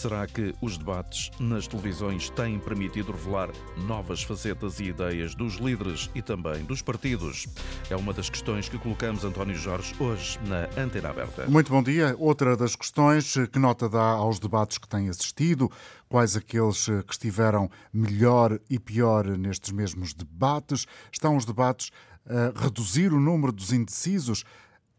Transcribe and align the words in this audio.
Será 0.00 0.26
que 0.26 0.54
os 0.62 0.78
debates 0.78 1.30
nas 1.38 1.66
televisões 1.66 2.30
têm 2.30 2.58
permitido 2.58 3.12
revelar 3.12 3.50
novas 3.86 4.22
facetas 4.22 4.80
e 4.80 4.84
ideias 4.84 5.34
dos 5.34 5.56
líderes 5.56 6.08
e 6.14 6.22
também 6.22 6.64
dos 6.64 6.80
partidos? 6.80 7.46
É 7.90 7.96
uma 7.96 8.14
das 8.14 8.30
questões 8.30 8.66
que 8.66 8.78
colocamos, 8.78 9.24
António 9.24 9.54
Jorge, 9.54 9.94
hoje 10.00 10.38
na 10.46 10.70
Antena 10.82 11.10
Aberta. 11.10 11.46
Muito 11.46 11.70
bom 11.70 11.82
dia. 11.82 12.16
Outra 12.18 12.56
das 12.56 12.74
questões, 12.74 13.34
que 13.52 13.58
nota 13.58 13.90
dá 13.90 14.02
aos 14.02 14.38
debates 14.38 14.78
que 14.78 14.88
tem 14.88 15.10
assistido? 15.10 15.70
Quais 16.08 16.34
aqueles 16.34 16.86
que 16.86 17.12
estiveram 17.12 17.70
melhor 17.92 18.58
e 18.70 18.78
pior 18.78 19.26
nestes 19.26 19.70
mesmos 19.70 20.14
debates? 20.14 20.86
Estão 21.12 21.36
os 21.36 21.44
debates 21.44 21.90
a 22.26 22.58
reduzir 22.58 23.12
o 23.12 23.20
número 23.20 23.52
dos 23.52 23.70
indecisos? 23.70 24.44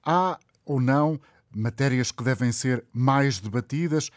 Há 0.06 0.38
ou 0.64 0.80
não 0.80 1.20
matérias 1.52 2.12
que 2.12 2.24
devem 2.24 2.52
ser 2.52 2.86
mais 2.94 3.40
debatidas? 3.40 4.12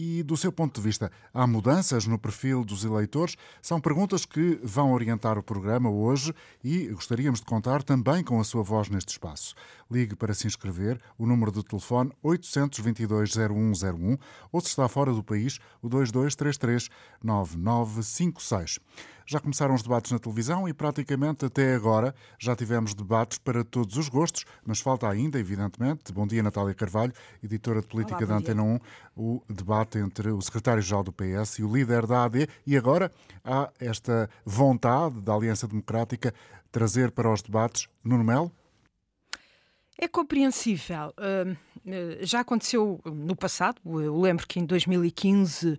E, 0.00 0.22
do 0.22 0.36
seu 0.36 0.52
ponto 0.52 0.76
de 0.76 0.82
vista, 0.86 1.10
há 1.34 1.44
mudanças 1.44 2.06
no 2.06 2.16
perfil 2.16 2.64
dos 2.64 2.84
eleitores? 2.84 3.34
São 3.60 3.80
perguntas 3.80 4.24
que 4.24 4.60
vão 4.62 4.92
orientar 4.92 5.36
o 5.36 5.42
programa 5.42 5.90
hoje 5.90 6.32
e 6.62 6.86
gostaríamos 6.86 7.40
de 7.40 7.46
contar 7.46 7.82
também 7.82 8.22
com 8.22 8.38
a 8.38 8.44
sua 8.44 8.62
voz 8.62 8.88
neste 8.88 9.08
espaço. 9.08 9.56
Ligue 9.90 10.14
para 10.14 10.34
se 10.34 10.46
inscrever 10.46 11.00
o 11.18 11.26
número 11.26 11.50
de 11.50 11.64
telefone 11.64 12.12
822-0101 12.24 14.20
ou, 14.52 14.60
se 14.60 14.68
está 14.68 14.88
fora 14.88 15.12
do 15.12 15.24
país, 15.24 15.58
o 15.82 15.90
2233-9956. 15.90 18.78
Já 19.30 19.38
começaram 19.38 19.74
os 19.74 19.82
debates 19.82 20.10
na 20.10 20.18
televisão 20.18 20.66
e 20.66 20.72
praticamente 20.72 21.44
até 21.44 21.74
agora 21.74 22.14
já 22.38 22.56
tivemos 22.56 22.94
debates 22.94 23.36
para 23.36 23.62
todos 23.62 23.98
os 23.98 24.08
gostos, 24.08 24.46
mas 24.64 24.80
falta 24.80 25.06
ainda, 25.06 25.38
evidentemente, 25.38 26.10
bom 26.14 26.26
dia 26.26 26.42
Natália 26.42 26.72
Carvalho, 26.72 27.12
editora 27.44 27.82
de 27.82 27.88
política 27.88 28.16
Olá, 28.16 28.26
da 28.28 28.36
Antena 28.36 28.62
1, 28.62 28.80
o 29.14 29.42
debate 29.46 29.98
entre 29.98 30.30
o 30.30 30.40
secretário-geral 30.40 31.04
do 31.04 31.12
PS 31.12 31.58
e 31.58 31.62
o 31.62 31.70
líder 31.70 32.06
da 32.06 32.24
AD. 32.24 32.48
E 32.66 32.74
agora 32.74 33.12
há 33.44 33.70
esta 33.78 34.30
vontade 34.46 35.20
da 35.20 35.34
Aliança 35.34 35.68
Democrática 35.68 36.32
trazer 36.72 37.10
para 37.10 37.30
os 37.30 37.42
debates 37.42 37.86
Nuno 38.02 38.24
Melo? 38.24 38.50
É 39.98 40.08
compreensível. 40.08 41.12
Uh, 41.18 41.54
já 42.22 42.40
aconteceu 42.40 42.98
no 43.04 43.36
passado. 43.36 43.78
Eu 43.84 44.18
lembro 44.18 44.46
que 44.46 44.58
em 44.58 44.64
2015 44.64 45.72
Uh, 45.72 45.78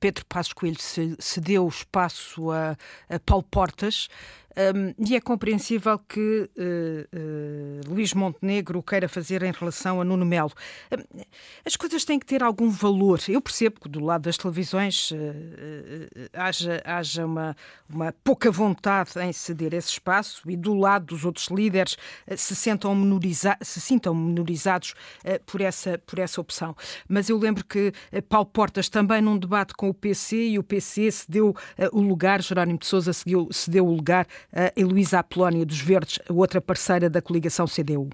Pedro 0.00 0.24
Passos 0.26 0.52
Coelho 0.52 0.78
cedeu 1.18 1.68
espaço 1.68 2.50
a, 2.50 2.76
a 3.08 3.18
Paulo 3.20 3.44
Portas 3.44 4.08
um, 4.56 4.94
e 5.06 5.14
é 5.14 5.20
compreensível 5.20 5.98
que 5.98 6.48
uh, 6.56 7.18
uh, 7.18 7.92
Luís 7.92 8.14
Montenegro 8.14 8.82
queira 8.82 9.06
fazer 9.06 9.42
em 9.42 9.52
relação 9.52 10.00
a 10.00 10.04
Nuno 10.04 10.24
Melo. 10.24 10.52
Um, 10.90 11.20
as 11.62 11.76
coisas 11.76 12.06
têm 12.06 12.18
que 12.18 12.24
ter 12.24 12.42
algum 12.42 12.70
valor. 12.70 13.20
Eu 13.28 13.42
percebo 13.42 13.80
que 13.80 13.88
do 13.88 14.00
lado 14.00 14.22
das 14.22 14.38
televisões 14.38 15.10
uh, 15.10 15.16
haja, 16.32 16.82
haja 16.86 17.26
uma, 17.26 17.54
uma 17.86 18.14
pouca 18.24 18.50
vontade 18.50 19.10
em 19.20 19.30
ceder 19.30 19.74
esse 19.74 19.90
espaço 19.90 20.50
e 20.50 20.56
do 20.56 20.72
lado 20.72 21.06
dos 21.06 21.26
outros 21.26 21.48
líderes 21.48 21.98
se, 22.34 22.56
sentam 22.56 22.96
se 23.60 23.80
sintam 23.80 24.14
minorizados 24.14 24.94
por, 25.44 25.60
essa, 25.60 25.98
por 25.98 26.18
essa 26.18 26.40
opção. 26.40 26.74
Mas 27.08 27.28
eu 27.28 27.38
lembro 27.38 27.64
que 27.64 27.92
Paulo 28.28 28.46
Portas 28.46 28.88
também 28.88 29.20
num 29.20 29.36
debate 29.36 29.74
com 29.74 29.88
o 29.90 29.94
PC 29.94 30.48
e 30.48 30.58
o 30.58 30.62
PC 30.62 31.10
cedeu 31.10 31.54
o 31.92 32.00
lugar, 32.00 32.42
Jerónimo 32.42 32.78
de 32.78 32.86
Sousa 32.86 33.12
cedeu, 33.12 33.48
cedeu 33.52 33.86
o 33.86 33.94
lugar 33.94 34.26
Heloísa 34.76 35.18
Apolónia 35.18 35.66
dos 35.66 35.80
Verdes, 35.80 36.18
outra 36.28 36.60
parceira 36.60 37.10
da 37.10 37.20
coligação 37.20 37.66
CDU. 37.66 38.08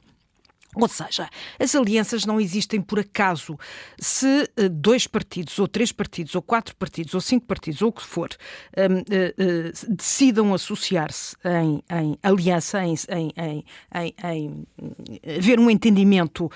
Ou 0.75 0.89
seja, 0.89 1.29
as 1.59 1.75
alianças 1.75 2.25
não 2.25 2.41
existem 2.41 2.81
por 2.81 2.99
acaso. 2.99 3.59
Se 3.99 4.49
uh, 4.59 4.69
dois 4.71 5.07
partidos, 5.07 5.59
ou 5.59 5.69
três 5.69 5.93
partidos, 5.93 6.35
ou 6.35 6.41
quatro 6.41 6.75
partidos, 6.77 7.13
ou 7.13 7.21
cinco 7.21 7.45
partidos, 7.45 7.83
ou 7.83 7.91
o 7.91 7.93
que 7.93 8.03
for, 8.03 8.31
uh, 8.31 9.01
uh, 9.01 9.95
decidam 9.95 10.55
associar-se 10.55 11.37
em, 11.45 11.83
em, 11.95 12.19
aliança, 12.23 12.83
em, 12.83 12.95
em, 13.11 13.65
em, 14.25 14.67
um 15.59 15.71
entendimento 15.71 16.51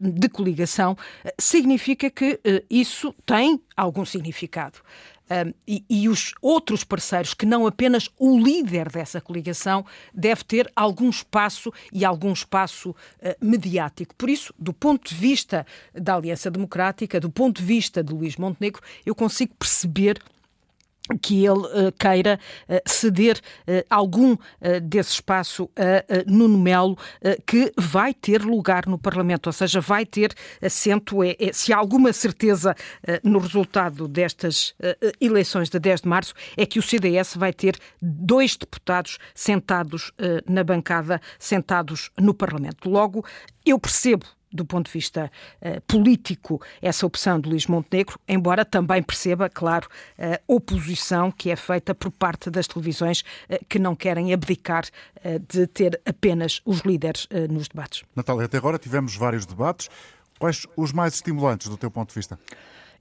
de 0.00 0.28
coligação, 0.28 0.96
significa 1.38 2.08
que 2.08 2.40
isso 2.70 3.14
tem 3.24 3.60
algum 3.76 4.04
significado. 4.04 4.78
Um, 5.28 5.52
e, 5.66 5.84
e, 5.90 6.08
os 6.08 6.32
outros 6.40 6.84
parceiros, 6.84 7.34
que 7.34 7.44
não 7.44 7.66
apenas 7.66 8.08
o 8.16 8.38
líder 8.38 8.88
dessa 8.88 9.20
coligação, 9.20 9.84
deve 10.14 10.44
ter 10.44 10.70
algum 10.76 11.10
espaço 11.10 11.72
e 11.92 12.04
algum 12.04 12.32
espaço 12.32 12.90
uh, 12.90 12.94
mediático. 13.40 14.14
Por 14.14 14.30
isso, 14.30 14.54
do 14.56 14.72
ponto 14.72 15.08
de 15.08 15.14
vista 15.16 15.66
da 15.92 16.14
Aliança 16.14 16.48
Democrática, 16.48 17.18
do 17.18 17.28
ponto 17.28 17.60
de 17.60 17.66
vista 17.66 18.04
de 18.04 18.12
Luís 18.12 18.36
Montenegro, 18.36 18.80
eu 19.04 19.16
consigo 19.16 19.52
perceber 19.58 20.22
que 21.20 21.44
ele 21.44 21.60
uh, 21.60 21.92
queira 21.98 22.38
uh, 22.68 22.80
ceder 22.86 23.38
uh, 23.38 23.84
algum 23.88 24.36
desse 24.82 25.12
espaço 25.12 25.70
a 25.76 26.30
Nuno 26.30 26.58
Melo, 26.58 26.96
que 27.46 27.72
vai 27.76 28.12
ter 28.12 28.42
lugar 28.42 28.86
no 28.86 28.98
Parlamento, 28.98 29.46
ou 29.46 29.52
seja, 29.52 29.80
vai 29.80 30.04
ter 30.04 30.34
assento. 30.62 31.22
É, 31.22 31.36
é 31.38 31.52
se 31.52 31.72
há 31.72 31.76
alguma 31.76 32.12
certeza 32.12 32.74
no 33.22 33.38
resultado 33.38 34.08
destas 34.08 34.74
eleições 35.20 35.68
de 35.68 35.78
10 35.78 36.02
de 36.02 36.08
março, 36.08 36.34
é 36.56 36.66
que 36.66 36.78
o 36.78 36.82
CDS 36.82 37.36
vai 37.36 37.52
ter 37.52 37.78
dois 38.00 38.56
deputados 38.56 39.18
sentados 39.34 40.12
na 40.48 40.64
bancada, 40.64 41.20
sentados 41.38 42.10
no 42.18 42.34
Parlamento. 42.34 42.88
Logo, 42.88 43.24
eu 43.64 43.78
percebo 43.78 44.26
do 44.56 44.64
ponto 44.64 44.86
de 44.86 44.92
vista 44.92 45.30
uh, 45.62 45.80
político, 45.82 46.60
essa 46.82 47.06
opção 47.06 47.38
de 47.38 47.48
Luís 47.48 47.66
Montenegro, 47.66 48.18
embora 48.26 48.64
também 48.64 49.02
perceba, 49.02 49.48
claro, 49.48 49.88
a 50.18 50.40
oposição 50.46 51.30
que 51.30 51.50
é 51.50 51.56
feita 51.56 51.94
por 51.94 52.10
parte 52.10 52.50
das 52.50 52.66
televisões 52.66 53.20
uh, 53.20 53.64
que 53.68 53.78
não 53.78 53.94
querem 53.94 54.32
abdicar 54.32 54.84
uh, 54.84 55.38
de 55.48 55.66
ter 55.66 56.00
apenas 56.04 56.60
os 56.64 56.80
líderes 56.80 57.28
nos 57.50 57.68
debates. 57.68 58.02
Natália, 58.14 58.46
até 58.46 58.56
agora 58.56 58.78
tivemos 58.78 59.14
vários 59.16 59.46
debates. 59.46 59.88
Quais 60.38 60.66
os 60.76 60.92
mais 60.92 61.14
estimulantes 61.14 61.68
do 61.68 61.76
teu 61.76 61.90
ponto 61.90 62.08
de 62.08 62.14
vista? 62.14 62.38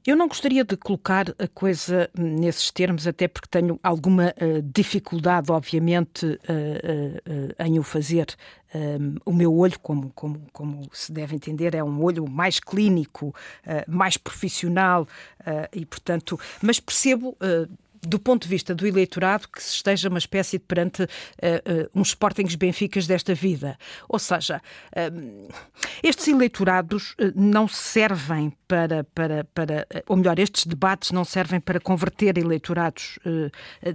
Eu 0.06 0.16
não 0.16 0.28
gostaria 0.28 0.64
de 0.64 0.78
colocar 0.78 1.34
a 1.40 1.48
coisa 1.48 2.08
nesses 2.16 2.70
termos, 2.70 3.08
até 3.08 3.28
porque 3.28 3.48
tenho 3.50 3.80
alguma 3.82 4.36
uh, 4.40 4.62
dificuldade, 4.62 5.52
obviamente, 5.52 6.28
uh, 6.28 6.30
uh, 6.30 7.66
em 7.66 7.80
o 7.80 7.84
fazer. 7.84 8.28
Um, 8.76 9.16
o 9.26 9.34
meu 9.34 9.56
olho, 9.58 9.80
como, 9.80 10.12
como, 10.14 10.46
como 10.54 10.88
se 10.94 11.12
deve 11.12 11.36
entender, 11.36 11.74
é 11.74 11.84
um 11.84 12.04
olho 12.04 12.30
mais 12.30 12.60
clínico, 12.60 13.34
mais 13.88 14.18
profissional 14.18 15.08
e, 15.72 15.86
portanto, 15.86 16.38
mas 16.62 16.78
percebo 16.78 17.38
do 18.08 18.20
ponto 18.20 18.44
de 18.44 18.50
vista 18.50 18.74
do 18.74 18.86
eleitorado, 18.86 19.48
que 19.48 19.62
se 19.62 19.76
esteja 19.76 20.10
uma 20.10 20.18
espécie 20.18 20.58
de 20.58 20.66
perante 20.66 21.04
uh, 21.04 21.08
uh, 21.08 21.90
uns 22.00 22.10
Sportings 22.10 22.56
Benficas 22.56 23.08
desta 23.08 23.34
vida. 23.34 23.78
Ou 24.08 24.20
seja, 24.20 24.62
uh, 24.96 25.54
estes 26.04 26.28
eleitorados 26.28 27.16
não 27.36 27.68
servem 27.68 28.54
para, 28.68 29.04
para, 29.04 29.44
para, 29.54 29.88
ou 30.08 30.18
melhor, 30.18 30.40
estes 30.40 30.66
debates 30.66 31.12
não 31.12 31.24
servem 31.24 31.60
para 31.60 31.80
converter 31.80 32.38
eleitorados, 32.38 33.20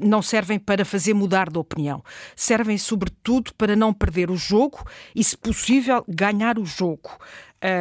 não 0.00 0.22
servem 0.22 0.58
para 0.58 0.84
fazer 0.84 1.14
mudar 1.14 1.50
de 1.50 1.58
opinião. 1.58 2.02
Servem, 2.36 2.78
sobretudo, 2.78 3.52
para 3.54 3.74
não 3.74 3.92
perder 3.92 4.30
o 4.30 4.36
jogo 4.36 4.84
e, 5.14 5.24
se 5.24 5.36
possível, 5.36 6.04
ganhar 6.08 6.58
o 6.58 6.64
jogo. 6.64 7.10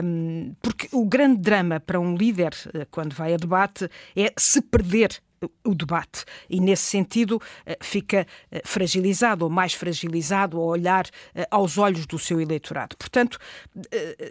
Um, 0.04 0.54
porque 0.62 0.90
o 0.92 1.06
grande 1.06 1.40
drama 1.40 1.80
para 1.80 2.00
um 2.00 2.16
líder, 2.16 2.52
quando 2.92 3.14
vai 3.14 3.34
a 3.34 3.38
debate, 3.38 3.90
é 4.16 4.34
se 4.38 4.62
perder 4.62 5.22
o 5.64 5.76
debate 5.76 6.26
e 6.50 6.60
nesse 6.60 6.84
sentido 6.84 7.42
eh, 7.66 7.78
fica 7.82 8.26
eh, 8.52 8.62
fragilizado 8.66 9.46
ou 9.46 9.50
mais 9.50 9.74
fragilizado 9.74 10.58
ao 10.58 10.66
olhar 10.66 11.06
eh, 11.34 11.48
aos 11.50 11.78
olhos 11.78 12.06
do 12.06 12.18
seu 12.18 12.42
eleitorado. 12.42 12.96
Portanto, 12.98 13.38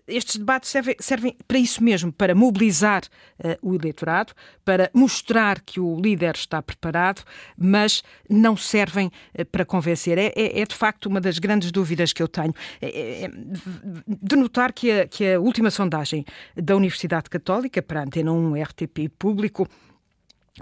estes 0.07 0.37
debates 0.37 0.71
servem, 0.71 0.97
servem 0.99 1.37
para 1.47 1.59
isso 1.59 1.83
mesmo, 1.83 2.13
para 2.13 2.35
mobilizar 2.35 3.03
o 3.63 3.75
eleitorado, 3.75 4.33
para 4.65 4.91
mostrar 4.93 5.61
que 5.61 5.81
o 5.81 5.99
líder 6.01 6.35
está 6.35 6.61
preparado, 6.61 7.23
mas 7.57 8.03
não 8.29 8.57
servem 8.57 9.11
para 9.51 9.65
convencer. 9.65 10.19
É, 10.19 10.33
é, 10.35 10.61
é 10.61 10.65
de 10.65 10.75
facto 10.75 11.07
uma 11.07 11.21
das 11.21 11.39
grandes 11.39 11.71
dúvidas 11.71 12.13
que 12.13 12.23
eu 12.23 12.29
tenho. 12.29 12.53
É, 12.81 13.25
é, 13.25 13.29
de 13.29 14.37
notar 14.37 14.73
que 14.73 14.91
a, 14.91 15.07
que 15.07 15.35
a 15.35 15.41
última 15.41 15.71
sondagem 15.71 16.25
da 16.57 16.77
Universidade 16.77 17.31
Católica 17.31 17.83
para 17.83 18.01
a 18.01 18.05
Antena 18.05 18.33
1 18.33 18.63
RTP 18.63 19.09
Público 19.19 19.69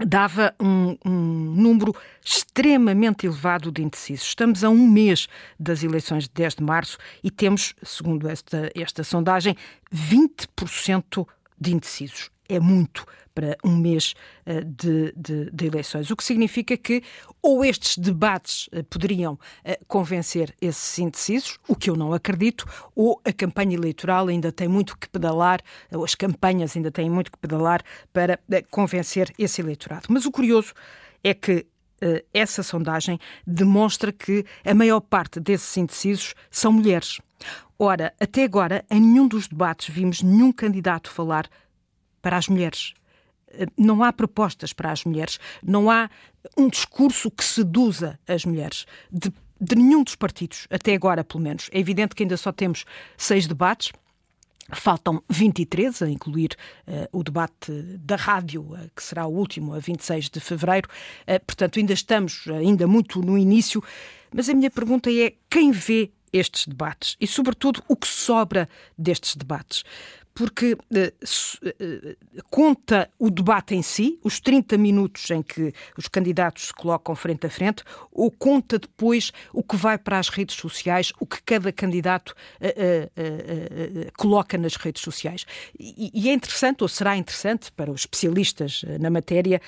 dava 0.05 0.53
um, 0.59 0.97
um, 1.05 1.11
número 1.11 1.95
extremamente 2.23 3.25
elevado 3.25 3.71
de 3.71 3.83
indecisos. 3.83 4.27
Estamos 4.27 4.63
a 4.63 4.69
um 4.69 4.87
mês 4.87 5.27
das 5.59 5.83
eleições 5.83 6.23
de 6.23 6.31
10 6.33 6.55
de 6.55 6.63
março 6.63 6.97
e 7.23 7.31
temos, 7.31 7.73
segundo 7.83 8.27
esta, 8.29 8.71
esta 8.75 9.03
sondagem, 9.03 9.55
20% 9.93 11.27
de 11.59 11.73
indecisos. 11.73 12.29
É 12.49 12.59
muito 12.59 13.05
para 13.37 13.55
um 13.63 13.75
mês 13.75 14.15
uh, 14.47 14.65
de, 14.65 15.13
de, 15.15 15.51
de, 15.51 15.65
eleições. 15.67 16.09
O 16.09 16.15
que 16.15 16.23
significa 16.23 16.75
que 16.75 17.03
ou 17.39 17.63
estes 17.63 17.95
debates 17.95 18.67
uh, 18.73 18.83
poderiam 18.85 19.33
uh, 19.33 19.85
convencer 19.87 20.55
esses 20.59 20.97
indecisos, 20.97 21.59
o 21.67 21.75
que 21.75 21.87
eu 21.87 21.95
não 21.95 22.13
acredito, 22.13 22.65
ou 22.95 23.21
a 23.23 23.31
campanha 23.31 23.75
eleitoral 23.75 24.29
ainda 24.29 24.51
tem 24.51 24.67
muito 24.67 24.97
que 24.97 25.07
pedalar, 25.07 25.61
ou 25.91 26.03
as 26.03 26.15
campanhas 26.15 26.75
ainda 26.75 26.89
têm 26.89 27.11
muito 27.11 27.31
que 27.31 27.37
pedalar 27.37 27.83
para 28.11 28.39
convencer 28.71 29.31
esse 29.37 29.61
eleitorado. 29.61 30.07
Mas 30.09 30.25
o 30.25 30.31
curioso 30.31 30.73
é 31.23 31.35
que 31.35 31.67
essa 32.31 32.61
sondagem 32.61 33.19
demonstra 33.45 34.11
que 34.11 34.45
a 34.63 34.73
maior 34.73 34.99
parte 34.99 35.39
desses 35.39 35.75
indecisos 35.77 36.35
são 36.51 36.71
mulheres. 36.71 37.19
Ora, 37.79 38.13
até 38.19 38.43
agora, 38.43 38.83
em 38.89 38.99
nenhum 38.99 39.27
dos 39.27 39.47
debates 39.47 39.93
vimos 39.93 40.21
nenhum 40.21 40.51
candidato 40.51 41.09
falar 41.09 41.47
para 42.27 42.35
as 42.35 42.49
mulheres. 42.49 42.93
Eh, 43.51 43.67
não 43.77 44.03
há 44.03 44.11
propostas 44.11 44.73
para 44.73 44.91
as 44.91 45.05
mulheres, 45.05 45.39
não 45.63 45.89
há 45.89 46.09
um 46.57 46.67
discurso 46.67 47.31
que 47.31 47.41
seduza 47.41 48.19
as 48.27 48.43
mulheres. 48.43 48.85
De, 49.09 49.31
de 49.61 49.75
nenhum 49.77 50.03
dos 50.03 50.15
partidos, 50.15 50.67
até 50.69 50.93
agora, 50.93 51.23
pelo 51.23 51.41
menos. 51.41 51.69
É 51.71 51.79
evidente 51.79 52.13
que 52.13 52.23
ainda 52.23 52.35
só 52.35 52.51
temos 52.51 52.83
seis 53.15 53.47
debates. 53.47 53.93
Faltam 54.73 55.23
23, 55.29 56.01
a 56.01 56.09
incluir 56.09 56.49
uh, 56.85 57.17
o 57.17 57.23
debate 57.23 57.71
da 57.97 58.17
rádio, 58.17 58.63
uh, 58.63 58.91
que 58.93 59.01
será 59.01 59.25
o 59.25 59.33
último, 59.33 59.73
a 59.73 59.79
26 59.79 60.29
de 60.29 60.41
fevereiro. 60.41 60.89
Uh, 61.21 61.39
portanto, 61.45 61.79
ainda 61.79 61.93
estamos 61.93 62.43
ainda 62.49 62.85
muito 62.85 63.21
no 63.21 63.37
início. 63.37 63.81
Mas 64.35 64.49
a 64.49 64.53
minha 64.53 64.69
pergunta 64.69 65.09
é: 65.09 65.33
quem 65.49 65.71
vê 65.71 66.11
estes 66.33 66.67
debates 66.67 67.15
e, 67.21 67.25
sobretudo, 67.25 67.81
o 67.87 67.95
que 67.95 68.07
sobra 68.09 68.67
destes 68.97 69.37
debates? 69.37 69.85
Porque 70.37 70.73
uh, 70.73 72.43
conta 72.51 73.09
o 73.17 73.31
debate 73.31 73.73
em 73.73 73.81
si, 73.81 74.19
os 74.23 74.39
30 74.39 74.77
minutos 74.77 75.31
em 75.31 75.41
que 75.41 75.73
os 75.97 76.07
candidatos 76.07 76.67
se 76.67 76.73
colocam 76.73 77.15
frente 77.15 77.47
a 77.47 77.49
frente, 77.49 77.83
ou 78.11 78.29
conta 78.29 78.77
depois 78.77 79.33
o 79.51 79.63
que 79.63 79.75
vai 79.75 79.97
para 79.97 80.19
as 80.19 80.29
redes 80.29 80.55
sociais, 80.55 81.11
o 81.19 81.25
que 81.25 81.41
cada 81.41 81.71
candidato 81.71 82.35
uh, 82.61 84.11
coloca 84.15 84.59
nas 84.59 84.75
redes 84.75 85.01
sociais. 85.01 85.43
E, 85.79 86.11
e, 86.13 86.29
é 86.29 86.33
interessante, 86.33 86.83
ou 86.83 86.87
será 86.87 87.17
interessante, 87.17 87.71
para 87.71 87.91
os 87.91 88.01
especialistas 88.01 88.85
na 88.99 89.09
matéria 89.09 89.59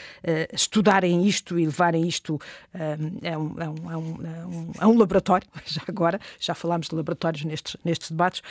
estudarem 0.53 1.25
isto 1.25 1.57
e 1.57 1.65
levarem 1.65 2.07
isto 2.07 2.39
a 2.73 3.39
um, 3.39 3.55
a, 3.59 3.69
um, 3.69 3.89
a, 3.89 3.97
um, 3.97 4.71
a, 4.77 4.87
um, 4.87 4.97
laboratório, 4.99 5.47
já 5.65 5.81
agora, 5.87 6.19
já 6.39 6.53
falámos 6.53 6.89
de 6.89 6.95
laboratórios 6.95 7.43
nestes, 7.43 7.75
nestes 7.83 8.11
debates, 8.11 8.43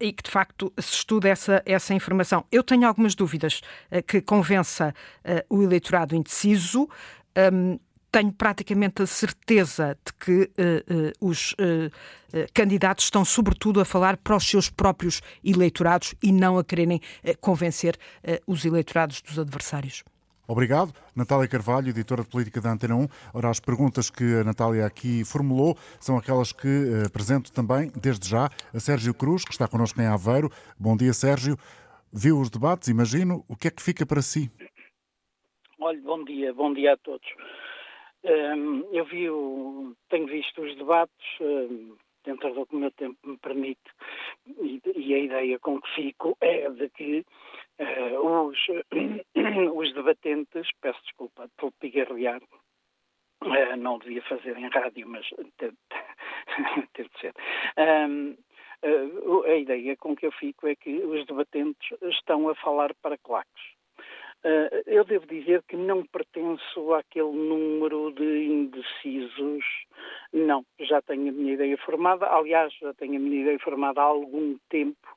e 0.00 0.12
que 0.12 0.22
de 0.22 0.30
facto 0.30 0.70
se 0.78 0.96
estuda 0.96 1.28
essa 1.28 1.61
essa, 1.64 1.94
informação. 1.94 2.44
Eu 2.50 2.62
tenho 2.62 2.86
algumas 2.86 3.14
dúvidas 3.14 3.60
uh, 3.90 4.02
que 4.02 4.20
convença 4.20 4.94
uh, 5.24 5.56
o 5.56 5.62
eleitorado 5.62 6.14
indeciso. 6.14 6.88
Um, 7.52 7.78
tenho 8.12 8.30
praticamente 8.30 9.02
a 9.02 9.06
certeza 9.06 9.96
de 10.04 10.12
que 10.12 10.42
uh, 10.42 11.24
uh, 11.24 11.28
os 11.30 11.52
uh, 11.52 11.90
candidatos 12.52 13.06
estão, 13.06 13.24
sobretudo, 13.24 13.80
a 13.80 13.86
falar 13.86 14.18
para 14.18 14.36
os 14.36 14.46
seus 14.46 14.68
próprios 14.68 15.22
eleitorados 15.42 16.14
e 16.22 16.30
não 16.30 16.58
a 16.58 16.64
quererem 16.64 17.00
convencer 17.40 17.96
os 18.46 18.64
eleitorados 18.64 19.20
dos 19.20 19.38
adversários. 19.38 20.02
Obrigado. 20.52 20.92
Natália 21.16 21.48
Carvalho, 21.48 21.88
editora 21.88 22.20
de 22.22 22.28
política 22.28 22.60
da 22.60 22.70
Antena 22.70 22.94
1. 22.94 23.08
Ora, 23.32 23.48
as 23.48 23.58
perguntas 23.58 24.10
que 24.10 24.22
a 24.22 24.44
Natália 24.44 24.84
aqui 24.84 25.24
formulou 25.24 25.74
são 25.98 26.18
aquelas 26.18 26.52
que 26.52 26.68
uh, 26.68 27.06
apresento 27.06 27.50
também, 27.50 27.90
desde 27.98 28.28
já, 28.28 28.50
a 28.74 28.78
Sérgio 28.78 29.14
Cruz, 29.14 29.46
que 29.46 29.52
está 29.52 29.66
connosco 29.66 29.98
em 30.02 30.04
Aveiro. 30.04 30.50
Bom 30.78 30.94
dia, 30.94 31.14
Sérgio. 31.14 31.56
Viu 32.12 32.38
os 32.38 32.50
debates, 32.50 32.88
imagino. 32.88 33.42
O 33.48 33.56
que 33.56 33.68
é 33.68 33.70
que 33.70 33.82
fica 33.82 34.04
para 34.04 34.20
si? 34.20 34.50
Olha, 35.80 36.02
bom 36.02 36.22
dia, 36.22 36.52
bom 36.52 36.74
dia 36.74 36.92
a 36.92 36.96
todos. 36.98 37.26
Um, 38.22 38.84
eu 38.92 39.06
vi, 39.06 39.30
o, 39.30 39.96
tenho 40.10 40.26
visto 40.26 40.60
os 40.60 40.76
debates 40.76 41.40
um, 41.40 41.96
dentro 42.26 42.52
do 42.52 42.66
que 42.66 42.76
o 42.76 42.78
meu 42.78 42.90
tempo 42.90 43.16
me 43.24 43.38
permite 43.38 43.80
e, 44.46 44.82
e 44.96 45.14
a 45.14 45.18
ideia 45.18 45.58
com 45.58 45.80
que 45.80 45.94
fico 45.94 46.36
é 46.42 46.68
de 46.68 46.90
que 46.90 47.24
uh, 47.82 48.46
os, 48.46 48.58
os 49.74 49.94
debatentes, 49.94 50.68
peço 50.80 51.02
desculpa 51.02 51.48
pelo 51.56 51.72
pigarrear, 51.72 52.40
uh, 53.42 53.76
não 53.76 53.98
devia 53.98 54.22
fazer 54.22 54.56
em 54.56 54.68
rádio, 54.68 55.08
mas 55.08 55.28
teve, 55.56 55.76
de 56.94 57.20
ser. 57.20 57.34
Um, 57.78 58.36
uh, 58.84 59.42
a 59.44 59.56
ideia 59.56 59.96
com 59.96 60.14
que 60.16 60.26
eu 60.26 60.32
fico 60.32 60.66
é 60.66 60.74
que 60.74 60.90
os 61.04 61.26
debatentes 61.26 61.98
estão 62.02 62.48
a 62.48 62.54
falar 62.54 62.94
para 63.02 63.18
claques. 63.18 63.72
Uh, 64.44 64.82
eu 64.86 65.04
devo 65.04 65.24
dizer 65.26 65.62
que 65.68 65.76
não 65.76 66.04
pertenço 66.04 66.94
àquele 66.94 67.30
número 67.30 68.12
de 68.12 68.44
indecisos. 68.44 69.64
Não, 70.32 70.64
já 70.80 71.00
tenho 71.00 71.28
a 71.28 71.32
minha 71.32 71.54
ideia 71.54 71.78
formada. 71.78 72.26
Aliás, 72.26 72.74
já 72.74 72.92
tenho 72.94 73.16
a 73.16 73.20
minha 73.20 73.42
ideia 73.42 73.58
formada 73.60 74.00
há 74.00 74.04
algum 74.04 74.58
tempo 74.68 75.08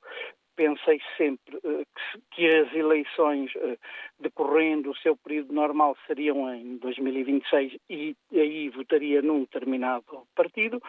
pensei 0.56 1.02
sempre 1.18 1.58
uh, 1.58 1.86
que, 2.32 2.48
as 2.48 2.74
eleições 2.74 3.54
uh, 3.56 3.78
decorrendo 4.20 4.92
o 4.92 4.96
seu 4.98 5.16
período 5.16 5.54
normal 5.54 5.98
seriam 6.08 6.54
em 6.54 6.78
2026 6.78 7.78
e 7.90 8.16
aí 8.34 8.70
votaria 8.70 9.22
num 9.22 9.42
determinado 9.42 10.28
partido. 10.36 10.82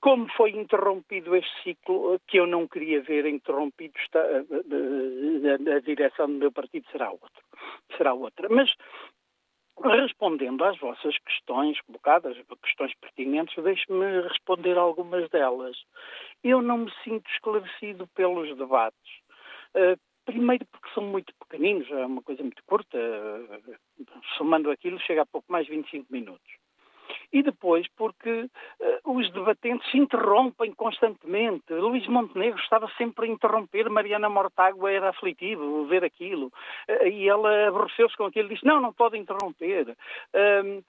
Como 0.00 0.28
foi 0.32 0.50
interrompido 0.50 1.36
este 1.36 1.62
ciclo, 1.62 2.14
uh, 2.14 2.20
que 2.26 2.38
eu 2.38 2.46
não 2.46 2.66
queria 2.66 3.02
ver 3.02 3.26
interrompido, 3.26 3.94
está, 3.98 4.20
a, 4.20 5.76
a 5.76 5.80
direção 5.80 6.26
do 6.26 6.34
meu 6.34 6.52
partido 6.52 6.86
será 6.90 7.10
outra. 7.10 7.42
Será 7.96 8.14
outra. 8.14 8.48
Mas 8.48 8.70
Respondendo 9.82 10.62
às 10.64 10.78
vossas 10.78 11.16
questões 11.18 11.80
colocadas, 11.82 12.36
questões 12.62 12.92
pertinentes, 13.00 13.62
deixe-me 13.62 14.20
responder 14.22 14.76
algumas 14.76 15.28
delas. 15.30 15.76
Eu 16.44 16.60
não 16.60 16.78
me 16.78 16.92
sinto 17.02 17.30
esclarecido 17.30 18.06
pelos 18.08 18.56
debates. 18.56 19.10
Uh, 19.74 19.98
primeiro 20.26 20.66
porque 20.66 20.92
são 20.92 21.04
muito 21.04 21.32
pequeninos, 21.40 21.90
é 21.90 22.04
uma 22.04 22.22
coisa 22.22 22.42
muito 22.42 22.62
curta, 22.66 22.98
uh, 22.98 24.20
somando 24.36 24.70
aquilo 24.70 24.98
chega 25.00 25.22
a 25.22 25.26
pouco 25.26 25.50
mais 25.50 25.64
de 25.66 25.72
25 25.72 26.12
minutos 26.12 26.59
e 27.32 27.42
depois 27.42 27.86
porque 27.96 28.30
uh, 28.30 29.12
os 29.12 29.30
debatentes 29.32 29.88
se 29.90 29.98
interrompem 29.98 30.72
constantemente. 30.72 31.72
Luís 31.72 32.06
Montenegro 32.06 32.58
estava 32.60 32.90
sempre 32.96 33.26
a 33.26 33.28
interromper, 33.28 33.88
Mariana 33.88 34.28
Mortágua 34.28 34.90
era 34.90 35.10
aflitivo 35.10 35.86
ver 35.86 36.04
aquilo, 36.04 36.46
uh, 36.46 37.06
e 37.06 37.28
ela 37.28 37.68
aborreceu-se 37.68 38.16
com 38.16 38.24
aquilo 38.24 38.48
disse, 38.48 38.64
não, 38.64 38.80
não 38.80 38.92
pode 38.92 39.16
interromper. 39.16 39.90
Uh, 39.90 40.82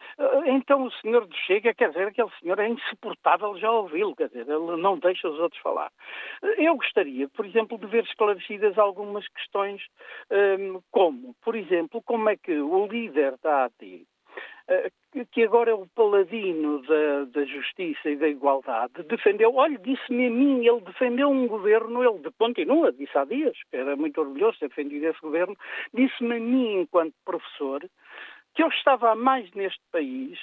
então 0.46 0.86
o 0.86 0.92
senhor 0.94 1.28
Chega, 1.46 1.74
quer 1.74 1.90
dizer, 1.90 2.08
aquele 2.08 2.30
senhor 2.40 2.60
é 2.60 2.68
insuportável 2.68 3.58
já 3.58 3.72
ouvi-lo, 3.72 4.16
quer 4.16 4.28
dizer, 4.28 4.48
ele 4.48 4.78
não 4.78 4.98
deixa 4.98 5.30
os 5.30 5.40
outros 5.40 5.62
falar. 5.62 5.92
Eu 6.58 6.76
gostaria, 6.76 7.28
por 7.30 7.46
exemplo, 7.46 7.78
de 7.78 7.88
ver 7.88 8.04
esclarecidas 8.04 8.78
algumas 8.78 9.28
questões, 9.30 9.82
como, 10.92 11.36
por 11.44 11.56
exemplo, 11.56 12.02
como 12.04 12.30
é 12.30 12.36
que 12.36 12.54
o 12.60 12.86
líder 12.88 13.38
da 13.42 13.66
AT 13.66 14.06
que 15.32 15.44
agora 15.44 15.72
é 15.72 15.74
o 15.74 15.88
paladino 15.88 16.82
da, 16.84 17.26
da, 17.26 17.46
justiça 17.46 18.10
e 18.10 18.16
da 18.16 18.28
igualdade, 18.28 19.04
defendeu, 19.04 19.54
olha, 19.56 19.78
disse-me 19.78 20.28
a 20.28 20.30
mim, 20.30 20.66
ele 20.66 20.82
defendeu 20.82 21.30
um 21.30 21.48
governo, 21.48 22.04
ele 22.04 22.32
continua, 22.38 22.92
disse 22.92 23.18
há 23.18 23.26
dias, 23.26 23.58
era 23.72 23.96
muito 23.96 24.22
orgulhoso 24.22 24.54
de 24.54 24.60
ter 24.60 24.70
defendido 24.70 25.08
esse 25.08 25.22
governo, 25.22 25.56
disse-me 25.94 26.38
a 26.38 26.40
mim, 26.40 26.82
enquanto 26.82 27.14
professor, 27.26 27.84
que 28.54 28.64
eu 28.64 28.68
estava 28.68 29.16
mais 29.16 29.50
neste 29.54 29.82
país 29.92 30.38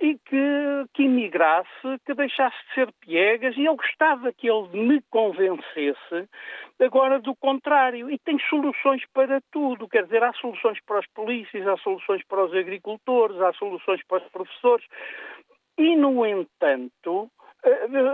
e 0.00 0.16
que, 0.18 0.84
que 0.94 1.04
emigrasse, 1.04 1.98
que 2.06 2.14
deixasse 2.14 2.56
de 2.68 2.74
ser 2.74 2.92
piegas, 3.00 3.56
e 3.56 3.64
eu 3.64 3.76
gostava 3.76 4.32
que 4.32 4.48
ele 4.48 4.68
me 4.68 5.02
convencesse 5.10 6.28
agora 6.80 7.18
do 7.20 7.34
contrário. 7.36 8.10
E 8.10 8.18
tem 8.18 8.38
soluções 8.48 9.02
para 9.12 9.40
tudo, 9.50 9.88
quer 9.88 10.04
dizer, 10.04 10.22
há 10.22 10.32
soluções 10.34 10.78
para 10.86 11.00
os 11.00 11.06
polícias, 11.08 11.66
há 11.66 11.76
soluções 11.78 12.22
para 12.28 12.44
os 12.44 12.54
agricultores, 12.54 13.40
há 13.40 13.52
soluções 13.54 14.00
para 14.06 14.22
os 14.22 14.30
professores. 14.30 14.86
E, 15.76 15.96
no 15.96 16.26
entanto, 16.26 17.30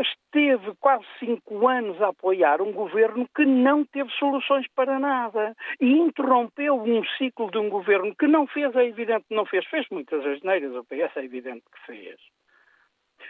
esteve 0.01 0.75
quase 0.81 1.05
cinco 1.19 1.69
anos 1.69 2.01
a 2.01 2.09
apoiar 2.09 2.63
um 2.63 2.73
governo 2.73 3.29
que 3.35 3.45
não 3.45 3.85
teve 3.85 4.11
soluções 4.13 4.67
para 4.75 4.99
nada 4.99 5.55
e 5.81 5.93
interrompeu 5.93 6.81
um 6.81 7.05
ciclo 7.19 7.51
de 7.51 7.59
um 7.59 7.69
governo 7.69 8.15
que 8.17 8.27
não 8.27 8.47
fez, 8.47 8.75
é 8.75 8.87
evidente 8.87 9.27
que 9.29 9.35
não 9.35 9.45
fez, 9.45 9.65
fez 9.67 9.87
muitas 9.91 10.25
asneiras, 10.25 10.75
o 10.75 10.85
PS 10.85 11.17
é 11.17 11.25
evidente 11.25 11.65
que 11.73 11.87
fez. 11.87 12.21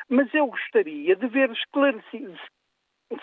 Mas 0.08 0.32
eu 0.34 0.46
gostaria 0.46 1.16
de 1.16 1.26
ver 1.28 1.50
esclarecido, 1.50 2.38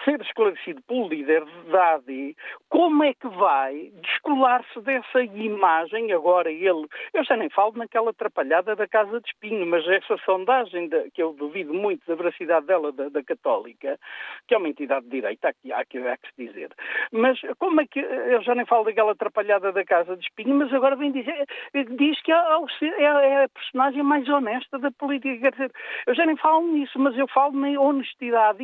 ser 0.06 0.22
esclarecido 0.22 0.82
pelo 0.84 1.08
líder 1.08 1.44
da 1.72 1.96
AD 1.96 2.36
como 2.70 3.04
é 3.04 3.14
que 3.14 3.28
vai 3.28 3.92
descolar-se 4.02 4.80
dessa 4.82 5.24
imagem, 5.24 6.12
agora 6.14 6.52
ele, 6.52 6.88
eu 7.14 7.24
já 7.24 7.36
nem 7.36 7.50
falo 7.50 7.74
naquela 7.76 8.12
atrapalhada 8.12 8.76
da 8.76 8.88
Casa 8.88 9.20
de 9.20 9.28
Espinho, 9.28 9.66
mas 9.66 9.86
essa 9.88 10.18
sondagem, 10.26 10.90
que 11.14 11.22
eu 11.22 11.34
duvido 11.34 11.74
muito 11.74 12.06
da 12.08 12.16
veracidade 12.16 12.66
dela, 12.66 12.92
da, 12.92 13.10
da, 13.10 13.24
Católica, 13.24 14.00
que 14.48 14.56
é 14.56 14.58
uma 14.58 14.70
entidade 14.70 15.06
de 15.06 15.12
direita, 15.12 15.50
há 15.50 15.54
que, 15.54 15.72
há, 15.74 15.86
que, 15.86 15.98
há 15.98 16.18
que 16.18 16.28
se 16.30 16.48
dizer, 16.48 16.70
mas 17.12 17.40
como 17.60 17.82
é 17.82 17.88
que, 17.88 18.00
eu 18.00 18.42
já 18.42 18.56
nem 18.56 18.66
falo 18.66 18.86
daquela 18.86 19.12
atrapalhada 19.12 19.72
da 19.72 19.84
Casa 19.84 20.16
de 20.16 20.24
Espinho, 20.24 20.56
mas 20.56 20.74
agora 20.74 20.96
vem 20.96 21.12
dizer, 21.12 21.46
diz 21.98 22.22
que 22.22 22.32
é, 22.32 22.36
é, 22.36 23.04
é 23.04 23.44
a 23.44 23.50
personagem 23.50 24.04
mais 24.04 24.28
honesta 24.30 24.80
da 24.80 24.92
política, 24.92 25.38
quer 25.40 25.52
dizer, 25.52 25.72
eu 26.08 26.16
já 26.16 26.26
nem 26.26 26.38
falo 26.38 26.66
nisso, 26.72 26.98
mas 26.98 27.18
eu 27.18 27.28
falo 27.28 27.54
na 27.54 27.80
honestidade 27.80 28.64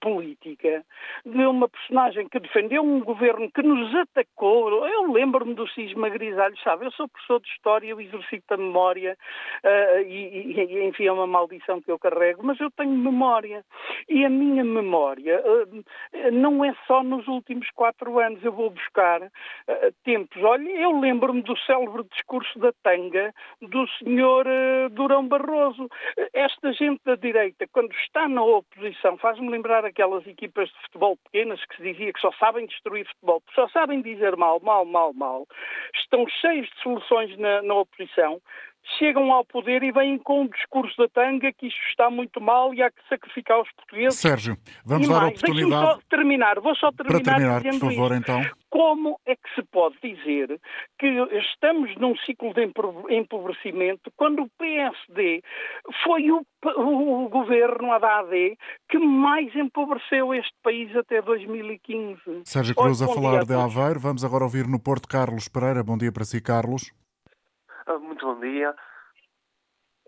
política 0.00 0.84
de 1.24 1.46
uma 1.46 1.68
personagem 1.68 2.28
que 2.28 2.40
defendeu 2.40 2.82
um 2.82 3.00
governo 3.00 3.50
que 3.50 3.62
nos 3.62 3.94
atacou. 3.94 4.86
Eu 4.86 5.12
lembro-me 5.12 5.54
do 5.54 5.68
Cisma 5.68 6.08
Grisalho, 6.08 6.56
sabe? 6.62 6.86
Eu 6.86 6.90
sou 6.92 7.08
professor 7.08 7.40
de 7.40 7.48
História, 7.48 7.88
eu 7.88 8.00
exercito 8.00 8.52
a 8.52 8.56
memória 8.56 9.16
uh, 9.64 10.00
e, 10.02 10.52
e, 10.52 10.84
enfim, 10.84 11.06
é 11.06 11.12
uma 11.12 11.26
maldição 11.26 11.80
que 11.80 11.90
eu 11.90 11.98
carrego, 11.98 12.42
mas 12.44 12.58
eu 12.60 12.70
tenho 12.72 12.90
memória. 12.90 13.64
E 14.08 14.24
a 14.24 14.28
minha 14.28 14.64
memória 14.64 15.40
uh, 15.40 16.32
não 16.32 16.64
é 16.64 16.74
só 16.86 17.02
nos 17.02 17.26
últimos 17.28 17.68
quatro 17.70 18.18
anos. 18.18 18.42
Eu 18.44 18.52
vou 18.52 18.70
buscar 18.70 19.22
uh, 19.22 19.30
tempos. 20.04 20.42
Olha, 20.42 20.68
eu 20.70 20.98
lembro-me 20.98 21.42
do 21.42 21.56
célebre 21.58 22.02
discurso 22.10 22.58
da 22.58 22.72
tanga 22.82 23.32
do 23.60 23.86
senhor 23.98 24.46
Durão 24.90 25.26
Barroso. 25.26 25.88
Esta 26.32 26.72
gente 26.72 27.00
da 27.04 27.14
direita, 27.14 27.66
quando 27.72 27.92
está 27.92 28.28
na 28.28 28.42
oposição, 28.42 29.16
faz-me 29.18 29.51
lembrar 29.52 29.84
aquelas 29.84 30.26
equipas 30.26 30.68
de 30.68 30.80
futebol 30.82 31.16
pequenas 31.24 31.64
que 31.66 31.76
se 31.76 31.82
dizia 31.82 32.12
que 32.12 32.20
só 32.20 32.32
sabem 32.32 32.66
destruir 32.66 33.06
futebol, 33.06 33.42
só 33.54 33.68
sabem 33.68 34.02
dizer 34.02 34.36
mal, 34.36 34.58
mal, 34.60 34.84
mal, 34.84 35.12
mal, 35.12 35.46
estão 35.94 36.26
cheios 36.40 36.68
de 36.68 36.82
soluções 36.82 37.38
na, 37.38 37.62
na 37.62 37.74
oposição, 37.74 38.40
chegam 38.98 39.32
ao 39.32 39.44
poder 39.44 39.82
e 39.82 39.92
vêm 39.92 40.18
com 40.18 40.44
o 40.44 40.48
discurso 40.48 40.96
da 40.96 41.08
tanga 41.08 41.52
que 41.52 41.66
isto 41.66 41.80
está 41.88 42.10
muito 42.10 42.40
mal 42.40 42.74
e 42.74 42.82
há 42.82 42.90
que 42.90 43.00
sacrificar 43.08 43.60
os 43.60 43.70
portugueses. 43.72 44.18
Sérgio, 44.18 44.56
vamos 44.84 45.08
dar 45.08 45.22
a 45.22 45.26
oportunidade. 45.28 45.86
Só 45.86 45.98
terminar, 46.08 46.60
vou 46.60 46.74
só 46.76 46.90
terminar, 46.92 47.22
Para 47.22 47.34
terminar 47.34 47.62
por 47.62 47.80
favor, 47.80 48.12
isto. 48.12 48.14
então. 48.14 48.42
Como 48.70 49.20
é 49.26 49.36
que 49.36 49.54
se 49.54 49.62
pode 49.70 49.96
dizer 50.02 50.58
que 50.98 51.06
estamos 51.38 51.94
num 51.96 52.16
ciclo 52.16 52.54
de 52.54 52.70
empobrecimento 53.10 54.10
quando 54.16 54.42
o 54.42 54.48
PSD 54.58 55.42
foi 56.02 56.30
o, 56.30 56.42
o 56.78 57.28
governo, 57.28 57.92
a 57.92 57.98
DAD, 57.98 58.56
que 58.88 58.98
mais 58.98 59.54
empobreceu 59.54 60.32
este 60.32 60.54
país 60.62 60.94
até 60.96 61.20
2015? 61.20 62.42
Sérgio 62.44 62.74
Cruz 62.74 63.02
a 63.02 63.08
falar 63.08 63.44
de 63.44 63.54
Aveiro. 63.54 64.00
Vamos 64.00 64.24
agora 64.24 64.44
ouvir 64.44 64.66
no 64.66 64.80
Porto 64.80 65.06
Carlos 65.06 65.48
Pereira. 65.48 65.82
Bom 65.84 65.98
dia 65.98 66.10
para 66.10 66.24
si, 66.24 66.40
Carlos. 66.40 66.90
Ah, 67.86 67.98
muito 67.98 68.24
bom 68.24 68.38
dia. 68.40 68.74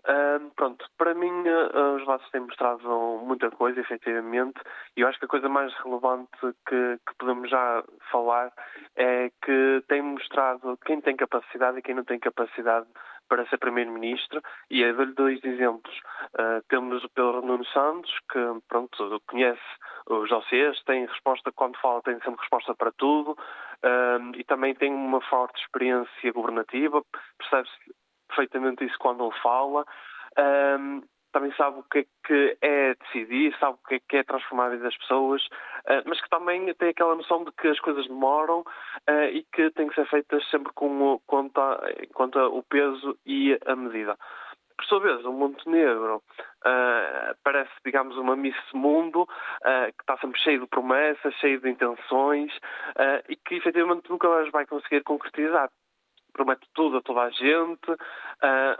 Uh, 0.07 0.51
pronto, 0.55 0.85
para 0.99 1.15
mim 1.15 1.31
uh, 1.31 1.95
os 1.95 2.05
lados 2.05 2.29
têm 2.29 2.41
mostrado 2.41 2.87
muita 3.25 3.49
coisa, 3.49 3.79
efetivamente, 3.79 4.61
e 4.95 5.01
eu 5.01 5.07
acho 5.07 5.17
que 5.17 5.25
a 5.25 5.27
coisa 5.27 5.49
mais 5.49 5.73
relevante 5.79 6.29
que, 6.41 6.99
que 7.07 7.15
podemos 7.17 7.49
já 7.49 7.83
falar 8.11 8.53
é 8.95 9.31
que 9.43 9.83
tem 9.87 10.03
mostrado 10.03 10.77
quem 10.85 11.01
tem 11.01 11.15
capacidade 11.15 11.79
e 11.79 11.81
quem 11.81 11.95
não 11.95 12.03
tem 12.03 12.19
capacidade 12.19 12.85
para 13.27 13.47
ser 13.47 13.57
Primeiro-Ministro, 13.57 14.41
e 14.69 14.81
eu 14.81 14.95
dou-lhe 14.95 15.13
dois 15.13 15.43
exemplos. 15.43 15.95
Uh, 16.35 16.61
temos 16.69 17.03
o 17.03 17.09
Pedro 17.09 17.41
Nuno 17.41 17.65
Santos, 17.65 18.11
que 18.31 18.39
pronto, 18.67 19.21
conhece 19.27 19.59
os 20.07 20.29
dossiês, 20.29 20.81
tem 20.83 21.07
resposta 21.07 21.51
quando 21.51 21.79
fala, 21.79 22.03
tem 22.03 22.19
sempre 22.19 22.41
resposta 22.41 22.75
para 22.75 22.91
tudo, 22.91 23.35
e 24.35 24.43
também 24.43 24.73
tem 24.75 24.91
uma 24.93 25.21
forte 25.21 25.61
experiência 25.61 26.31
governativa, 26.31 27.03
percebe-se 27.37 27.75
perfeitamente 28.27 28.85
isso 28.85 28.97
quando 28.99 29.23
ele 29.23 29.39
fala. 29.41 29.85
Também 31.35 31.51
sabe 31.57 31.79
o 31.79 31.83
que 31.83 31.99
é 31.99 32.05
que 32.25 32.57
é 32.61 32.95
decidir, 32.95 33.53
sabe 33.59 33.73
o 33.73 33.87
que 33.89 33.95
é 33.95 33.99
que 34.07 34.15
é 34.15 34.23
transformar 34.23 34.67
a 34.67 34.69
vida 34.69 34.83
das 34.83 34.95
pessoas, 34.95 35.43
uh, 35.45 36.01
mas 36.05 36.21
que 36.21 36.29
também 36.29 36.73
tem 36.75 36.87
aquela 36.87 37.13
noção 37.13 37.43
de 37.43 37.51
que 37.51 37.67
as 37.67 37.79
coisas 37.81 38.07
demoram 38.07 38.61
uh, 38.61 39.25
e 39.33 39.45
que 39.53 39.69
têm 39.71 39.89
que 39.89 39.95
ser 39.95 40.07
feitas 40.07 40.49
sempre 40.49 40.71
com 40.73 41.19
conta, 41.27 41.93
conta 42.13 42.47
o 42.47 42.63
peso 42.63 43.17
e 43.25 43.59
a 43.65 43.75
medida. 43.75 44.17
Por 44.77 44.85
sua 44.85 44.99
vez, 44.99 45.23
o 45.25 45.31
Montenegro 45.31 46.17
uh, 46.17 47.35
parece, 47.43 47.71
digamos, 47.85 48.17
uma 48.17 48.35
Miss 48.35 48.55
Mundo 48.73 49.23
uh, 49.23 49.93
que 49.97 50.01
está 50.01 50.17
sempre 50.17 50.39
cheio 50.41 50.61
de 50.61 50.67
promessas, 50.67 51.33
cheio 51.35 51.61
de 51.61 51.69
intenções 51.69 52.51
uh, 52.55 53.23
e 53.29 53.35
que 53.35 53.55
efetivamente 53.55 54.09
nunca 54.09 54.27
mais 54.27 54.51
vai 54.51 54.65
conseguir 54.65 55.01
concretizar. 55.03 55.69
Promete 56.33 56.67
tudo 56.73 56.97
a 56.97 57.01
toda 57.01 57.21
a 57.21 57.29
gente, 57.29 57.95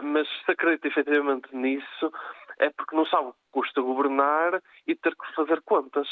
mas 0.02 0.28
se 0.44 0.52
acredita 0.52 0.88
efetivamente 0.88 1.48
nisso, 1.56 2.12
é 2.58 2.70
porque 2.70 2.96
não 2.96 3.06
sabe 3.06 3.28
o 3.28 3.32
que 3.32 3.38
custa 3.52 3.80
governar 3.80 4.62
e 4.86 4.94
ter 4.94 5.14
que 5.14 5.34
fazer 5.34 5.62
contas. 5.62 6.08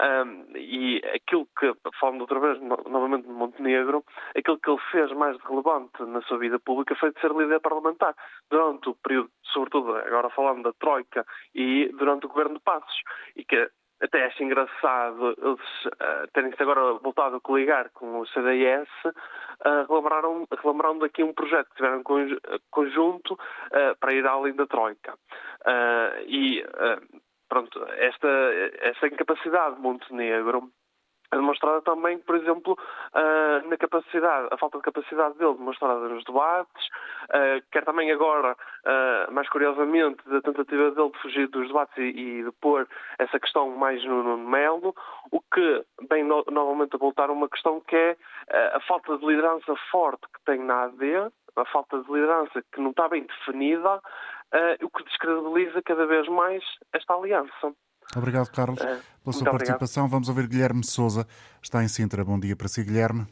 Um, 0.00 0.56
e 0.56 1.02
aquilo 1.14 1.46
que, 1.58 1.72
falando 1.98 2.22
outra 2.22 2.40
vez 2.40 2.60
novamente 2.60 3.26
de 3.26 3.32
Montenegro, 3.32 4.04
aquilo 4.36 4.58
que 4.58 4.70
ele 4.70 4.80
fez 4.90 5.12
mais 5.12 5.36
relevante 5.42 6.02
na 6.04 6.22
sua 6.22 6.38
vida 6.38 6.58
pública 6.58 6.94
foi 6.96 7.12
de 7.12 7.20
ser 7.20 7.32
líder 7.32 7.60
parlamentar 7.60 8.14
durante 8.50 8.88
o 8.88 8.94
período, 8.94 9.30
sobretudo 9.52 9.96
agora 9.96 10.30
falando 10.30 10.62
da 10.64 10.72
Troika 10.74 11.24
e 11.54 11.88
durante 11.98 12.26
o 12.26 12.28
governo 12.28 12.54
de 12.54 12.60
Passos. 12.60 13.02
E 13.34 13.44
que 13.44 13.70
até 14.00 14.26
acho 14.26 14.42
engraçado 14.42 15.34
eles 15.38 15.84
uh, 15.86 16.28
terem-se 16.32 16.62
agora 16.62 16.94
voltado 16.94 17.36
a 17.36 17.40
coligar 17.40 17.90
com 17.94 18.20
o 18.20 18.26
CDS, 18.26 18.88
uh, 19.04 19.86
relembraram, 19.88 20.46
relembraram 20.62 20.98
daqui 20.98 21.22
um 21.22 21.32
projeto 21.32 21.68
que 21.70 21.76
tiveram 21.76 22.02
conj 22.02 22.36
conjunto 22.70 23.34
uh, 23.34 23.96
para 23.98 24.12
ir 24.12 24.26
além 24.26 24.54
da 24.54 24.66
Troika. 24.66 25.14
Uh, 25.14 26.22
e, 26.26 26.64
pronto, 27.48 27.82
esta, 27.96 28.28
esta 28.80 29.06
incapacidade 29.06 29.76
de 29.76 29.82
Montenegro 29.82 30.70
é 31.32 31.36
demonstrada 31.36 31.82
também, 31.82 32.18
por 32.18 32.36
exemplo, 32.36 32.72
uh, 32.74 33.68
na 33.68 33.76
capacidade, 33.76 34.48
a 34.50 34.56
falta 34.56 34.78
de 34.78 34.84
capacidade 34.84 35.36
dele 35.38 35.54
demonstrada 35.54 36.08
nos 36.08 36.24
debates, 36.24 36.86
uh, 37.24 37.62
quer 37.72 37.84
também 37.84 38.12
agora, 38.12 38.52
uh, 38.52 39.32
mais 39.32 39.48
curiosamente, 39.48 40.18
da 40.28 40.40
tentativa 40.40 40.90
dele 40.90 41.10
de 41.10 41.18
fugir 41.18 41.48
dos 41.48 41.66
debates 41.66 41.96
e, 41.98 42.02
e 42.02 42.44
de 42.44 42.52
pôr 42.60 42.88
essa 43.18 43.40
questão 43.40 43.70
mais 43.70 44.04
no, 44.04 44.22
no 44.22 44.38
Melo, 44.38 44.94
o 45.30 45.40
que 45.40 45.84
vem 46.08 46.24
no, 46.24 46.44
novamente 46.50 46.94
a 46.94 46.98
voltar 46.98 47.28
a 47.28 47.32
uma 47.32 47.48
questão 47.48 47.80
que 47.80 47.96
é 47.96 48.16
a 48.74 48.80
falta 48.80 49.18
de 49.18 49.26
liderança 49.26 49.74
forte 49.90 50.22
que 50.22 50.44
tem 50.44 50.60
na 50.60 50.84
AD, 50.84 51.32
a 51.56 51.64
falta 51.66 52.00
de 52.00 52.12
liderança 52.12 52.62
que 52.72 52.80
não 52.80 52.90
está 52.90 53.08
bem 53.08 53.24
definida, 53.24 54.00
o 54.82 54.90
que 54.90 55.04
descredibiliza 55.04 55.82
cada 55.82 56.06
vez 56.06 56.28
mais 56.28 56.62
esta 56.92 57.14
aliança. 57.14 57.74
Obrigado, 58.14 58.50
Carlos, 58.50 58.80
uh, 58.80 58.84
pela 59.24 59.32
sua 59.32 59.50
participação. 59.50 60.04
Obrigado. 60.04 60.10
Vamos 60.10 60.28
ouvir 60.28 60.48
Guilherme 60.48 60.84
Souza, 60.84 61.26
está 61.62 61.82
em 61.82 61.88
Sintra. 61.88 62.24
Bom 62.24 62.38
dia 62.38 62.54
para 62.54 62.68
si, 62.68 62.84
Guilherme. 62.84 63.26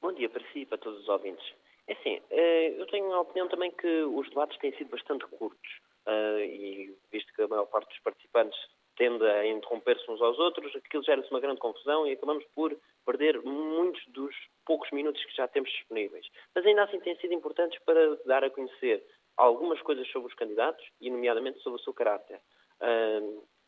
Bom 0.00 0.12
dia 0.12 0.28
para 0.28 0.42
si 0.52 0.60
e 0.60 0.66
para 0.66 0.78
todos 0.78 1.00
os 1.00 1.08
ouvintes. 1.08 1.44
É 1.86 1.92
assim, 1.92 2.20
eh, 2.30 2.74
eu 2.78 2.86
tenho 2.86 3.12
a 3.12 3.20
opinião 3.20 3.48
também 3.48 3.70
que 3.70 4.02
os 4.02 4.28
debates 4.28 4.58
têm 4.58 4.76
sido 4.76 4.90
bastante 4.90 5.26
curtos 5.26 5.70
eh, 6.06 6.46
e 6.46 6.96
visto 7.10 7.32
que 7.34 7.42
a 7.42 7.48
maior 7.48 7.66
parte 7.66 7.88
dos 7.88 8.00
participantes 8.00 8.58
tende 8.98 9.24
a 9.24 9.46
interromper-se 9.46 10.10
uns 10.10 10.20
aos 10.20 10.38
outros, 10.38 10.74
aquilo 10.74 11.04
gera-se 11.04 11.30
uma 11.30 11.40
grande 11.40 11.60
confusão 11.60 12.06
e 12.06 12.12
acabamos 12.12 12.44
por 12.54 12.76
perder 13.06 13.40
muitos 13.42 14.02
dos 14.08 14.34
poucos 14.66 14.90
minutos 14.90 15.24
que 15.24 15.36
já 15.36 15.46
temos 15.46 15.70
disponíveis. 15.70 16.26
Mas 16.54 16.66
ainda 16.66 16.82
assim 16.82 16.98
têm 17.00 17.16
sido 17.16 17.32
importantes 17.32 17.78
para 17.86 18.16
dar 18.26 18.42
a 18.42 18.50
conhecer 18.50 19.02
algumas 19.36 19.80
coisas 19.82 20.06
sobre 20.10 20.28
os 20.28 20.34
candidatos 20.34 20.84
e, 21.00 21.08
nomeadamente, 21.08 21.60
sobre 21.60 21.80
o 21.80 21.84
seu 21.84 21.94
caráter. 21.94 22.40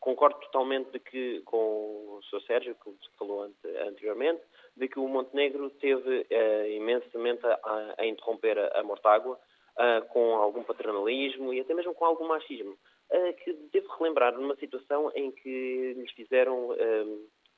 Concordo 0.01 0.39
totalmente 0.39 0.89
de 0.89 0.99
que, 0.99 1.41
com 1.41 1.57
o 1.57 2.19
Sr. 2.23 2.41
Sérgio, 2.47 2.75
que 2.75 2.91
falou 3.19 3.43
anteriormente, 3.87 4.41
de 4.75 4.87
que 4.87 4.97
o 4.97 5.07
Montenegro 5.07 5.69
teve 5.79 6.21
uh, 6.21 6.67
imensamente 6.71 7.45
a, 7.45 7.95
a, 7.99 8.05
interromper 8.07 8.57
a, 8.57 8.79
a 8.79 8.83
Mortágua 8.83 9.39
uh, 9.77 10.07
com 10.07 10.37
algum 10.37 10.63
paternalismo 10.63 11.53
e 11.53 11.59
até 11.59 11.75
mesmo 11.75 11.93
com 11.93 12.03
algum 12.03 12.27
machismo, 12.27 12.71
uh, 12.71 13.33
que 13.43 13.53
devo 13.71 13.93
relembrar 13.99 14.33
numa 14.33 14.55
situação 14.55 15.11
em 15.13 15.31
que 15.31 15.93
lhes 15.93 16.11
fizeram 16.13 16.69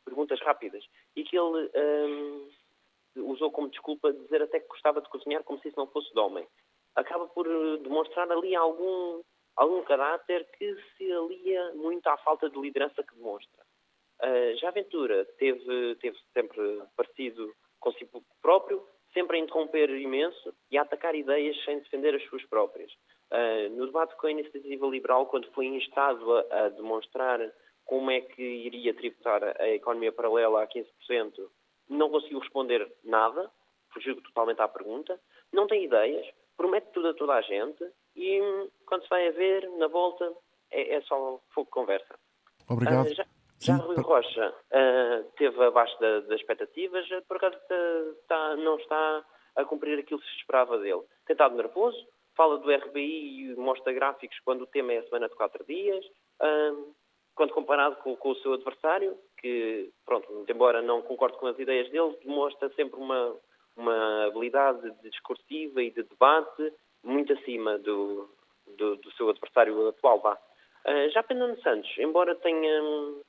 perguntas 0.04 0.42
rápidas 0.42 0.84
e 1.16 1.24
que 1.24 1.38
ele 1.38 1.72
usou 3.16 3.52
como 3.52 3.70
desculpa 3.70 4.12
dizer 4.12 4.42
até 4.42 4.60
que 4.60 4.68
gostava 4.68 5.00
de 5.00 5.08
cozinhar 5.08 5.46
como 5.46 5.60
se 5.62 5.70
isso 5.70 5.80
não 5.80 5.88
fosse 5.88 6.14
de 6.14 6.20
homem. 6.20 6.46
Acaba 6.94 7.26
por 7.28 7.48
demonstrar 7.80 8.30
ali 8.30 8.54
algum 8.54 9.22
algum 9.56 9.84
caráter 9.84 10.46
que 10.58 10.76
se 10.98 11.12
alia 11.12 11.74
muito 11.76 12.08
à 12.08 12.18
falta 12.18 12.50
de 12.50 12.60
liderança 12.60 13.04
que 13.04 13.16
demonstra. 13.16 13.64
Uh, 14.22 14.56
já 14.58 14.72
Ventura 14.72 15.26
teve, 15.38 15.96
teve 15.96 16.18
sempre 16.34 16.82
parecido 16.96 17.54
consigo 17.80 18.24
próprio, 18.42 18.86
sempre 19.14 19.38
a 19.38 19.40
interromper 19.40 19.90
imenso 19.90 20.54
e 20.72 20.78
a 20.78 20.82
atacar 20.84 21.14
ideias 21.14 21.62
sem 21.66 21.80
defender 21.80 22.16
as 22.16 22.24
suas 22.26 22.44
próprias. 22.46 22.92
Uh, 23.32 23.70
no 23.76 23.86
debate 23.88 24.16
com 24.16 24.28
a 24.28 24.32
iniciativa 24.32 24.88
liberal, 24.88 25.26
quando 25.26 25.52
foi 25.52 25.66
instado 25.66 26.38
a, 26.38 26.66
a 26.66 26.70
demonstrar 26.70 27.40
como 27.86 28.10
é 28.12 28.22
que 28.22 28.42
iria 28.42 28.94
tributar 28.94 29.44
a 29.60 29.70
economia 29.70 30.12
paralela 30.12 30.64
a 30.64 30.68
15%, 30.68 30.86
não 31.90 32.10
conseguiu 32.10 32.40
responder 32.40 32.90
nada, 33.04 33.52
fugiu 33.94 34.20
totalmente 34.22 34.62
à 34.62 34.68
pergunta, 34.68 35.20
não 35.52 35.68
tem 35.68 35.84
ideias, 35.84 36.26
promete 36.56 36.88
tudo 36.94 37.10
a 37.10 37.14
toda 37.14 37.34
a 37.34 37.42
gente 37.42 37.84
e 38.16 38.70
quando 38.86 39.04
se 39.04 39.10
vai 39.10 39.28
a 39.28 39.32
ver, 39.32 39.70
na 39.78 39.88
volta, 39.88 40.32
é, 40.72 40.96
é 40.96 41.02
só 41.02 41.40
fogo 41.54 41.66
de 41.66 41.72
conversa. 41.72 42.20
Obrigado. 42.70 43.08
Uh, 43.08 43.14
já, 43.14 43.26
já 43.60 43.76
Rui 43.76 43.96
Rocha 43.98 44.50
uh, 44.50 45.32
teve 45.38 45.64
abaixo 45.64 46.00
da, 46.00 46.22
das 46.22 46.40
expectativas, 46.40 47.08
por 47.28 47.38
acaso 47.38 47.58
está, 48.22 48.56
não 48.58 48.78
está 48.78 49.26
a 49.56 49.66
cumprir 49.66 50.00
aquilo 50.00 50.20
que 50.20 50.28
se 50.28 50.38
esperava 50.38 50.78
dele. 50.80 51.04
Tem 51.26 51.34
estado 51.34 51.56
nervoso, 51.56 51.98
fala 52.36 52.58
do 52.58 52.72
RBI 52.72 53.52
e 53.52 53.56
mostra 53.56 53.94
gráficos 53.94 54.38
quando 54.44 54.64
o 54.64 54.68
tema 54.68 54.94
é 54.94 55.00
a 55.00 55.04
semana 55.04 55.30
de 55.30 55.36
quatro 55.36 55.64
dias, 55.66 56.06
uh, 56.42 56.94
quando 57.36 57.54
comparado 57.54 57.96
com, 57.98 58.16
com, 58.16 58.32
o 58.32 58.36
seu 58.38 58.54
adversário, 58.54 59.18
que, 59.38 59.92
pronto, 60.06 60.46
embora 60.48 60.82
não 60.82 61.02
concorde 61.02 61.38
com 61.38 61.48
as 61.48 61.58
ideias 61.58 61.90
dele, 61.90 62.18
demonstra 62.24 62.70
sempre 62.76 63.00
uma, 63.00 63.36
uma 63.76 64.26
habilidade 64.26 64.92
discursiva 65.02 65.82
e 65.82 65.92
de 65.92 66.04
debate 66.04 66.74
muito 67.04 67.34
acima 67.34 67.78
do, 67.78 68.30
do, 68.78 68.96
do 68.98 69.12
seu 69.14 69.30
adversário 69.30 69.88
atual. 69.88 70.20
Vá. 70.20 70.38
Uh, 70.86 71.10
já 71.12 71.24
Fernando 71.24 71.62
Santos, 71.62 71.90
embora 71.98 72.36
tenha 72.36 72.84
hum, 72.84 73.22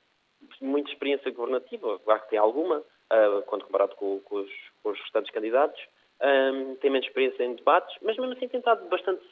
muita 0.61 0.91
experiência 0.91 1.31
governativa, 1.31 2.01
vá 2.05 2.19
que 2.19 2.31
tem 2.31 2.39
alguma, 2.39 2.79
uh, 2.79 3.43
quando 3.47 3.65
comparado 3.65 3.95
com, 3.97 4.21
com, 4.21 4.37
os, 4.37 4.51
com, 4.83 4.91
os, 4.91 5.01
restantes 5.01 5.33
candidatos, 5.33 5.81
um, 6.23 6.77
tem 6.77 6.91
menos 6.91 7.07
experiência 7.07 7.45
em 7.45 7.55
debates, 7.55 7.97
mas 8.03 8.17
mesmo 8.17 8.33
assim 8.33 8.49
tem 8.49 8.59
estado 8.59 8.89
bastante 8.89 9.23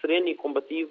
sereno 0.00 0.28
e 0.28 0.34
combativo. 0.34 0.90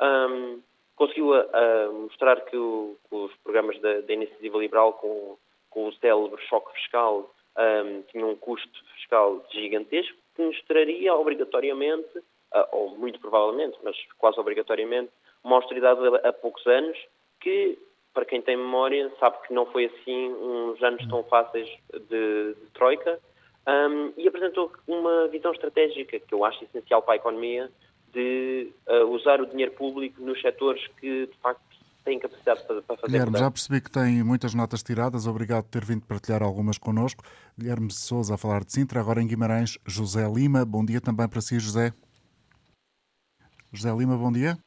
Um, 0.00 0.60
conseguiu 0.96 1.30
uh, 1.30 1.92
mostrar 1.92 2.40
que, 2.42 2.56
o, 2.56 2.96
que, 3.08 3.14
os 3.14 3.34
programas 3.36 3.80
da, 3.80 4.00
da 4.00 4.12
Iniciativa 4.12 4.58
Liberal, 4.58 4.92
com, 4.94 5.38
com 5.70 5.88
o 5.88 5.92
célebre 5.94 6.40
choque 6.46 6.72
fiscal, 6.74 7.32
um, 7.58 8.02
tinham 8.02 8.30
um 8.30 8.36
custo 8.36 8.84
fiscal 8.96 9.44
gigantesco, 9.50 10.16
que 10.34 10.42
nos 10.42 10.60
traria 10.64 11.14
obrigatoriamente, 11.14 12.22
ou 12.72 12.96
muito 12.96 13.20
provavelmente, 13.20 13.78
mas 13.82 13.96
quase 14.18 14.38
obrigatoriamente, 14.38 15.10
uma 15.42 15.56
austeridade 15.56 16.00
há 16.24 16.32
poucos 16.32 16.66
anos 16.66 16.96
que, 17.40 17.78
para 18.12 18.24
quem 18.24 18.42
tem 18.42 18.56
memória, 18.56 19.10
sabe 19.18 19.36
que 19.46 19.54
não 19.54 19.66
foi 19.66 19.86
assim 19.86 20.32
uns 20.32 20.82
anos 20.82 21.06
tão 21.08 21.22
fáceis 21.24 21.68
de, 21.92 22.54
de 22.54 22.70
troika 22.74 23.18
um, 23.66 24.12
e 24.16 24.26
apresentou 24.26 24.72
uma 24.86 25.28
visão 25.28 25.52
estratégica 25.52 26.18
que 26.18 26.34
eu 26.34 26.44
acho 26.44 26.64
essencial 26.64 27.02
para 27.02 27.14
a 27.14 27.16
economia 27.16 27.70
de 28.12 28.72
uh, 28.88 29.06
usar 29.06 29.40
o 29.40 29.46
dinheiro 29.46 29.72
público 29.72 30.20
nos 30.20 30.40
setores 30.40 30.84
que, 30.98 31.26
de 31.26 31.36
facto, 31.40 31.62
têm 32.04 32.18
capacidade 32.18 32.64
para, 32.66 32.82
para 32.82 32.96
fazer. 32.96 33.12
Guilherme, 33.12 33.38
já 33.38 33.50
percebi 33.50 33.80
que 33.80 33.90
tem 33.90 34.24
muitas 34.24 34.54
notas 34.54 34.82
tiradas. 34.82 35.26
Obrigado 35.26 35.64
por 35.64 35.70
ter 35.70 35.84
vindo 35.84 36.04
partilhar 36.06 36.42
algumas 36.42 36.78
connosco. 36.78 37.22
Guilherme 37.56 37.92
Souza 37.92 38.34
a 38.34 38.38
falar 38.38 38.64
de 38.64 38.72
Sintra, 38.72 39.00
agora 39.00 39.22
em 39.22 39.26
Guimarães, 39.26 39.78
José 39.86 40.26
Lima. 40.28 40.64
Bom 40.64 40.84
dia 40.84 41.00
também 41.00 41.28
para 41.28 41.40
si, 41.40 41.60
José. 41.60 41.92
José 43.72 43.94
Lima, 43.94 44.16
bom 44.16 44.32
dia. 44.32 44.58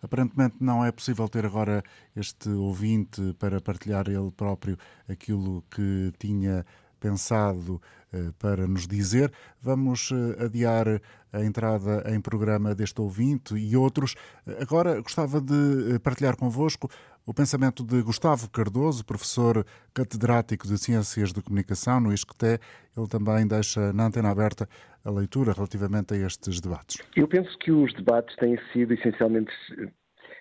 Aparentemente 0.00 0.56
não 0.60 0.82
é 0.82 0.90
possível 0.90 1.28
ter 1.28 1.44
agora 1.44 1.82
este 2.16 2.48
ouvinte 2.48 3.34
para 3.38 3.60
partilhar 3.60 4.08
ele 4.08 4.30
próprio 4.30 4.78
aquilo 5.06 5.62
que 5.70 6.10
tinha 6.18 6.64
pensado 6.98 7.80
eh, 8.12 8.32
para 8.38 8.66
nos 8.66 8.86
dizer. 8.86 9.30
Vamos 9.60 10.10
eh, 10.10 10.44
adiar 10.44 10.86
a 11.30 11.44
entrada 11.44 12.02
em 12.10 12.20
programa 12.20 12.74
deste 12.74 13.00
ouvinte 13.00 13.54
e 13.54 13.76
outros. 13.76 14.14
Agora 14.60 15.00
gostava 15.02 15.40
de 15.40 15.94
eh, 15.94 15.98
partilhar 15.98 16.34
convosco 16.34 16.88
o 17.28 17.34
pensamento 17.34 17.84
de 17.84 18.00
Gustavo 18.00 18.48
Cardoso, 18.50 19.04
professor 19.04 19.62
catedrático 19.92 20.66
de 20.66 20.78
Ciências 20.78 21.30
de 21.30 21.42
Comunicação 21.42 22.00
no 22.00 22.10
ISCTE. 22.10 22.58
Ele 22.96 23.06
também 23.06 23.46
deixa 23.46 23.92
na 23.92 24.06
antena 24.06 24.30
aberta 24.30 24.66
a 25.04 25.10
leitura 25.10 25.52
relativamente 25.52 26.14
a 26.14 26.16
estes 26.16 26.58
debates. 26.58 26.96
Eu 27.14 27.28
penso 27.28 27.58
que 27.58 27.70
os 27.70 27.92
debates 27.92 28.34
têm 28.36 28.58
sido 28.72 28.94
essencialmente 28.94 29.52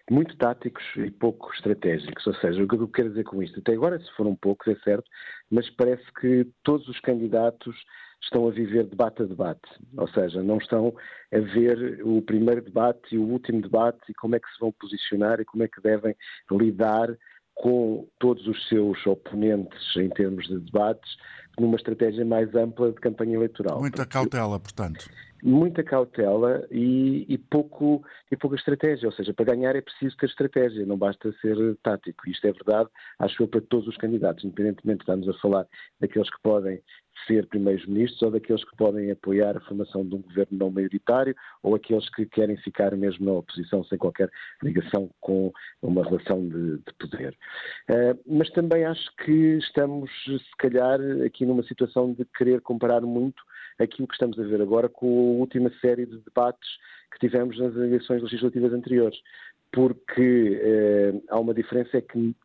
muito 0.10 0.38
táticos 0.38 0.82
e 0.96 1.12
pouco 1.12 1.53
estratégicos. 1.53 2.25
Ou 2.25 2.36
seja, 2.36 2.63
o 2.63 2.67
que 2.70 2.75
eu 2.75 2.88
quero 2.88 3.10
dizer 3.10 3.25
com 3.25 3.44
isto? 3.44 3.60
Até 3.60 3.74
agora 3.74 4.00
se 4.00 4.10
foram 4.15 4.34
poucos, 4.34 4.70
é 4.70 4.79
certo, 4.79 5.10
mas 5.51 5.70
parece 5.72 6.06
que 6.22 6.48
todos 6.63 6.88
os 6.88 7.01
candidatos 7.01 7.75
estão 8.27 8.48
a 8.48 8.51
viver 8.51 8.86
debate 8.86 9.24
a 9.24 9.25
debate. 9.25 9.69
Ou 9.98 10.07
seja, 10.10 10.43
não 10.43 10.57
estão 10.57 10.93
a 11.34 11.39
ver 11.39 12.01
o 12.03 12.22
primeiro 12.22 12.62
debate 12.62 13.15
e 13.15 13.17
o 13.17 13.24
último 13.24 13.62
debate 13.62 14.00
e 14.10 14.13
como 14.13 14.36
é 14.36 14.39
que 14.39 14.51
se 14.51 14.60
vão 14.60 14.72
posicionar 14.72 15.39
e 15.39 15.46
como 15.46 15.63
é 15.63 15.67
que 15.67 15.81
devem 15.81 16.15
lidar 16.51 17.10
com 17.55 18.07
todos 18.19 18.46
os 18.48 18.67
seus 18.67 19.03
oponentes 19.07 19.96
em 19.96 20.10
termos 20.10 20.48
de 20.48 20.60
debates, 20.60 21.17
numa 21.60 21.75
estratégia 21.75 22.24
mais 22.24 22.53
ampla 22.53 22.91
de 22.91 23.00
campanha 23.00 23.36
eleitoral. 23.36 23.79
Muita 23.79 24.05
cautela, 24.05 24.60
portanto 24.60 25.10
muita 25.43 25.84
cautela 25.84 26.65
e, 26.72 27.25
e, 27.27 27.38
pouco, 27.38 28.03
e 28.31 28.35
pouca 28.35 28.55
estratégia. 28.55 29.07
Ou 29.07 29.13
seja, 29.13 29.33
para 29.33 29.46
ganhar 29.46 29.75
é 29.75 29.81
preciso 29.81 30.16
ter 30.18 30.27
estratégia, 30.27 30.85
não 30.85 30.98
basta 30.98 31.31
ser 31.42 31.55
tático. 31.83 32.29
Isto 32.29 32.48
é 32.48 32.51
verdade, 32.51 32.90
acho 33.20 33.44
eu, 33.44 33.48
para 33.48 33.61
todos 33.61 33.87
os 33.87 33.98
candidatos, 33.98 34.44
independentemente 34.44 35.00
de 35.00 35.03
estarmos 35.03 35.29
a 35.29 35.33
falar 35.40 35.68
daqueles 36.00 36.29
que 36.29 36.42
podem 36.42 36.81
ser 37.25 37.48
primeiros-ministros 37.48 38.22
ou 38.22 38.32
daqueles 38.32 38.64
que 38.64 38.75
podem 38.75 39.12
apoiar 39.12 39.58
a 39.58 39.62
formação 39.62 40.06
de 40.06 40.16
um 40.16 40.22
governo 40.22 40.58
não 40.58 40.72
maioritário 40.72 41.36
ou 41.64 41.75
aqueles 41.75 42.10
que 42.10 42.25
querem 42.25 42.58
ficar 42.58 42.96
mesmo 42.96 43.25
na 43.25 43.34
oposição 43.34 43.84
sem 43.86 43.98
qualquer 43.98 44.30
ligação 44.62 45.10
com 45.20 45.51
uma 45.82 46.03
relação 46.03 46.48
de, 46.48 46.77
de 46.77 46.94
poder. 47.00 47.38
Uh, 47.90 48.20
mas 48.25 48.50
também 48.51 48.86
acho 48.86 49.10
que 49.24 49.58
estamos, 49.58 50.10
se 50.25 50.58
calhar, 50.58 51.00
aqui 51.25 51.46
numa 51.46 51.64
situação 51.64 52.14
de 52.14 52.25
querer 52.38 52.62
comparar 52.62 53.01
muito 53.01 53.42
aquilo 53.80 54.08
que 54.08 54.14
estamos 54.14 54.40
a 54.40 54.44
ver 54.44 54.62
agora 54.62 54.90
com 54.90 55.08
a 55.08 55.40
última 55.40 55.72
série 55.82 56.06
de 56.06 56.18
debates 56.20 56.70
que 57.12 57.20
tivemos 57.20 57.58
nas 57.60 57.75
eleições 57.75 58.22
legislativas 58.22 58.74
anteriores. 58.74 59.18
Porque 59.72 60.60
eh, 60.62 61.14
há 61.30 61.40
uma 61.40 61.53
diferença 61.53 61.98
é 61.98 62.01
que 62.01 62.36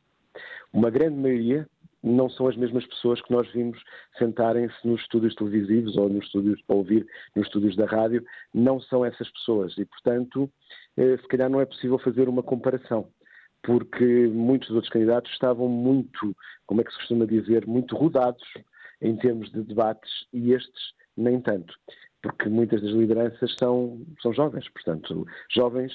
uma 0.73 0.91
grande 0.91 1.17
maioria 1.17 1.69
não 2.03 2.29
são 2.29 2.49
as 2.49 2.57
mesmas 2.57 2.85
pessoas 2.87 3.21
que 3.23 3.33
nós 3.33 3.51
vimos 3.53 3.81
sentarem-se 4.19 4.87
nos 4.87 5.01
estúdios 5.03 5.35
televisivos 5.35 5.97
ou 5.97 6.09
nos 6.09 6.25
estúdios 6.25 6.61
para 6.63 6.77
ouvir 6.77 7.07
nos 7.37 7.47
estúdios 7.47 7.77
da 7.77 7.87
rádio, 7.87 8.25
não 8.53 8.81
são 8.81 9.05
essas 9.05 9.31
pessoas. 9.31 9.77
E, 9.79 9.85
portanto, 9.85 10.51
eh, 10.97 11.17
se 11.17 11.29
calhar 11.29 11.49
não 11.49 11.61
é 11.61 11.67
possível 11.67 11.99
fazer 11.99 12.29
uma 12.29 12.43
comparação, 12.43 13.09
porque 13.63 14.05
muitos 14.27 14.69
dos 14.69 14.77
outros 14.77 14.93
candidatos 14.93 15.31
estavam 15.33 15.69
muito, 15.69 16.37
como 16.67 16.81
é 16.81 16.85
que 16.85 16.91
se 16.91 16.99
costuma 16.99 17.25
dizer, 17.25 17.67
muito 17.67 17.97
rodados 17.97 18.43
em 19.01 19.17
termos 19.17 19.51
de 19.53 19.63
debates 19.63 20.11
e 20.33 20.53
estes 20.53 20.93
nem 21.17 21.41
tanto, 21.41 21.75
porque 22.23 22.49
muitas 22.49 22.81
das 22.83 22.93
lideranças 22.93 23.55
são, 23.59 24.01
são 24.21 24.33
jovens, 24.33 24.69
portanto, 24.71 25.27
jovens 25.55 25.93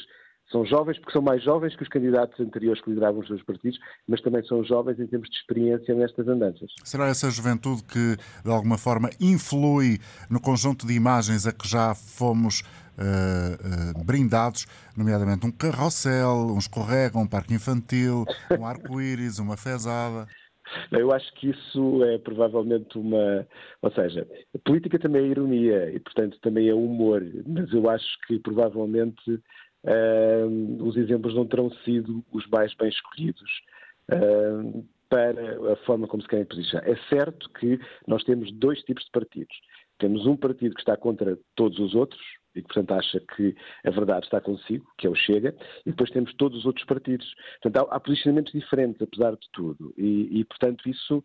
são 0.52 0.66
jovens 0.66 0.98
porque 1.00 1.12
são 1.12 1.22
mais 1.22 1.44
jovens 1.44 1.76
que 1.76 1.84
os 1.84 1.90
candidatos 1.90 2.40
anteriores 2.40 2.82
que 2.82 2.90
lideravam 2.90 3.22
os 3.22 3.28
seus 3.28 3.44
partidos, 3.44 3.80
mas 4.08 4.22
também 4.22 4.44
são 4.46 4.64
jovens 4.64 5.00
em 5.00 5.08
termos 5.08 5.30
de 5.30 5.36
experiência 5.36 5.94
nestas 5.94 6.28
andanças. 6.28 6.72
Será 6.84 7.08
essa 7.08 7.30
juventude 7.30 7.84
que, 7.84 8.16
de 8.44 8.52
alguma 8.52 8.78
forma, 8.78 9.10
influi 9.20 10.00
no 10.30 10.40
conjunto 10.40 10.88
de 10.88 10.94
imagens 10.94 11.46
a 11.46 11.52
que 11.52 11.68
já 11.68 11.94
fomos 11.94 12.62
uh, 12.98 14.00
uh, 14.00 14.04
brindados, 14.06 14.66
nomeadamente 14.96 15.46
um 15.46 15.52
carrossel, 15.52 16.48
um 16.50 16.58
escorrega, 16.58 17.18
um 17.18 17.28
parque 17.28 17.54
infantil, 17.54 18.26
um 18.58 18.66
arco-íris, 18.66 19.40
uma 19.40 19.58
fezada? 19.58 20.28
Eu 20.92 21.14
acho 21.14 21.34
que 21.36 21.50
isso 21.50 22.04
é 22.04 22.18
provavelmente 22.18 22.98
uma. 22.98 23.48
Ou 23.82 23.92
seja, 23.92 24.28
a 24.54 24.60
política 24.60 25.00
também 25.00 25.24
é 25.24 25.28
ironia 25.28 25.92
e, 25.92 26.00
portanto, 26.00 26.38
também 26.42 26.68
é 26.68 26.74
humor, 26.74 27.24
mas 27.46 27.72
eu 27.72 27.90
acho 27.90 28.06
que 28.28 28.38
provavelmente 28.40 29.42
os 30.80 30.98
exemplos 30.98 31.36
não 31.36 31.46
terão 31.46 31.70
sido 31.84 32.24
os 32.32 32.46
mais 32.48 32.74
bem 32.76 32.90
escolhidos. 32.90 33.62
Para 35.10 35.72
a 35.72 35.76
forma 35.86 36.06
como 36.06 36.22
se 36.22 36.28
querem 36.28 36.44
posicionar. 36.44 36.86
É 36.90 36.98
certo 37.08 37.50
que 37.52 37.80
nós 38.06 38.24
temos 38.26 38.52
dois 38.52 38.82
tipos 38.84 39.06
de 39.06 39.12
partidos. 39.12 39.56
Temos 40.00 40.26
um 40.26 40.36
partido 40.36 40.76
que 40.76 40.82
está 40.82 40.98
contra 40.98 41.40
todos 41.56 41.80
os 41.80 41.96
outros, 41.96 42.22
e 42.54 42.62
que, 42.62 42.68
portanto, 42.68 42.92
acha 42.92 43.20
que 43.36 43.56
a 43.86 43.90
verdade 43.92 44.26
está 44.26 44.42
consigo, 44.42 44.86
que 44.98 45.08
é 45.08 45.10
o 45.10 45.16
Chega, 45.16 45.56
e 45.86 45.92
depois 45.92 46.10
temos 46.10 46.34
todos 46.34 46.60
os 46.60 46.66
outros 46.66 46.86
partidos. 46.86 47.34
Portanto, 47.62 47.88
há, 47.88 47.96
há 47.96 48.00
posicionamentos 48.00 48.52
diferentes, 48.52 49.02
apesar 49.02 49.32
de 49.32 49.48
tudo, 49.54 49.94
e, 49.98 50.40
e 50.40 50.44
portanto, 50.46 50.90
isso, 50.90 51.24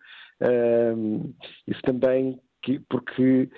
isso 1.66 1.81
também, 1.83 2.38
que, 2.62 2.79
porque 2.88 3.51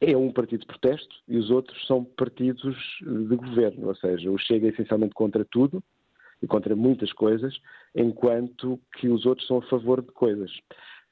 é 0.00 0.16
um 0.16 0.32
partido 0.32 0.60
de 0.60 0.66
protesto 0.66 1.14
e 1.28 1.36
os 1.36 1.50
outros 1.50 1.86
são 1.86 2.04
partidos 2.04 2.76
de 3.00 3.36
governo, 3.36 3.88
ou 3.88 3.94
seja, 3.94 4.30
o 4.30 4.38
Chega 4.38 4.66
é 4.66 4.70
essencialmente 4.70 5.14
contra 5.14 5.44
tudo 5.44 5.82
e 6.42 6.46
contra 6.46 6.74
muitas 6.74 7.12
coisas, 7.12 7.54
enquanto 7.94 8.80
que 8.96 9.08
os 9.08 9.26
outros 9.26 9.46
são 9.46 9.58
a 9.58 9.62
favor 9.62 10.00
de 10.00 10.10
coisas. 10.12 10.50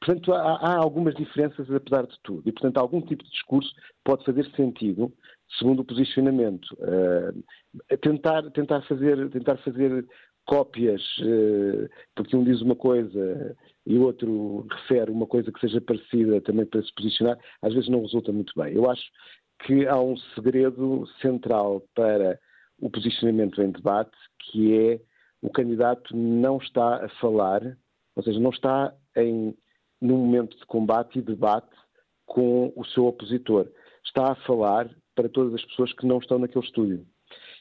Portanto, 0.00 0.32
há, 0.32 0.56
há, 0.56 0.76
algumas 0.76 1.14
diferenças 1.14 1.70
apesar 1.70 2.06
de 2.06 2.16
tudo. 2.22 2.48
E, 2.48 2.52
portanto, 2.52 2.78
algum 2.78 3.00
tipo 3.00 3.24
de 3.24 3.30
discurso 3.30 3.70
pode 4.04 4.24
fazer 4.24 4.48
sentido 4.54 5.12
segundo 5.58 5.80
o 5.80 5.84
posicionamento. 5.84 6.66
Uh, 6.74 7.96
tentar, 8.00 8.48
tentar, 8.52 8.82
fazer, 8.82 9.28
tentar 9.30 9.56
fazer 9.58 10.06
cópias, 10.46 11.02
uh, 11.18 11.88
porque 12.14 12.36
um 12.36 12.44
diz 12.44 12.60
uma 12.62 12.76
coisa 12.76 13.56
e 13.88 13.96
o 13.96 14.02
outro 14.02 14.66
refere 14.70 15.10
uma 15.10 15.26
coisa 15.26 15.50
que 15.50 15.60
seja 15.60 15.80
parecida 15.80 16.42
também 16.42 16.66
para 16.66 16.82
se 16.82 16.92
posicionar, 16.92 17.38
às 17.62 17.72
vezes 17.72 17.88
não 17.88 18.02
resulta 18.02 18.30
muito 18.30 18.52
bem. 18.54 18.74
Eu 18.74 18.88
acho 18.90 19.02
que 19.64 19.86
há 19.86 19.98
um 19.98 20.14
segredo 20.34 21.06
central 21.22 21.82
para 21.94 22.38
o 22.78 22.90
posicionamento 22.90 23.62
em 23.62 23.70
debate, 23.70 24.14
que 24.40 24.78
é 24.78 25.00
o 25.40 25.48
candidato 25.48 26.14
não 26.14 26.58
está 26.58 27.02
a 27.02 27.08
falar, 27.18 27.62
ou 28.14 28.22
seja, 28.22 28.38
não 28.38 28.50
está 28.50 28.94
em 29.16 29.56
num 30.02 30.18
momento 30.18 30.56
de 30.58 30.66
combate 30.66 31.18
e 31.18 31.22
debate 31.22 31.74
com 32.26 32.70
o 32.76 32.84
seu 32.84 33.06
opositor. 33.06 33.68
Está 34.04 34.32
a 34.32 34.36
falar 34.46 34.88
para 35.14 35.30
todas 35.30 35.54
as 35.54 35.64
pessoas 35.64 35.94
que 35.94 36.06
não 36.06 36.18
estão 36.18 36.38
naquele 36.38 36.64
estúdio. 36.64 37.06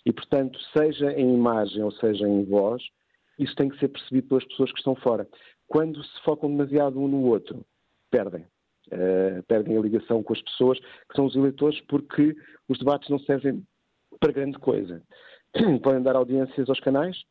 E, 0.06 0.12
portanto, 0.12 0.60
seja 0.78 1.12
em 1.14 1.34
imagem 1.34 1.82
ou 1.82 1.92
seja 1.92 2.28
em 2.28 2.44
voz, 2.44 2.84
isso 3.40 3.56
tem 3.56 3.70
que 3.70 3.80
ser 3.80 3.88
percebido 3.88 4.28
pelas 4.28 4.46
pessoas 4.46 4.72
que 4.72 4.78
estão 4.78 4.96
fora. 4.96 5.28
Quando 5.68 6.04
se 6.04 6.22
focam 6.24 6.50
demasiado 6.50 7.00
um 7.00 7.08
no 7.08 7.24
outro, 7.24 7.66
perdem. 8.10 8.46
Uh, 8.88 9.44
perdem 9.48 9.78
a 9.78 9.82
ligação 9.82 10.24
com 10.24 10.32
as 10.32 10.42
pessoas 10.42 10.80
que 10.80 11.16
são 11.16 11.26
os 11.26 11.36
eleitores 11.36 11.80
porque 11.82 12.34
os 12.70 12.80
debates 12.80 13.10
não 13.10 13.20
servem 13.20 13.66
para 14.20 14.32
grande 14.32 14.58
coisa. 14.60 15.04
Podem 15.84 16.02
dar 16.02 16.16
audiências 16.16 16.70
aos 16.70 16.80
canais, 16.80 17.22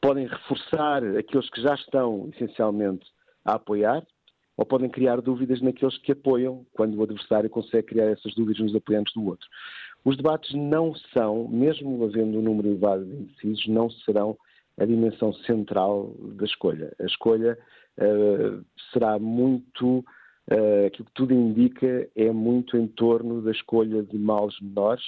podem 0.00 0.26
reforçar 0.26 1.02
aqueles 1.16 1.48
que 1.50 1.62
já 1.62 1.74
estão 1.74 2.28
essencialmente 2.34 3.06
a 3.44 3.54
apoiar, 3.54 4.06
ou 4.56 4.64
podem 4.64 4.88
criar 4.88 5.20
dúvidas 5.20 5.60
naqueles 5.60 5.98
que 5.98 6.12
apoiam, 6.12 6.64
quando 6.72 6.96
o 6.96 7.02
adversário 7.02 7.50
consegue 7.50 7.88
criar 7.88 8.06
essas 8.06 8.34
dúvidas 8.34 8.62
nos 8.62 8.74
apoiantes 8.74 9.12
do 9.14 9.26
outro. 9.26 9.46
Os 10.04 10.16
debates 10.16 10.54
não 10.54 10.94
são, 11.12 11.48
mesmo 11.48 12.04
havendo 12.04 12.38
um 12.38 12.42
número 12.42 12.68
elevado 12.68 13.04
de 13.04 13.14
indecisos, 13.14 13.66
não 13.66 13.90
serão 13.90 14.36
a 14.78 14.84
dimensão 14.84 15.32
central 15.32 16.14
da 16.34 16.44
escolha. 16.44 16.94
A 17.00 17.04
escolha 17.04 17.58
uh, 17.98 18.64
será 18.92 19.18
muito, 19.18 19.98
uh, 20.50 20.86
aquilo 20.86 21.06
que 21.06 21.14
tudo 21.14 21.34
indica, 21.34 22.08
é 22.14 22.30
muito 22.30 22.76
em 22.76 22.86
torno 22.86 23.42
da 23.42 23.50
escolha 23.50 24.02
de 24.02 24.18
males 24.18 24.58
menores 24.60 25.04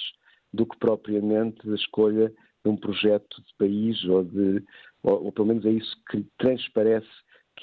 do 0.51 0.65
que 0.65 0.77
propriamente 0.77 1.67
da 1.67 1.75
escolha 1.75 2.33
de 2.63 2.69
um 2.69 2.75
projeto 2.75 3.41
de 3.41 3.55
país 3.57 4.03
ou 4.05 4.23
de, 4.23 4.63
ou, 5.03 5.25
ou 5.25 5.31
pelo 5.31 5.47
menos 5.47 5.65
é 5.65 5.71
isso 5.71 5.95
que 6.09 6.25
transparece 6.37 7.07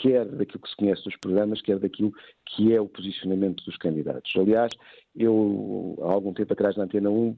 quer 0.01 0.27
daquilo 0.27 0.61
que 0.61 0.69
se 0.69 0.77
conhece 0.77 1.03
dos 1.05 1.17
programas, 1.17 1.61
quer 1.63 1.79
daquilo 1.79 2.13
que 2.47 2.73
é 2.73 2.81
o 2.81 2.89
posicionamento 2.89 3.65
dos 3.65 3.77
candidatos. 3.77 4.31
Aliás, 4.37 4.73
eu, 5.15 5.99
há 6.03 6.13
algum 6.13 6.33
tempo 6.33 6.53
atrás 6.53 6.77
na 6.77 6.85
Antena 6.85 7.11
1, 7.11 7.37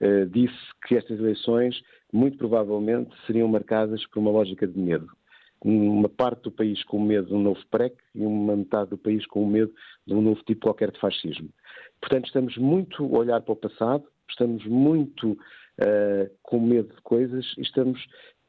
eh, 0.00 0.26
disse 0.26 0.56
que 0.86 0.96
estas 0.96 1.18
eleições, 1.18 1.80
muito 2.12 2.38
provavelmente, 2.38 3.10
seriam 3.26 3.48
marcadas 3.48 4.04
por 4.06 4.20
uma 4.20 4.30
lógica 4.30 4.66
de 4.66 4.78
medo. 4.78 5.08
Uma 5.60 6.08
parte 6.08 6.42
do 6.42 6.52
país 6.52 6.84
com 6.84 7.02
medo 7.02 7.26
de 7.26 7.34
um 7.34 7.42
novo 7.42 7.60
PREC 7.68 7.96
e 8.14 8.24
uma 8.24 8.56
metade 8.56 8.90
do 8.90 8.98
país 8.98 9.26
com 9.26 9.44
medo 9.44 9.72
de 10.06 10.14
um 10.14 10.22
novo 10.22 10.40
tipo 10.44 10.66
qualquer 10.66 10.92
de 10.92 11.00
fascismo. 11.00 11.48
Portanto, 12.00 12.26
estamos 12.26 12.56
muito 12.56 13.04
a 13.04 13.18
olhar 13.18 13.40
para 13.42 13.52
o 13.52 13.56
passado, 13.56 14.04
estamos 14.30 14.64
muito 14.66 15.32
uh, 15.32 16.30
com 16.42 16.60
medo 16.60 16.94
de 16.94 17.02
coisas 17.02 17.44
e 17.58 17.62
estamos 17.62 18.00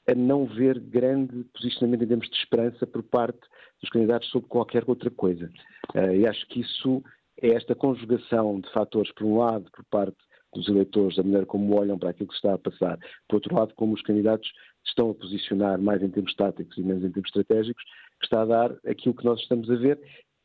a 0.08 0.14
não 0.14 0.46
ver 0.46 0.80
grande 0.80 1.46
posicionamento 1.46 2.04
em 2.04 2.08
termos 2.08 2.30
de 2.30 2.38
esperança 2.38 2.86
por 2.86 3.02
parte 3.02 3.42
dos 3.82 3.90
candidatos 3.90 4.30
sobre 4.30 4.48
qualquer 4.48 4.84
outra 4.86 5.10
coisa. 5.10 5.50
Uh, 5.96 6.14
e 6.14 6.28
acho 6.28 6.46
que 6.48 6.62
isso 6.62 7.04
é 7.42 7.56
esta 7.56 7.74
conjugação 7.74 8.60
de 8.60 8.72
fatores, 8.72 9.12
por 9.14 9.26
um 9.26 9.40
lado, 9.40 9.66
por 9.72 9.84
parte 9.86 10.29
dos 10.54 10.68
eleitores, 10.68 11.16
da 11.16 11.24
maneira 11.24 11.46
como 11.46 11.76
olham 11.76 11.98
para 11.98 12.10
aquilo 12.10 12.30
que 12.30 12.36
está 12.36 12.54
a 12.54 12.58
passar, 12.58 12.98
por 13.28 13.36
outro 13.36 13.56
lado, 13.56 13.74
como 13.76 13.94
os 13.94 14.02
candidatos 14.02 14.50
estão 14.86 15.12
a 15.12 15.14
posicionar 15.14 15.80
mais 15.80 16.02
em 16.02 16.10
termos 16.10 16.34
táticos 16.36 16.78
e 16.78 16.82
menos 16.82 17.04
em 17.04 17.12
termos 17.12 17.30
estratégicos, 17.30 17.84
está 18.24 18.42
a 18.42 18.46
dar 18.46 18.76
aquilo 18.88 19.16
que 19.16 19.26
nós 19.26 19.40
estamos 19.40 19.70
a 19.70 19.76
ver, 19.76 20.00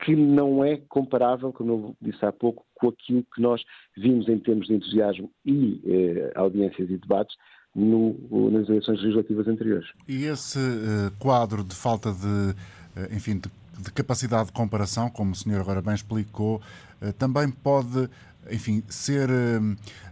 que 0.04 0.14
não 0.14 0.64
é 0.64 0.76
comparável, 0.88 1.52
como 1.52 1.72
eu 1.72 1.96
disse 2.00 2.24
há 2.24 2.32
pouco, 2.32 2.64
com 2.74 2.88
aquilo 2.88 3.24
que 3.34 3.40
nós 3.40 3.62
vimos 3.96 4.28
em 4.28 4.38
termos 4.38 4.66
de 4.66 4.74
entusiasmo 4.74 5.30
e 5.46 5.80
eh, 5.86 6.32
audiências 6.34 6.90
e 6.90 6.96
debates 6.98 7.34
no, 7.74 8.50
nas 8.50 8.68
eleições 8.68 9.00
legislativas 9.00 9.48
anteriores. 9.48 9.88
E 10.06 10.24
esse 10.24 10.58
uh, 10.58 11.10
quadro 11.18 11.64
de 11.64 11.74
falta 11.74 12.12
de, 12.12 12.26
uh, 12.26 13.14
enfim, 13.14 13.38
de, 13.38 13.50
de, 13.82 13.92
capacidade 13.92 14.46
de 14.46 14.52
comparação, 14.52 15.10
como 15.10 15.32
o 15.32 15.34
senhor 15.34 15.60
agora 15.60 15.82
bem 15.82 15.94
explicou, 15.94 16.62
uh, 17.02 17.12
também 17.14 17.50
pode, 17.50 18.08
enfim, 18.50 18.82
ser 18.88 19.28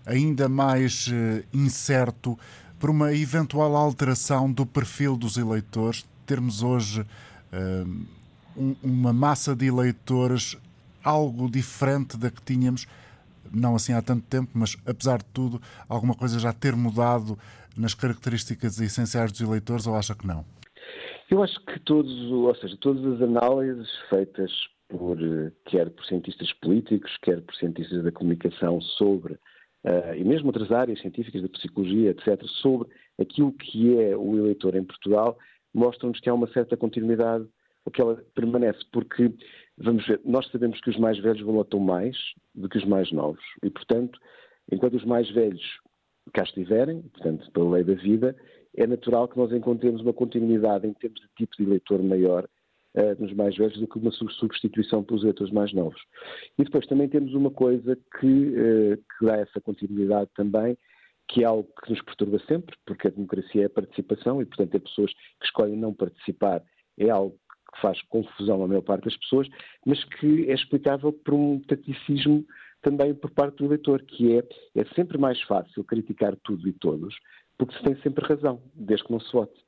ainda 0.06 0.48
mais 0.48 1.08
incerto 1.52 2.38
por 2.78 2.90
uma 2.90 3.12
eventual 3.12 3.76
alteração 3.76 4.50
do 4.50 4.66
perfil 4.66 5.16
dos 5.16 5.36
eleitores, 5.36 6.04
termos 6.26 6.62
hoje 6.62 7.06
um, 8.56 8.74
uma 8.82 9.12
massa 9.12 9.54
de 9.54 9.66
eleitores 9.66 10.56
algo 11.02 11.50
diferente 11.50 12.16
da 12.16 12.30
que 12.30 12.42
tínhamos 12.42 12.86
não 13.52 13.74
assim 13.74 13.92
há 13.92 14.00
tanto 14.00 14.24
tempo, 14.26 14.50
mas 14.54 14.76
apesar 14.86 15.18
de 15.18 15.26
tudo, 15.26 15.60
alguma 15.88 16.14
coisa 16.14 16.38
já 16.38 16.52
ter 16.52 16.74
mudado 16.74 17.38
nas 17.76 17.94
características 17.94 18.80
essenciais 18.80 19.30
dos 19.30 19.40
eleitores 19.40 19.86
ou 19.86 19.96
acha 19.96 20.14
que 20.14 20.26
não? 20.26 20.44
Eu 21.30 21.42
acho 21.42 21.58
que 21.64 21.78
todos, 21.80 22.12
ou 22.30 22.54
seja, 22.56 22.76
todas 22.80 23.04
as 23.14 23.22
análises 23.22 23.88
feitas 24.08 24.50
por 24.98 25.18
quer 25.66 25.90
por 25.90 26.04
cientistas 26.04 26.52
políticos, 26.54 27.16
quer 27.22 27.40
por 27.40 27.54
cientistas 27.54 28.04
da 28.04 28.12
comunicação 28.12 28.80
sobre 28.80 29.34
uh, 29.34 30.14
e 30.16 30.24
mesmo 30.24 30.48
outras 30.48 30.70
áreas 30.70 31.00
científicas 31.00 31.42
da 31.42 31.48
psicologia, 31.48 32.10
etc, 32.10 32.42
sobre 32.60 32.88
aquilo 33.18 33.52
que 33.52 33.98
é 33.98 34.16
o 34.16 34.36
eleitor 34.36 34.74
em 34.74 34.84
Portugal, 34.84 35.38
mostram-nos 35.74 36.20
que 36.20 36.28
há 36.28 36.34
uma 36.34 36.46
certa 36.48 36.76
continuidade, 36.76 37.46
ou 37.84 37.90
que 37.90 38.00
ela 38.00 38.22
permanece, 38.34 38.80
porque 38.92 39.32
Vamos 39.78 40.06
ver, 40.06 40.20
nós 40.24 40.46
sabemos 40.50 40.80
que 40.80 40.90
os 40.90 40.98
mais 40.98 41.18
velhos 41.18 41.40
votam 41.40 41.80
mais 41.80 42.16
do 42.54 42.68
que 42.68 42.78
os 42.78 42.84
mais 42.84 43.10
novos 43.10 43.42
e, 43.62 43.70
portanto, 43.70 44.18
enquanto 44.70 44.94
os 44.94 45.04
mais 45.04 45.28
velhos 45.30 45.62
cá 46.32 46.42
estiverem, 46.42 47.02
portanto, 47.02 47.50
pela 47.52 47.70
lei 47.70 47.84
da 47.84 47.94
vida, 47.94 48.36
é 48.76 48.86
natural 48.86 49.26
que 49.28 49.36
nós 49.36 49.50
encontremos 49.52 50.00
uma 50.02 50.12
continuidade 50.12 50.86
em 50.86 50.92
termos 50.92 51.20
de 51.20 51.28
tipo 51.36 51.56
de 51.56 51.64
eleitor 51.64 52.02
maior 52.02 52.46
nos 53.18 53.32
mais 53.32 53.56
velhos 53.56 53.78
do 53.78 53.88
que 53.88 53.98
uma 53.98 54.10
substituição 54.10 55.02
pelos 55.02 55.22
eleitores 55.22 55.52
mais 55.52 55.72
novos. 55.72 56.00
E 56.58 56.64
depois 56.64 56.86
também 56.86 57.08
temos 57.08 57.34
uma 57.34 57.50
coisa 57.50 57.96
que, 58.20 58.26
uh, 58.26 58.96
que 58.96 59.26
dá 59.26 59.36
essa 59.36 59.60
continuidade 59.60 60.30
também, 60.34 60.76
que 61.28 61.42
é 61.42 61.46
algo 61.46 61.68
que 61.82 61.90
nos 61.90 62.02
perturba 62.02 62.38
sempre, 62.46 62.76
porque 62.84 63.08
a 63.08 63.10
democracia 63.10 63.62
é 63.62 63.66
a 63.66 63.70
participação 63.70 64.42
e, 64.42 64.44
portanto, 64.44 64.74
é 64.74 64.78
pessoas 64.78 65.12
que 65.12 65.46
escolhem 65.46 65.76
não 65.76 65.94
participar 65.94 66.62
é 66.98 67.08
algo 67.08 67.38
que 67.74 67.80
faz 67.80 68.00
confusão 68.02 68.62
à 68.62 68.68
maior 68.68 68.82
parte 68.82 69.04
das 69.04 69.16
pessoas, 69.16 69.48
mas 69.86 70.02
que 70.04 70.50
é 70.50 70.54
explicável 70.54 71.12
por 71.12 71.34
um 71.34 71.58
taticismo 71.60 72.44
também 72.82 73.14
por 73.14 73.30
parte 73.30 73.56
do 73.58 73.64
eleitor, 73.64 74.02
que 74.02 74.36
é, 74.36 74.42
é 74.74 74.84
sempre 74.94 75.16
mais 75.16 75.40
fácil 75.42 75.84
criticar 75.84 76.36
tudo 76.42 76.68
e 76.68 76.72
todos, 76.72 77.14
porque 77.56 77.74
se 77.76 77.82
tem 77.82 77.96
sempre 78.02 78.26
razão, 78.26 78.60
desde 78.74 79.06
que 79.06 79.12
não 79.12 79.20
se 79.20 79.32
vote. 79.32 79.58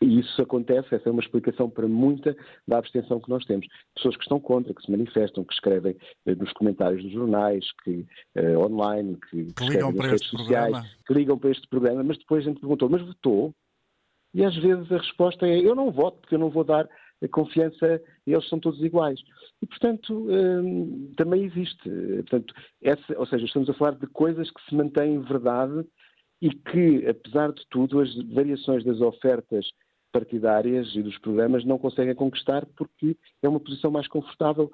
E 0.00 0.20
isso 0.20 0.40
acontece, 0.40 0.94
essa 0.94 1.08
é 1.08 1.12
uma 1.12 1.20
explicação 1.20 1.68
para 1.68 1.86
muita 1.86 2.36
da 2.66 2.78
abstenção 2.78 3.20
que 3.20 3.28
nós 3.28 3.44
temos. 3.44 3.66
Pessoas 3.94 4.16
que 4.16 4.22
estão 4.22 4.40
contra, 4.40 4.72
que 4.74 4.82
se 4.82 4.90
manifestam, 4.90 5.44
que 5.44 5.52
escrevem 5.52 5.96
eh, 6.26 6.34
nos 6.34 6.52
comentários 6.52 7.02
dos 7.02 7.12
jornais, 7.12 7.64
que 7.84 8.06
eh, 8.34 8.56
online, 8.56 9.18
que, 9.28 9.52
que 9.52 9.68
ligam 9.68 9.92
para 9.92 10.14
este 10.14 10.28
sociais, 10.28 10.70
programa. 10.70 10.86
que 11.06 11.14
ligam 11.14 11.38
para 11.38 11.50
este 11.50 11.68
programa, 11.68 12.04
mas 12.04 12.18
depois 12.18 12.44
a 12.44 12.48
gente 12.48 12.60
perguntou, 12.60 12.88
mas 12.88 13.02
votou? 13.02 13.54
E 14.32 14.44
às 14.44 14.56
vezes 14.56 14.90
a 14.92 14.98
resposta 14.98 15.46
é, 15.46 15.58
eu 15.58 15.74
não 15.74 15.90
voto 15.90 16.20
porque 16.20 16.34
eu 16.36 16.38
não 16.38 16.50
vou 16.50 16.64
dar 16.64 16.88
a 17.22 17.28
confiança, 17.28 18.00
eles 18.26 18.48
são 18.48 18.58
todos 18.58 18.80
iguais. 18.82 19.20
E, 19.60 19.66
portanto, 19.66 20.26
hum, 20.30 21.12
também 21.16 21.44
existe. 21.44 21.88
Portanto, 21.88 22.54
essa, 22.80 23.18
ou 23.18 23.26
seja, 23.26 23.44
estamos 23.44 23.68
a 23.68 23.74
falar 23.74 23.92
de 23.92 24.06
coisas 24.06 24.50
que 24.50 24.62
se 24.68 24.74
mantêm 24.74 25.20
verdade 25.20 25.84
e 26.40 26.50
que, 26.50 27.06
apesar 27.06 27.52
de 27.52 27.62
tudo, 27.68 28.00
as 28.00 28.14
variações 28.32 28.84
das 28.84 29.00
ofertas 29.00 29.66
partidárias 30.12 30.88
e 30.94 31.02
dos 31.02 31.16
programas 31.18 31.64
não 31.64 31.78
conseguem 31.78 32.14
conquistar 32.14 32.66
porque 32.76 33.16
é 33.42 33.48
uma 33.48 33.60
posição 33.60 33.90
mais 33.90 34.08
confortável 34.08 34.70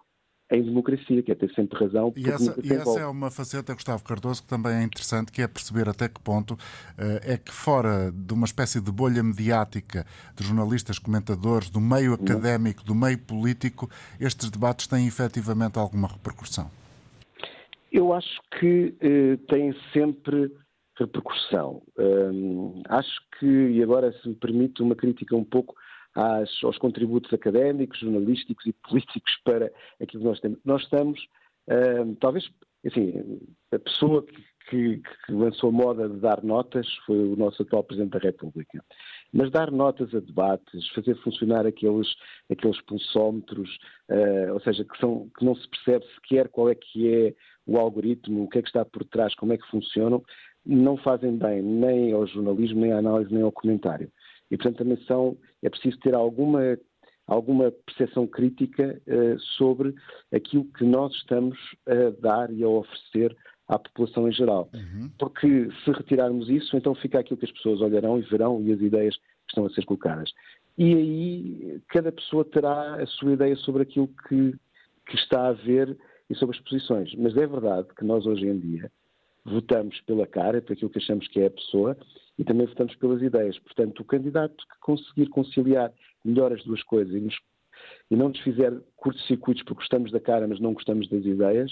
em 0.50 0.62
democracia, 0.62 1.22
que 1.22 1.32
é 1.32 1.34
ter 1.34 1.52
sempre 1.54 1.78
razão. 1.78 2.12
E 2.16 2.30
essa, 2.30 2.54
e 2.62 2.72
essa 2.72 3.00
é 3.00 3.06
uma 3.06 3.30
faceta, 3.32 3.74
Gustavo 3.74 4.04
Cardoso, 4.04 4.42
que 4.42 4.48
também 4.48 4.74
é 4.74 4.82
interessante, 4.82 5.32
que 5.32 5.42
é 5.42 5.48
perceber 5.48 5.88
até 5.88 6.08
que 6.08 6.20
ponto 6.20 6.54
uh, 6.54 6.56
é 7.24 7.36
que 7.36 7.52
fora 7.52 8.12
de 8.12 8.32
uma 8.32 8.44
espécie 8.44 8.80
de 8.80 8.92
bolha 8.92 9.22
mediática 9.24 10.06
de 10.36 10.44
jornalistas, 10.46 11.00
comentadores, 11.00 11.68
do 11.68 11.80
meio 11.80 12.12
uhum. 12.12 12.14
académico, 12.14 12.84
do 12.84 12.94
meio 12.94 13.18
político, 13.18 13.90
estes 14.20 14.48
debates 14.48 14.86
têm 14.86 15.08
efetivamente 15.08 15.78
alguma 15.78 16.06
repercussão? 16.06 16.70
Eu 17.90 18.12
acho 18.12 18.40
que 18.60 18.94
uh, 19.02 19.36
têm 19.48 19.74
sempre 19.92 20.52
repercussão. 20.98 21.82
Um, 21.98 22.82
acho 22.88 23.20
que, 23.38 23.46
e 23.46 23.82
agora 23.82 24.12
se 24.12 24.28
me 24.28 24.34
permite 24.34 24.82
uma 24.82 24.94
crítica 24.94 25.36
um 25.36 25.44
pouco 25.44 25.74
às, 26.14 26.50
aos 26.64 26.78
contributos 26.78 27.32
académicos, 27.32 28.00
jornalísticos 28.00 28.66
e 28.66 28.72
políticos 28.72 29.32
para 29.44 29.70
aquilo 30.00 30.22
que 30.22 30.28
nós 30.28 30.40
temos. 30.40 30.58
Nós 30.64 30.82
estamos, 30.82 31.20
uh, 31.68 32.16
talvez, 32.20 32.48
assim, 32.86 33.40
a 33.72 33.78
pessoa 33.78 34.24
que, 34.24 34.42
que, 34.70 35.02
que, 35.26 35.32
lançou 35.32 35.68
a 35.68 35.72
moda 35.72 36.08
de 36.08 36.18
dar 36.18 36.42
notas 36.42 36.86
foi 37.04 37.18
o 37.18 37.36
nosso 37.36 37.62
atual 37.62 37.84
Presidente 37.84 38.12
da 38.12 38.18
República. 38.18 38.82
Mas 39.32 39.50
dar 39.50 39.70
notas 39.70 40.14
a 40.14 40.20
debates, 40.20 40.88
fazer 40.94 41.14
funcionar 41.22 41.66
aqueles, 41.66 42.08
aqueles 42.50 42.80
pulsómetros, 42.82 43.68
uh, 44.10 44.54
ou 44.54 44.60
seja, 44.60 44.84
que, 44.84 44.98
são, 44.98 45.28
que 45.36 45.44
não 45.44 45.54
se 45.54 45.68
percebe 45.68 46.06
sequer 46.14 46.48
qual 46.48 46.70
é 46.70 46.74
que 46.74 47.12
é 47.12 47.34
o 47.66 47.78
algoritmo, 47.78 48.44
o 48.44 48.48
que 48.48 48.58
é 48.58 48.62
que 48.62 48.68
está 48.68 48.84
por 48.84 49.04
trás, 49.04 49.34
como 49.34 49.52
é 49.52 49.58
que 49.58 49.68
funcionam, 49.68 50.24
não 50.66 50.96
fazem 50.96 51.36
bem 51.36 51.62
nem 51.62 52.12
ao 52.12 52.26
jornalismo, 52.26 52.80
nem 52.80 52.92
à 52.92 52.98
análise, 52.98 53.32
nem 53.32 53.42
ao 53.42 53.52
comentário. 53.52 54.10
E, 54.50 54.56
portanto, 54.56 54.78
também 54.78 54.96
são, 55.04 55.36
é 55.62 55.68
preciso 55.68 55.98
ter 56.00 56.14
alguma, 56.14 56.78
alguma 57.26 57.70
percepção 57.70 58.26
crítica 58.26 59.00
uh, 59.06 59.38
sobre 59.56 59.94
aquilo 60.32 60.64
que 60.76 60.84
nós 60.84 61.12
estamos 61.14 61.58
a 61.86 62.20
dar 62.20 62.52
e 62.52 62.62
a 62.62 62.68
oferecer 62.68 63.36
à 63.68 63.78
população 63.78 64.28
em 64.28 64.32
geral. 64.32 64.70
Uhum. 64.74 65.10
Porque 65.18 65.68
se 65.84 65.90
retirarmos 65.90 66.48
isso, 66.48 66.76
então 66.76 66.94
fica 66.94 67.18
aquilo 67.18 67.38
que 67.38 67.46
as 67.46 67.52
pessoas 67.52 67.80
olharão 67.80 68.18
e 68.18 68.22
verão 68.22 68.62
e 68.62 68.72
as 68.72 68.80
ideias 68.80 69.16
que 69.16 69.50
estão 69.50 69.66
a 69.66 69.70
ser 69.70 69.84
colocadas. 69.84 70.30
E 70.78 70.94
aí 70.94 71.80
cada 71.88 72.12
pessoa 72.12 72.44
terá 72.44 72.96
a 72.96 73.06
sua 73.06 73.32
ideia 73.32 73.56
sobre 73.56 73.82
aquilo 73.82 74.08
que, 74.28 74.54
que 75.06 75.16
está 75.16 75.48
a 75.48 75.52
ver 75.52 75.96
e 76.28 76.34
sobre 76.34 76.56
as 76.56 76.62
posições. 76.62 77.14
Mas 77.16 77.36
é 77.36 77.46
verdade 77.46 77.88
que 77.96 78.04
nós 78.04 78.26
hoje 78.26 78.46
em 78.46 78.58
dia 78.58 78.90
votamos 79.46 80.00
pela 80.02 80.26
cara, 80.26 80.60
por 80.60 80.72
aquilo 80.72 80.90
que 80.90 80.98
achamos 80.98 81.28
que 81.28 81.40
é 81.40 81.46
a 81.46 81.50
pessoa, 81.50 81.96
e 82.38 82.44
também 82.44 82.66
votamos 82.66 82.94
pelas 82.96 83.22
ideias. 83.22 83.58
Portanto, 83.60 84.00
o 84.00 84.04
candidato 84.04 84.56
que 84.56 84.78
conseguir 84.80 85.28
conciliar 85.28 85.92
melhor 86.24 86.52
as 86.52 86.62
duas 86.64 86.82
coisas 86.82 87.14
e, 87.14 87.20
nos, 87.20 87.34
e 88.10 88.16
não 88.16 88.28
nos 88.28 88.40
fizer 88.40 88.72
curtos-circuitos 88.96 89.62
porque 89.62 89.80
gostamos 89.80 90.10
da 90.10 90.20
cara, 90.20 90.46
mas 90.46 90.60
não 90.60 90.74
gostamos 90.74 91.08
das 91.08 91.24
ideias, 91.24 91.70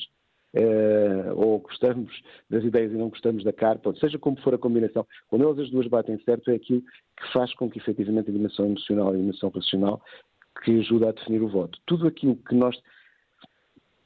eh, 0.55 1.33
ou 1.35 1.59
gostamos 1.59 2.13
das 2.49 2.63
ideias 2.63 2.93
e 2.93 2.97
não 2.97 3.09
gostamos 3.09 3.43
da 3.43 3.53
cara, 3.53 3.79
pode, 3.79 3.99
seja 3.99 4.19
como 4.19 4.41
for 4.41 4.55
a 4.55 4.59
combinação, 4.59 5.05
quando 5.27 5.43
elas 5.43 5.59
as 5.59 5.71
duas 5.71 5.89
batem 5.89 6.19
certo, 6.21 6.51
é 6.51 6.55
aquilo 6.55 6.81
que 6.81 7.33
faz 7.33 7.53
com 7.55 7.69
que 7.69 7.79
efetivamente 7.79 8.31
a 8.31 8.33
dimensão 8.33 8.67
emocional 8.67 9.13
e 9.13 9.17
a 9.17 9.21
dimensão 9.21 9.51
racional 9.51 10.01
que 10.63 10.79
ajuda 10.79 11.09
a 11.09 11.13
definir 11.13 11.43
o 11.43 11.49
voto. 11.49 11.77
Tudo 11.85 12.07
aquilo 12.07 12.37
que 12.37 12.55
nós 12.55 12.81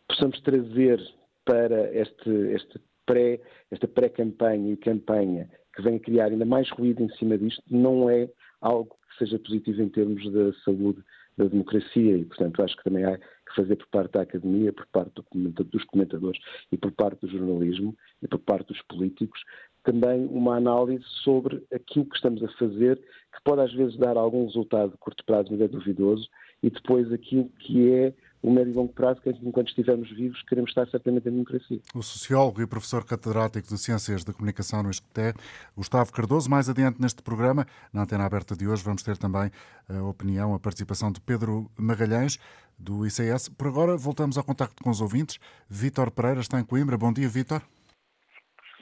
possamos 0.08 0.40
trazer 0.40 0.98
para 1.44 1.94
este, 1.94 2.30
este 2.54 2.80
pré, 3.08 3.40
esta 3.70 3.88
pré-campanha 3.88 4.72
e 4.72 4.76
campanha 4.76 5.48
que 5.74 5.80
vem 5.80 5.98
criar 5.98 6.26
ainda 6.26 6.44
mais 6.44 6.68
ruído 6.70 7.02
em 7.02 7.08
cima 7.16 7.38
disto, 7.38 7.62
não 7.70 8.10
é 8.10 8.28
algo 8.60 8.94
que 9.10 9.24
seja 9.24 9.38
positivo 9.38 9.82
em 9.82 9.88
termos 9.88 10.30
da 10.30 10.52
saúde 10.64 11.02
da 11.38 11.46
democracia. 11.46 12.16
E, 12.16 12.24
portanto, 12.24 12.62
acho 12.62 12.76
que 12.76 12.84
também 12.84 13.04
há 13.04 13.16
que 13.16 13.54
fazer 13.56 13.76
por 13.76 13.86
parte 13.86 14.12
da 14.12 14.22
academia, 14.22 14.72
por 14.72 14.86
parte 14.88 15.12
do, 15.14 15.64
dos 15.64 15.84
comentadores 15.84 16.40
e 16.70 16.76
por 16.76 16.92
parte 16.92 17.20
do 17.20 17.28
jornalismo 17.28 17.96
e 18.20 18.28
por 18.28 18.40
parte 18.40 18.68
dos 18.68 18.82
políticos 18.82 19.40
também 19.84 20.26
uma 20.26 20.56
análise 20.56 21.04
sobre 21.24 21.64
aquilo 21.72 22.04
que 22.04 22.16
estamos 22.16 22.42
a 22.42 22.48
fazer, 22.58 22.96
que 22.96 23.42
pode 23.42 23.62
às 23.62 23.72
vezes 23.72 23.96
dar 23.96 24.18
algum 24.18 24.44
resultado 24.44 24.90
de 24.90 24.98
curto 24.98 25.24
prazo, 25.24 25.48
mas 25.50 25.62
é 25.62 25.68
duvidoso, 25.68 26.28
e 26.62 26.68
depois 26.68 27.10
aquilo 27.10 27.48
que 27.60 27.90
é 27.90 28.12
o 28.42 28.50
médio 28.50 28.72
e 28.72 28.74
longo 28.74 28.92
prazo, 28.92 29.20
que 29.20 29.30
enquanto 29.30 29.68
estivermos 29.68 30.08
vivos, 30.10 30.42
queremos 30.42 30.70
estar 30.70 30.88
certamente 30.88 31.28
em 31.28 31.32
democracia. 31.32 31.80
O 31.94 32.02
sociólogo 32.02 32.62
e 32.62 32.66
professor 32.66 33.04
catedrático 33.04 33.68
de 33.68 33.78
Ciências 33.78 34.24
da 34.24 34.32
Comunicação 34.32 34.82
no 34.82 34.90
ISCTE, 34.90 35.34
Gustavo 35.76 36.12
Cardoso. 36.12 36.48
Mais 36.48 36.68
adiante 36.68 37.00
neste 37.00 37.22
programa, 37.22 37.66
na 37.92 38.02
antena 38.02 38.24
aberta 38.24 38.56
de 38.56 38.68
hoje, 38.68 38.82
vamos 38.82 39.02
ter 39.02 39.16
também 39.16 39.50
a 39.88 40.02
opinião, 40.02 40.54
a 40.54 40.60
participação 40.60 41.10
de 41.10 41.20
Pedro 41.20 41.70
Magalhães, 41.76 42.38
do 42.78 43.04
ICS. 43.04 43.48
Por 43.48 43.66
agora, 43.66 43.96
voltamos 43.96 44.38
ao 44.38 44.44
contacto 44.44 44.82
com 44.82 44.90
os 44.90 45.00
ouvintes. 45.00 45.38
Vítor 45.68 46.10
Pereira 46.10 46.40
está 46.40 46.60
em 46.60 46.64
Coimbra. 46.64 46.96
Bom 46.96 47.12
dia, 47.12 47.28
Vítor. 47.28 47.62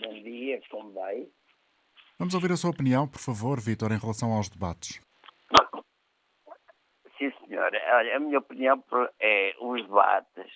Bom 0.01 0.23
dia, 0.23 0.61
como 0.71 0.93
vai? 0.93 1.27
Vamos 2.19 2.35
ouvir 2.35 2.53
a 2.53 2.57
sua 2.57 2.71
opinião, 2.71 3.09
por 3.09 3.21
favor, 3.21 3.61
Vítor, 3.61 3.93
em 3.93 3.99
relação 3.99 4.33
aos 4.33 4.49
debates. 4.49 5.01
Olha, 7.89 8.17
a 8.17 8.21
minha 8.21 8.39
opinião 8.39 8.83
é 9.21 9.55
os 9.61 9.83
debates 9.83 10.53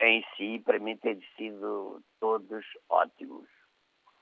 em 0.00 0.24
si, 0.36 0.62
para 0.64 0.78
mim, 0.78 0.96
têm 0.96 1.20
sido 1.36 2.02
todos 2.20 2.64
ótimos. 2.88 3.48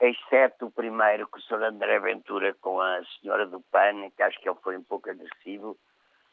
Exceto 0.00 0.66
o 0.66 0.72
primeiro 0.72 1.28
com 1.28 1.38
o 1.38 1.42
Sr. 1.42 1.62
André 1.64 1.98
Ventura 2.00 2.54
com 2.54 2.80
a 2.80 3.02
senhora 3.20 3.46
do 3.46 3.61
PAN, 3.70 4.11
que 4.11 4.22
acho 4.22 4.38
que 4.40 4.48
ele 4.48 4.59
foi 4.62 4.76
um 4.76 4.85
pouco 4.85 5.11
agressivo, 5.11 5.76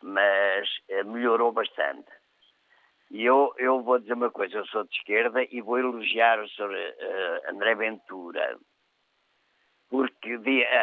mas 0.02 0.68
eh, 0.90 1.04
melhorou 1.04 1.52
bastante. 1.52 2.12
E 3.12 3.24
eu, 3.24 3.54
eu 3.58 3.82
vou 3.82 4.00
dizer 4.00 4.14
uma 4.14 4.32
coisa, 4.32 4.58
eu 4.58 4.66
sou 4.68 4.84
de 4.84 4.96
esquerda 4.96 5.44
e 5.44 5.62
vou 5.62 5.78
elogiar 5.78 6.40
o 6.40 6.48
Sr. 6.48 6.70
Uh, 6.70 7.52
André 7.52 7.76
Ventura, 7.76 8.58
porque 9.90 10.40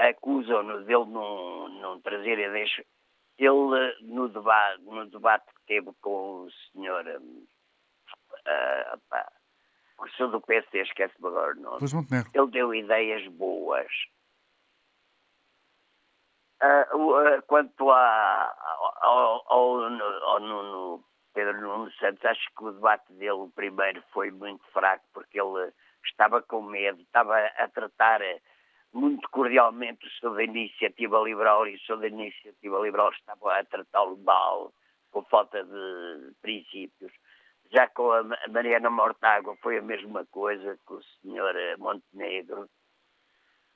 acusam-no 0.08 0.84
dele 0.84 1.06
não, 1.06 1.68
não 1.68 2.00
trazer 2.00 2.38
ideias 2.38 2.70
ele, 3.38 3.96
no 4.02 4.28
debate, 4.28 4.82
no 4.82 5.06
debate 5.06 5.46
que 5.46 5.66
teve 5.66 5.92
com 6.00 6.42
o 6.42 6.50
senhor. 6.72 7.06
Uh, 7.06 8.98
pá, 9.08 9.30
o 9.98 10.08
senhor 10.10 10.30
do 10.30 10.40
PSD, 10.40 10.82
esquece-me 10.82 11.28
agora 11.28 11.56
o 11.56 11.60
nome. 11.60 11.78
Ele 12.34 12.50
deu 12.50 12.74
ideias 12.74 13.26
boas. 13.28 13.90
Uh, 16.62 16.96
uh, 16.96 17.42
quanto 17.46 17.90
a, 17.90 18.54
ao, 19.02 19.44
ao, 19.46 20.22
ao 20.24 20.40
Nuno, 20.40 21.04
Pedro 21.32 21.60
Nuno 21.60 21.90
Santos, 21.92 22.24
acho 22.24 22.48
que 22.56 22.64
o 22.64 22.72
debate 22.72 23.12
dele, 23.12 23.30
o 23.30 23.50
primeiro, 23.50 24.02
foi 24.12 24.32
muito 24.32 24.64
fraco, 24.72 25.04
porque 25.12 25.40
ele 25.40 25.72
estava 26.04 26.42
com 26.42 26.62
medo, 26.62 27.00
estava 27.02 27.38
a 27.38 27.68
tratar 27.68 28.20
muito 28.92 29.28
cordialmente 29.30 30.08
senhor 30.18 30.34
da 30.34 30.42
Iniciativa 30.42 31.18
Liberal 31.20 31.66
e 31.66 31.78
senhor 31.80 32.00
da 32.00 32.08
Iniciativa 32.08 32.78
Liberal 32.78 33.10
estava 33.12 33.58
a 33.58 33.64
tratá-lo 33.64 34.16
mal, 34.18 34.72
por 35.10 35.26
falta 35.28 35.62
de 35.62 36.32
princípios. 36.40 37.12
Já 37.70 37.86
com 37.88 38.12
a 38.12 38.22
Mariana 38.48 38.90
Mortágua 38.90 39.56
foi 39.62 39.78
a 39.78 39.82
mesma 39.82 40.24
coisa 40.26 40.78
com 40.86 40.94
o 40.94 41.02
senhor 41.02 41.54
eh, 41.54 41.76
Montenegro. 41.76 42.68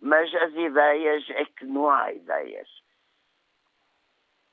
Mas 0.01 0.35
as 0.35 0.53
ideias 0.55 1.29
é 1.31 1.44
que 1.44 1.64
não 1.66 1.90
há 1.90 2.12
ideias. 2.12 2.68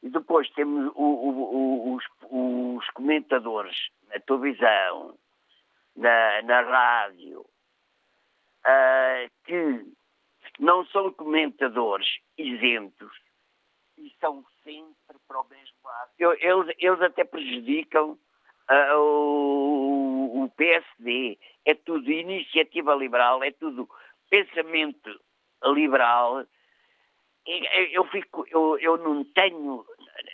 E 0.03 0.09
depois 0.09 0.49
temos 0.51 0.91
o, 0.95 1.03
o, 1.03 1.91
o, 1.91 1.95
os, 1.95 2.03
os, 2.29 2.89
comentadores 2.91 3.89
na 4.07 4.19
televisão, 4.19 5.17
na, 5.95 6.41
na 6.43 6.61
rádio, 6.61 7.41
uh, 7.41 9.29
que 9.43 9.85
não 10.59 10.85
são 10.87 11.11
comentadores 11.13 12.19
isentos 12.37 13.11
e 13.97 14.13
são 14.19 14.45
sempre 14.63 15.17
para 15.27 15.39
o 15.39 15.47
mesmo 15.49 15.77
lado. 15.83 16.11
Eles, 16.19 16.75
eles 16.77 17.01
até 17.01 17.23
prejudicam 17.23 18.11
uh, 18.69 18.97
o, 18.97 20.43
o, 20.43 20.49
PSD. 20.49 21.39
É 21.65 21.73
tudo 21.73 22.11
iniciativa 22.11 22.93
liberal, 22.93 23.41
é 23.43 23.51
tudo 23.51 23.89
pensamento 24.29 25.19
liberal. 25.63 26.45
Eu, 27.91 28.05
fico, 28.05 28.45
eu, 28.49 28.77
eu 28.79 28.97
não 28.97 29.23
tenho, 29.23 29.85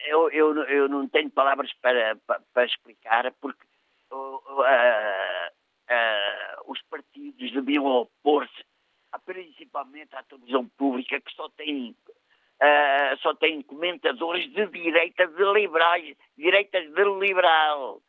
eu, 0.07 0.29
eu, 0.31 0.63
eu 0.63 0.89
não 0.89 1.07
tenho 1.07 1.29
palavras 1.29 1.71
para, 1.81 2.15
para, 2.27 2.41
para 2.53 2.65
explicar, 2.65 3.31
porque 3.39 3.65
uh, 4.11 4.15
uh, 4.35 4.63
os 6.67 6.81
partidos 6.83 7.51
deviam 7.51 7.85
opor-se 7.85 8.65
principalmente 9.19 10.15
à 10.15 10.23
televisão 10.23 10.67
pública, 10.69 11.19
que 11.21 11.33
só 11.33 11.49
tem, 11.49 11.91
uh, 11.91 13.17
só 13.21 13.33
tem 13.35 13.61
comentadores 13.61 14.49
de 14.51 14.67
direita 14.67 15.27
de 15.27 15.43
liberais, 15.53 16.15
direita 16.37 16.81
de 16.81 17.03
liberal. 17.19 18.01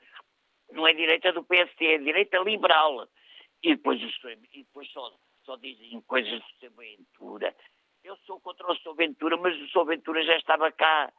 Não 0.73 0.87
é 0.87 0.93
direita 0.93 1.33
do 1.33 1.45
PSD, 1.45 1.95
é 1.95 1.99
direita 1.99 2.39
liberal. 2.39 3.09
E 3.63 3.75
depois, 3.75 4.01
e 4.53 4.63
depois 4.63 4.91
só, 4.91 5.13
só 5.45 5.57
dizem 5.57 6.01
coisas 6.03 6.41
do 6.41 6.59
seu 6.61 6.71
Ventura. 6.73 7.55
Eu 8.05 8.17
sou 8.19 8.41
contra 8.41 8.71
o 8.71 8.77
seu 8.77 8.95
Ventura, 8.95 9.37
mas 9.37 9.61
o 9.61 9.69
seu 9.69 9.85
Ventura 9.85 10.23
já 10.25 10.37
estava 10.37 10.71
cá 10.73 11.13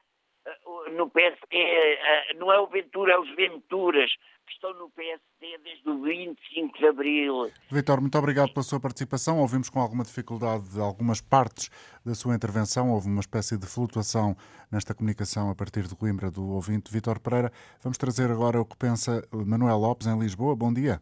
no 0.95 1.09
PSD. 1.09 1.55
Uh, 1.55 2.39
não 2.39 2.51
é 2.51 2.59
o 2.59 2.67
Ventura, 2.67 3.13
é 3.13 3.19
os 3.19 3.35
Venturas 3.35 4.11
que 4.47 4.53
estão 4.53 4.73
no 4.73 4.89
PSD 4.91 5.57
desde 5.63 5.89
o 5.89 6.01
25 6.01 6.77
de 6.77 6.87
abril. 6.87 7.51
Vitor, 7.69 7.99
muito 7.99 8.17
obrigado 8.17 8.53
pela 8.53 8.63
sua 8.63 8.79
participação. 8.79 9.39
Ouvimos 9.39 9.69
com 9.69 9.79
alguma 9.79 10.03
dificuldade 10.03 10.79
algumas 10.79 11.19
partes 11.19 11.69
da 12.05 12.15
sua 12.15 12.33
intervenção. 12.33 12.91
Houve 12.91 13.07
uma 13.07 13.19
espécie 13.19 13.57
de 13.57 13.67
flutuação 13.67 14.35
nesta 14.71 14.95
comunicação 14.95 15.49
a 15.51 15.55
partir 15.55 15.83
de 15.83 15.95
Coimbra 15.95 16.31
do 16.31 16.49
ouvinte 16.53 16.91
Vitor 16.91 17.19
Pereira. 17.19 17.51
Vamos 17.83 17.97
trazer 17.97 18.31
agora 18.31 18.61
o 18.61 18.65
que 18.65 18.77
pensa 18.77 19.27
Manuel 19.33 19.77
Lopes 19.77 20.07
em 20.07 20.17
Lisboa. 20.17 20.55
Bom 20.55 20.73
dia. 20.73 21.01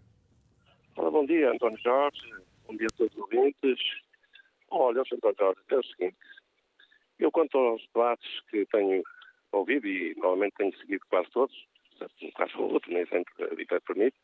Olá, 0.97 1.11
bom 1.11 1.25
dia, 1.25 1.51
António 1.51 1.77
Jorge. 1.79 2.21
Bom 2.67 2.75
dia 2.75 2.87
a 2.87 2.97
todos 2.97 3.13
os 3.13 3.21
ouvintes. 3.21 3.79
Olha, 4.71 5.01
António 5.01 5.35
Jorge, 5.37 5.61
é 5.69 5.75
o 5.75 5.83
seguinte. 5.83 6.17
Eu, 7.19 7.31
quanto 7.31 7.57
aos 7.57 7.81
debates 7.93 8.27
que 8.49 8.65
tenho 8.65 9.03
ouvido 9.59 9.87
e 9.87 10.13
normalmente 10.15 10.55
tenho 10.57 10.77
seguido 10.77 11.05
quase 11.09 11.29
todos, 11.31 11.67
caso 12.35 12.59
ou 12.59 12.73
outro, 12.73 12.91
nem 12.91 13.05
sempre 13.07 13.33
a 13.43 13.55
dita 13.55 13.81
permite. 13.81 14.17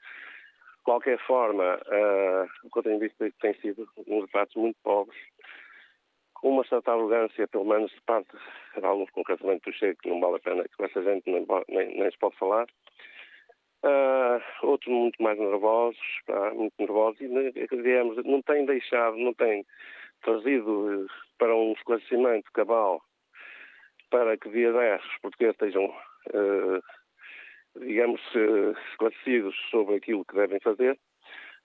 De 0.78 0.84
qualquer 0.84 1.20
forma, 1.20 1.80
o 2.64 2.70
que 2.70 2.80
eu 2.80 2.84
tenho 2.84 3.00
visto 3.00 3.32
tem 3.40 3.54
sido 3.62 3.88
uns 4.08 4.26
debates 4.26 4.56
muito 4.56 4.78
pobres, 4.84 5.20
uma 6.44 6.66
certa 6.66 6.92
arrogância, 6.92 7.48
pelo 7.48 7.66
menos 7.66 7.92
de 7.92 8.02
parte 8.02 8.36
de 8.76 8.86
alguns, 8.86 9.10
concretamente 9.12 9.70
do 9.70 9.74
Chego, 9.78 10.00
que 10.02 10.10
não 10.10 10.20
vale 10.20 10.38
a 10.38 10.40
pena, 10.40 10.64
que 10.64 10.76
com 10.76 10.86
essa 10.86 11.04
gente 11.04 11.30
nem, 11.30 11.46
nem, 11.70 12.00
nem 12.00 12.12
se 12.12 12.18
pode 12.18 12.36
falar. 12.38 12.68
Uh, 13.84 14.42
outros 14.64 14.94
muito 14.94 15.22
mais 15.22 15.38
nervosos, 15.40 16.00
uh, 16.30 16.56
muito 16.56 16.74
nervosos, 16.80 17.20
e 17.22 17.68
digamos, 17.68 18.24
não 18.26 18.42
têm 18.44 18.66
deixado, 18.66 19.18
não 19.18 19.34
têm 19.34 19.66
trazido 20.22 21.08
para 21.38 21.56
um 21.56 21.74
esclarecimento 21.74 22.52
cabal 22.54 23.02
para 24.12 24.38
que 24.38 24.50
10 24.50 24.76
os 25.04 25.18
portugueses 25.22 25.56
estejam, 25.56 25.86
uh, 25.86 26.84
digamos, 27.80 28.22
esclarecidos 28.92 29.56
sobre 29.72 29.96
aquilo 29.96 30.26
que 30.26 30.36
devem 30.36 30.60
fazer. 30.60 31.00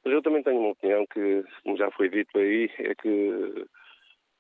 Mas 0.05 0.15
eu 0.15 0.23
também 0.23 0.43
tenho 0.43 0.61
uma 0.61 0.71
opinião 0.71 1.05
que, 1.13 1.45
como 1.65 1.77
já 1.77 1.91
foi 1.91 2.09
dito 2.09 2.39
aí, 2.39 2.71
é 2.79 2.95
que 2.95 3.67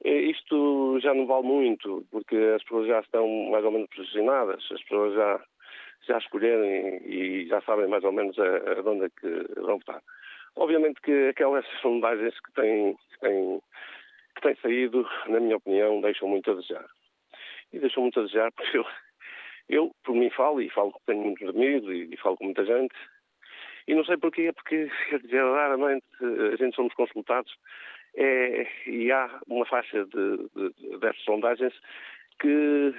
é, 0.04 0.10
isto 0.10 0.98
já 1.00 1.12
não 1.12 1.26
vale 1.26 1.46
muito, 1.46 2.06
porque 2.10 2.36
as 2.54 2.62
pessoas 2.62 2.86
já 2.86 3.00
estão 3.00 3.26
mais 3.50 3.64
ou 3.64 3.72
menos 3.72 3.88
posicionadas, 3.88 4.64
as 4.70 4.80
pessoas 4.82 5.14
já, 5.14 5.44
já 6.06 6.18
escolheram 6.18 6.64
e 7.04 7.46
já 7.48 7.60
sabem 7.62 7.88
mais 7.88 8.04
ou 8.04 8.12
menos 8.12 8.38
a 8.38 8.88
onde 8.88 9.06
é 9.06 9.08
que 9.20 9.60
vão 9.60 9.78
votar. 9.78 10.00
Obviamente 10.54 11.00
que 11.02 11.28
aquelas 11.28 11.66
sondagens 11.82 12.38
que 12.40 12.52
têm, 12.52 12.94
que 12.94 13.18
têm, 13.20 13.60
que 14.36 14.40
têm 14.42 14.54
saído, 14.56 15.08
na 15.28 15.40
minha 15.40 15.56
opinião, 15.56 16.00
deixam 16.00 16.28
muito 16.28 16.50
a 16.50 16.54
desejar. 16.54 16.86
E 17.72 17.78
deixam 17.78 18.02
muito 18.02 18.20
a 18.20 18.22
desejar 18.22 18.52
porque 18.56 18.78
eu, 18.78 18.86
eu 19.68 19.94
por 20.04 20.14
mim 20.14 20.30
falo, 20.30 20.60
e 20.60 20.70
falo 20.70 20.92
que 20.92 21.06
tenho 21.06 21.22
muitos 21.22 21.48
amigos 21.48 21.90
e, 21.90 22.08
e 22.12 22.16
falo 22.16 22.36
com 22.36 22.44
muita 22.44 22.64
gente, 22.64 22.94
e 23.86 23.94
não 23.94 24.04
sei 24.04 24.16
porquê, 24.16 24.52
porque 24.52 24.90
quer 25.10 25.20
dizer, 25.20 25.42
raramente 25.42 26.04
a 26.20 26.56
gente 26.56 26.74
somos 26.74 26.94
consultados 26.94 27.52
é, 28.16 28.66
e 28.86 29.12
há 29.12 29.40
uma 29.46 29.66
faixa 29.66 30.04
de, 30.06 30.36
de, 30.54 30.98
dessas 30.98 31.22
sondagens 31.22 31.74
que 32.40 32.94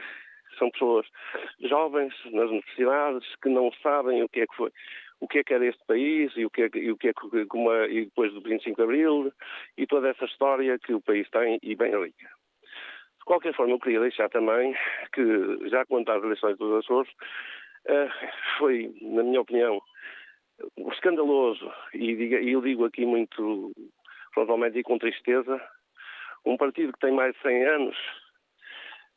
são 0.58 0.69
pessoas 0.71 1.06
jovens 1.62 2.13
nas 2.32 2.49
universidades 2.49 3.36
que 3.41 3.49
não 3.49 3.71
sabem 3.84 4.23
o 4.23 4.30
que 4.30 4.41
é 4.41 4.47
que 4.47 4.56
foi 4.56 4.71
o 5.19 5.27
que 5.27 5.39
é 5.39 5.43
que 5.43 5.53
era 5.53 5.65
este 5.65 5.84
país 5.86 6.32
e 6.36 6.45
o 6.45 6.49
que 6.49 6.63
é, 6.63 6.69
e 6.75 6.91
o 6.91 6.97
que 6.97 7.10
é 7.10 7.13
como 7.47 7.71
é, 7.73 7.89
e 7.89 8.06
depois 8.06 8.32
do 8.34 8.41
25 8.41 8.75
de 8.75 8.84
Abril 8.84 9.34
e 9.75 9.88
toda 9.88 10.10
essa 10.10 10.25
história 10.25 10.77
que 10.77 10.93
o 10.93 11.01
país 11.01 11.27
tem 11.32 11.58
e 11.63 11.75
bem 11.75 11.91
rica. 11.91 12.37
De 13.27 13.33
qualquer 13.33 13.53
forma, 13.53 13.73
eu 13.73 13.79
queria 13.79 13.99
deixar 13.99 14.29
também 14.29 14.73
que, 15.11 15.67
já 15.67 15.85
quanto 15.85 16.09
às 16.09 16.23
eleições 16.23 16.57
dos 16.57 16.77
Açores, 16.77 17.11
uh, 17.11 18.09
foi, 18.57 18.89
na 19.01 19.21
minha 19.21 19.41
opinião, 19.41 19.81
escandaloso, 20.93 21.69
e, 21.93 22.13
eu 22.49 22.61
digo 22.61 22.85
aqui 22.85 23.05
muito, 23.05 23.73
provavelmente 24.33 24.79
e 24.79 24.83
com 24.83 24.97
tristeza, 24.97 25.61
um 26.45 26.55
partido 26.55 26.93
que 26.93 26.99
tem 26.99 27.11
mais 27.11 27.35
de 27.35 27.41
100 27.41 27.65
anos, 27.65 27.97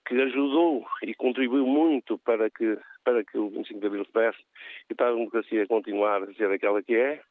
que 0.09 0.21
ajudou 0.21 0.85
e 1.05 1.15
contribuiu 1.15 1.65
muito 1.65 2.19
para 2.19 2.51
que, 2.51 2.77
para 3.05 3.23
que 3.23 3.39
o 3.39 3.49
25 3.51 3.79
de 3.79 3.87
Abril 3.87 4.05
se 4.07 4.13
desse 4.13 4.45
e 4.91 4.95
para 4.97 5.11
a 5.11 5.13
democracia 5.13 5.69
continuar 5.69 6.25
a 6.25 6.35
ser 6.35 6.51
aquela 6.51 6.83
que 6.83 6.97
é, 6.97 7.23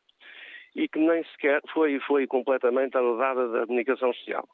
e 0.74 0.88
que 0.88 0.98
nem 0.98 1.26
sequer 1.26 1.60
foi, 1.74 2.00
foi 2.00 2.26
completamente 2.26 2.96
anulada 2.96 3.50
da 3.50 3.66
comunicação 3.68 4.14
social. 4.14 4.48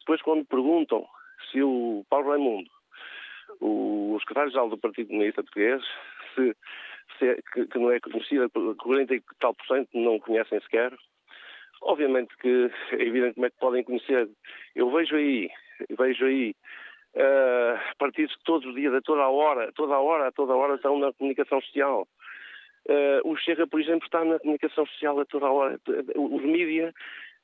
Depois, 0.00 0.20
quando 0.20 0.44
perguntam 0.44 1.08
se 1.50 1.62
o 1.62 2.04
Paulo 2.08 2.30
Raimundo, 2.30 2.70
o 3.60 4.16
secretário-geral 4.20 4.68
do 4.68 4.78
Partido 4.78 5.08
Comunista 5.08 5.42
Português, 5.42 5.82
se 6.34 7.28
é, 7.28 7.36
que, 7.52 7.66
que, 7.66 7.78
não 7.78 7.90
é 7.90 8.00
conhecida, 8.00 8.48
40 8.50 9.14
e 9.14 9.22
tal 9.38 9.54
por 9.54 9.66
cento 9.66 9.88
não 9.94 10.18
conhecem 10.18 10.60
sequer. 10.60 10.92
Obviamente 11.82 12.36
que, 12.38 12.70
evidentemente, 12.92 13.54
podem 13.60 13.84
conhecer. 13.84 14.28
Eu 14.74 14.90
vejo 14.90 15.16
aí, 15.16 15.50
vejo 15.90 16.24
aí 16.24 16.54
uh, 17.14 17.96
partidos 17.98 18.34
que 18.36 18.44
todos 18.44 18.66
os 18.66 18.74
dias, 18.74 18.94
a 18.94 19.00
toda 19.00 19.22
a 19.22 19.28
hora, 19.28 19.72
toda 19.72 19.94
a 19.94 20.00
hora, 20.00 20.28
a 20.28 20.32
toda 20.32 20.52
a 20.52 20.56
hora 20.56 20.74
estão 20.76 20.98
na 20.98 21.12
comunicação 21.12 21.60
social. 21.60 22.08
Uh, 22.86 23.30
o 23.30 23.36
Chega, 23.36 23.66
por 23.66 23.80
exemplo, 23.80 24.04
está 24.04 24.24
na 24.24 24.38
comunicação 24.38 24.86
social 24.86 25.20
a 25.20 25.24
toda 25.24 25.46
a 25.46 25.52
hora. 25.52 25.80
Os 26.16 26.42
mídias 26.42 26.92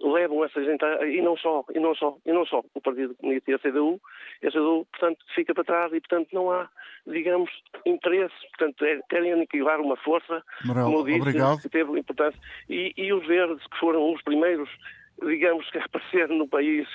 levam 0.03 0.45
essa 0.45 0.63
gente 0.65 0.85
a, 0.85 1.05
e 1.07 1.21
não 1.21 1.37
só, 1.37 1.65
e 1.75 1.79
não 1.79 1.95
só, 1.95 2.17
e 2.25 2.33
não 2.33 2.45
só 2.47 2.63
o 2.75 2.81
Partido 2.81 3.15
Comunista 3.17 3.51
e 3.51 3.55
a 3.55 3.59
CDU, 3.59 4.01
a 4.45 4.51
CDU, 4.51 4.87
portanto, 4.91 5.19
fica 5.35 5.55
para 5.55 5.65
trás 5.65 5.93
e, 5.93 6.01
portanto, 6.01 6.29
não 6.33 6.51
há, 6.51 6.69
digamos, 7.07 7.51
interesse, 7.85 8.35
portanto, 8.57 8.85
é, 8.85 9.01
querem 9.09 9.33
aniquilar 9.33 9.81
uma 9.81 9.97
força, 9.97 10.43
como 10.67 11.05
disse, 11.05 11.21
obrigado. 11.21 11.61
que 11.61 11.69
teve 11.69 11.99
importância, 11.99 12.41
e, 12.69 12.93
e 12.97 13.13
os 13.13 13.27
verdes, 13.27 13.65
que 13.67 13.79
foram 13.79 14.13
os 14.13 14.23
primeiros, 14.23 14.69
digamos, 15.23 15.69
que 15.71 15.79
apareceram 15.79 16.37
no 16.37 16.49
país 16.49 16.89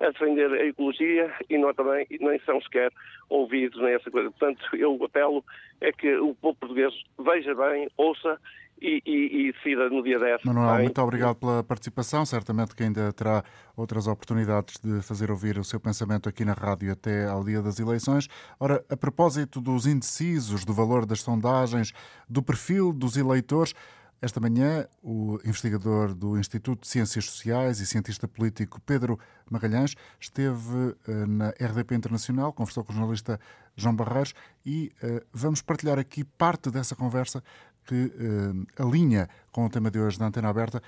a 0.00 0.10
defender 0.10 0.50
a 0.52 0.64
ecologia 0.64 1.32
e 1.48 1.58
não 1.58 1.74
também 1.74 2.06
nem 2.20 2.40
são 2.40 2.60
sequer 2.62 2.90
ouvidos 3.28 3.80
nessa 3.82 4.10
coisa. 4.10 4.30
Portanto, 4.30 4.64
eu 4.74 4.98
apelo 5.04 5.44
é 5.80 5.92
que 5.92 6.16
o 6.16 6.34
povo 6.34 6.56
português 6.58 6.94
veja 7.18 7.54
bem, 7.54 7.88
ouça 7.98 8.40
e, 8.80 9.02
e, 9.04 9.48
e 9.48 9.52
decida 9.52 9.88
no 9.88 10.02
dia 10.02 10.18
10. 10.18 10.44
Manuel, 10.44 10.74
bem. 10.76 10.84
muito 10.84 11.02
obrigado 11.02 11.36
pela 11.36 11.62
participação. 11.62 12.24
Certamente 12.24 12.74
que 12.74 12.82
ainda 12.82 13.12
terá 13.12 13.44
outras 13.76 14.06
oportunidades 14.06 14.78
de 14.82 15.02
fazer 15.02 15.30
ouvir 15.30 15.58
o 15.58 15.64
seu 15.64 15.78
pensamento 15.78 16.28
aqui 16.28 16.44
na 16.44 16.52
rádio 16.52 16.92
até 16.92 17.26
ao 17.26 17.44
dia 17.44 17.62
das 17.62 17.78
eleições. 17.78 18.28
Ora, 18.58 18.84
a 18.88 18.96
propósito 18.96 19.60
dos 19.60 19.86
indecisos, 19.86 20.64
do 20.64 20.72
valor 20.72 21.04
das 21.04 21.20
sondagens, 21.20 21.92
do 22.28 22.42
perfil 22.42 22.92
dos 22.92 23.16
eleitores, 23.16 23.74
esta 24.22 24.38
manhã, 24.38 24.86
o 25.02 25.38
investigador 25.46 26.14
do 26.14 26.38
Instituto 26.38 26.82
de 26.82 26.88
Ciências 26.88 27.24
Sociais 27.24 27.80
e 27.80 27.86
cientista 27.86 28.28
político 28.28 28.78
Pedro 28.82 29.18
Magalhães 29.50 29.94
esteve 30.20 30.94
eh, 31.08 31.26
na 31.26 31.48
RDP 31.48 31.94
Internacional, 31.94 32.52
conversou 32.52 32.84
com 32.84 32.92
o 32.92 32.94
jornalista 32.94 33.40
João 33.74 33.96
Barreiros 33.96 34.34
e 34.64 34.92
uh, 35.02 35.24
vamos 35.32 35.62
partilhar 35.62 35.98
aqui 35.98 36.22
parte 36.22 36.70
dessa 36.70 36.94
conversa 36.94 37.42
que 37.86 37.94
uh, 37.94 38.66
alinha 38.82 39.28
com 39.50 39.66
o 39.66 39.70
tema 39.70 39.90
de 39.90 39.98
hoje 39.98 40.18
da 40.18 40.26
Antena 40.26 40.48
Aberta, 40.48 40.82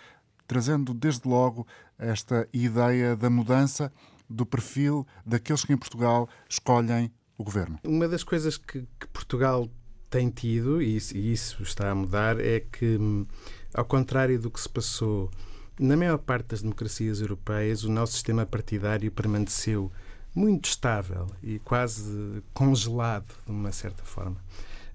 trazendo 0.46 0.92
desde 0.92 1.28
logo 1.28 1.66
esta 1.98 2.48
ideia 2.52 3.16
da 3.16 3.30
mudança 3.30 3.92
do 4.28 4.46
perfil 4.46 5.06
daqueles 5.24 5.64
que 5.64 5.72
em 5.72 5.76
Portugal 5.76 6.28
escolhem 6.48 7.12
o 7.38 7.44
governo. 7.44 7.78
Uma 7.84 8.08
das 8.08 8.22
coisas 8.22 8.56
que, 8.56 8.86
que 8.98 9.06
Portugal 9.12 9.68
tem 10.10 10.28
tido, 10.30 10.82
e 10.82 10.96
isso, 10.96 11.16
e 11.16 11.32
isso 11.32 11.62
está 11.62 11.90
a 11.90 11.94
mudar, 11.94 12.38
é 12.38 12.60
que, 12.60 12.96
hum, 12.96 13.26
ao 13.72 13.84
contrário 13.84 14.38
do 14.38 14.50
que 14.50 14.60
se 14.60 14.68
passou 14.68 15.30
na 15.78 15.96
maior 15.96 16.18
parte 16.18 16.48
das 16.48 16.62
democracias 16.62 17.20
europeias, 17.20 17.82
o 17.82 17.90
nosso 17.90 18.12
sistema 18.12 18.44
partidário 18.44 19.10
permaneceu 19.10 19.90
muito 20.34 20.66
estável 20.66 21.26
e 21.42 21.58
quase 21.60 22.42
congelado, 22.52 23.34
de 23.46 23.52
uma 23.52 23.72
certa 23.72 24.02
forma. 24.02 24.36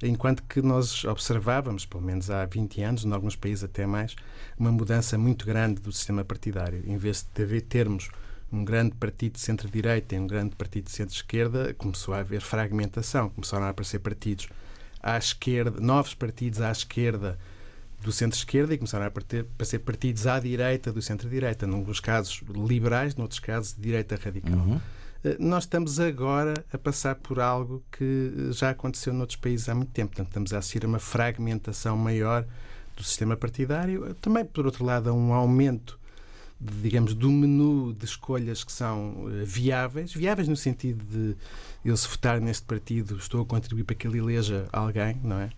Enquanto 0.03 0.43
que 0.43 0.62
nós 0.62 1.03
observávamos, 1.05 1.86
pelo 1.86 2.03
menos 2.03 2.29
há 2.29 2.45
20 2.45 2.81
anos, 2.83 3.05
em 3.05 3.12
alguns 3.12 3.36
países 3.36 3.63
até 3.63 3.86
mais, 3.86 4.15
uma 4.57 4.71
mudança 4.71 5.17
muito 5.17 5.45
grande 5.45 5.81
do 5.81 5.91
sistema 5.91 6.23
partidário. 6.23 6.83
Em 6.86 6.97
vez 6.97 7.25
de 7.33 7.62
termos 7.62 8.10
um 8.51 8.63
grande 8.63 8.95
partido 8.95 9.33
de 9.33 9.39
centro-direita 9.39 10.15
e 10.15 10.19
um 10.19 10.27
grande 10.27 10.55
partido 10.55 10.86
de 10.86 10.91
centro-esquerda, 10.91 11.73
começou 11.73 12.13
a 12.13 12.19
haver 12.19 12.41
fragmentação, 12.41 13.29
começaram 13.29 13.65
a 13.65 13.69
aparecer 13.69 13.99
partidos 13.99 14.47
à 15.01 15.17
esquerda, 15.17 15.79
novos 15.81 16.13
partidos 16.13 16.62
à 16.62 16.71
esquerda 16.71 17.38
do 18.01 18.12
centro-esquerda 18.12 18.73
e 18.73 18.77
começaram 18.77 19.05
a 19.05 19.07
aparecer 19.07 19.79
partidos 19.79 20.27
à 20.27 20.39
direita 20.39 20.91
do 20.91 21.01
centro-direita, 21.01 21.65
num 21.65 21.81
dos 21.81 21.99
casos 21.99 22.41
liberais, 22.47 23.15
noutros 23.15 23.39
casos 23.39 23.73
de 23.73 23.81
direita 23.81 24.15
radical. 24.15 24.57
Uhum. 24.57 24.79
Eh, 25.28 25.36
nós 25.40 25.63
estamos 25.63 26.00
agora 26.00 26.54
a 26.72 26.78
passar 26.78 27.16
por 27.16 27.40
algo 27.40 27.84
que 27.92 28.32
eh, 28.50 28.54
já 28.54 28.70
aconteceu 28.70 29.13
noutros 29.13 29.36
países 29.36 29.68
há 29.68 29.76
muito 29.76 29.92
tempo. 29.92 30.10
Portanto, 30.10 30.28
estamos 30.28 30.54
a 30.54 30.60
assistir 30.60 30.86
a 30.86 30.88
uma 30.88 31.00
fragmentação 31.00 31.98
maior 31.98 32.46
do 32.96 33.04
sistema 33.04 33.36
partidário. 33.36 34.16
Também, 34.16 34.46
por 34.46 34.66
outro 34.66 34.86
lado, 34.86 35.10
a 35.10 35.13
um 35.13 35.34
aumento 35.34 36.00
digamos, 36.60 37.13
do 37.13 37.30
menu 37.30 37.94
de 37.94 38.06
escolhas 38.06 38.63
que 38.63 38.72
são 38.72 39.28
viáveis, 39.46 40.12
viáveis 40.12 40.48
no 40.48 40.56
sentido 40.56 41.06
de 41.06 41.36
eu 41.86 41.96
se 41.96 42.08
votar 42.08 42.42
neste 42.42 42.66
partido 42.66 43.16
estou 43.18 43.44
a 43.44 43.46
contribuir 43.46 43.84
para 43.84 43.96
que 43.96 44.08
ele 44.08 44.18
eleja 44.18 44.68
alguém, 44.74 45.22
não 45.24 45.40
é? 45.40 45.52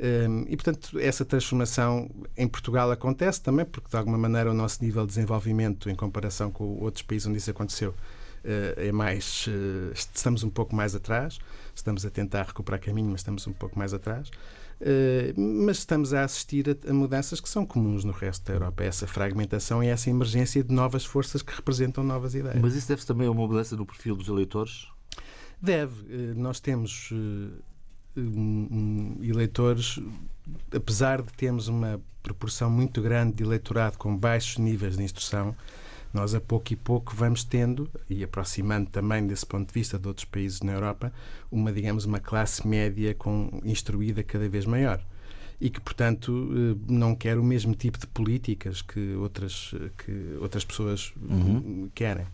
Um, 0.00 0.46
e, 0.48 0.56
portanto, 0.56 0.98
essa 0.98 1.22
transformação 1.22 2.08
em 2.34 2.48
Portugal 2.48 2.90
acontece 2.90 3.42
também 3.42 3.66
porque, 3.66 3.90
de 3.90 3.96
alguma 3.98 4.16
maneira, 4.16 4.50
o 4.50 4.54
nosso 4.54 4.82
nível 4.82 5.02
de 5.02 5.08
desenvolvimento 5.08 5.90
em 5.90 5.94
comparação 5.94 6.50
com 6.50 6.78
outros 6.80 7.02
países 7.02 7.26
onde 7.26 7.36
isso 7.36 7.50
aconteceu 7.50 7.94
é 8.44 8.92
mais. 8.92 9.46
Uh, 9.46 9.92
estamos 9.92 10.42
um 10.42 10.50
pouco 10.50 10.74
mais 10.74 10.94
atrás. 10.94 11.38
Estamos 11.74 12.04
a 12.04 12.10
tentar 12.10 12.44
recuperar 12.44 12.80
caminho, 12.80 13.10
mas 13.10 13.20
estamos 13.20 13.46
um 13.46 13.52
pouco 13.52 13.78
mais 13.78 13.94
atrás. 13.94 14.30
Eh, 14.80 15.34
mas 15.36 15.78
estamos 15.78 16.14
a 16.14 16.22
assistir 16.22 16.78
a, 16.88 16.92
mudanças 16.92 17.40
que 17.40 17.48
são 17.48 17.66
comuns 17.66 18.04
no 18.04 18.12
resto 18.12 18.46
da 18.46 18.54
Europa. 18.54 18.84
Essa 18.84 19.06
fragmentação 19.06 19.82
e 19.82 19.88
essa 19.88 20.08
emergência 20.08 20.62
de 20.62 20.72
novas 20.72 21.04
forças 21.04 21.42
que 21.42 21.54
representam 21.54 22.04
novas 22.04 22.34
ideias. 22.34 22.60
Mas 22.60 22.74
isso 22.74 22.88
deve-se 22.88 23.06
também 23.06 23.26
a 23.26 23.30
uma 23.30 23.46
mudança 23.46 23.76
no 23.76 23.84
perfil 23.84 24.14
dos 24.14 24.28
eleitores? 24.28 24.86
Deve. 25.60 26.06
Eh, 26.12 26.34
nós 26.34 26.60
temos 26.60 27.10
eh, 27.12 28.20
eleitores, 29.22 30.00
apesar 30.72 31.22
de 31.22 31.32
termos 31.32 31.66
uma 31.66 32.00
proporção 32.22 32.70
muito 32.70 33.02
grande 33.02 33.36
de 33.36 33.42
eleitorado 33.42 33.98
com 33.98 34.16
baixos 34.16 34.58
níveis 34.58 34.96
de 34.96 35.02
instrução, 35.02 35.56
nós 36.18 36.34
a 36.34 36.40
pouco 36.40 36.72
e 36.72 36.76
pouco 36.76 37.14
vamos 37.14 37.44
tendo, 37.44 37.88
e 38.10 38.24
aproximando 38.24 38.90
também 38.90 39.24
desse 39.24 39.46
ponto 39.46 39.68
de 39.68 39.74
vista 39.74 39.98
de 39.98 40.08
outros 40.08 40.24
países 40.24 40.60
na 40.62 40.72
Europa, 40.72 41.12
uma, 41.50 41.72
digamos, 41.72 42.04
uma 42.04 42.18
classe 42.18 42.66
média 42.66 43.14
com, 43.14 43.60
instruída 43.64 44.22
cada 44.24 44.48
vez 44.48 44.66
maior 44.66 45.00
e 45.60 45.70
que, 45.70 45.80
portanto, 45.80 46.48
eh, 46.52 46.76
não 46.88 47.16
quer 47.16 47.36
o 47.36 47.42
mesmo 47.42 47.74
tipo 47.74 47.98
de 47.98 48.06
políticas 48.06 48.80
que 48.80 49.14
outras, 49.14 49.74
que 49.96 50.36
outras 50.40 50.64
pessoas 50.64 51.12
uhum. 51.20 51.90
querem. 51.94 52.26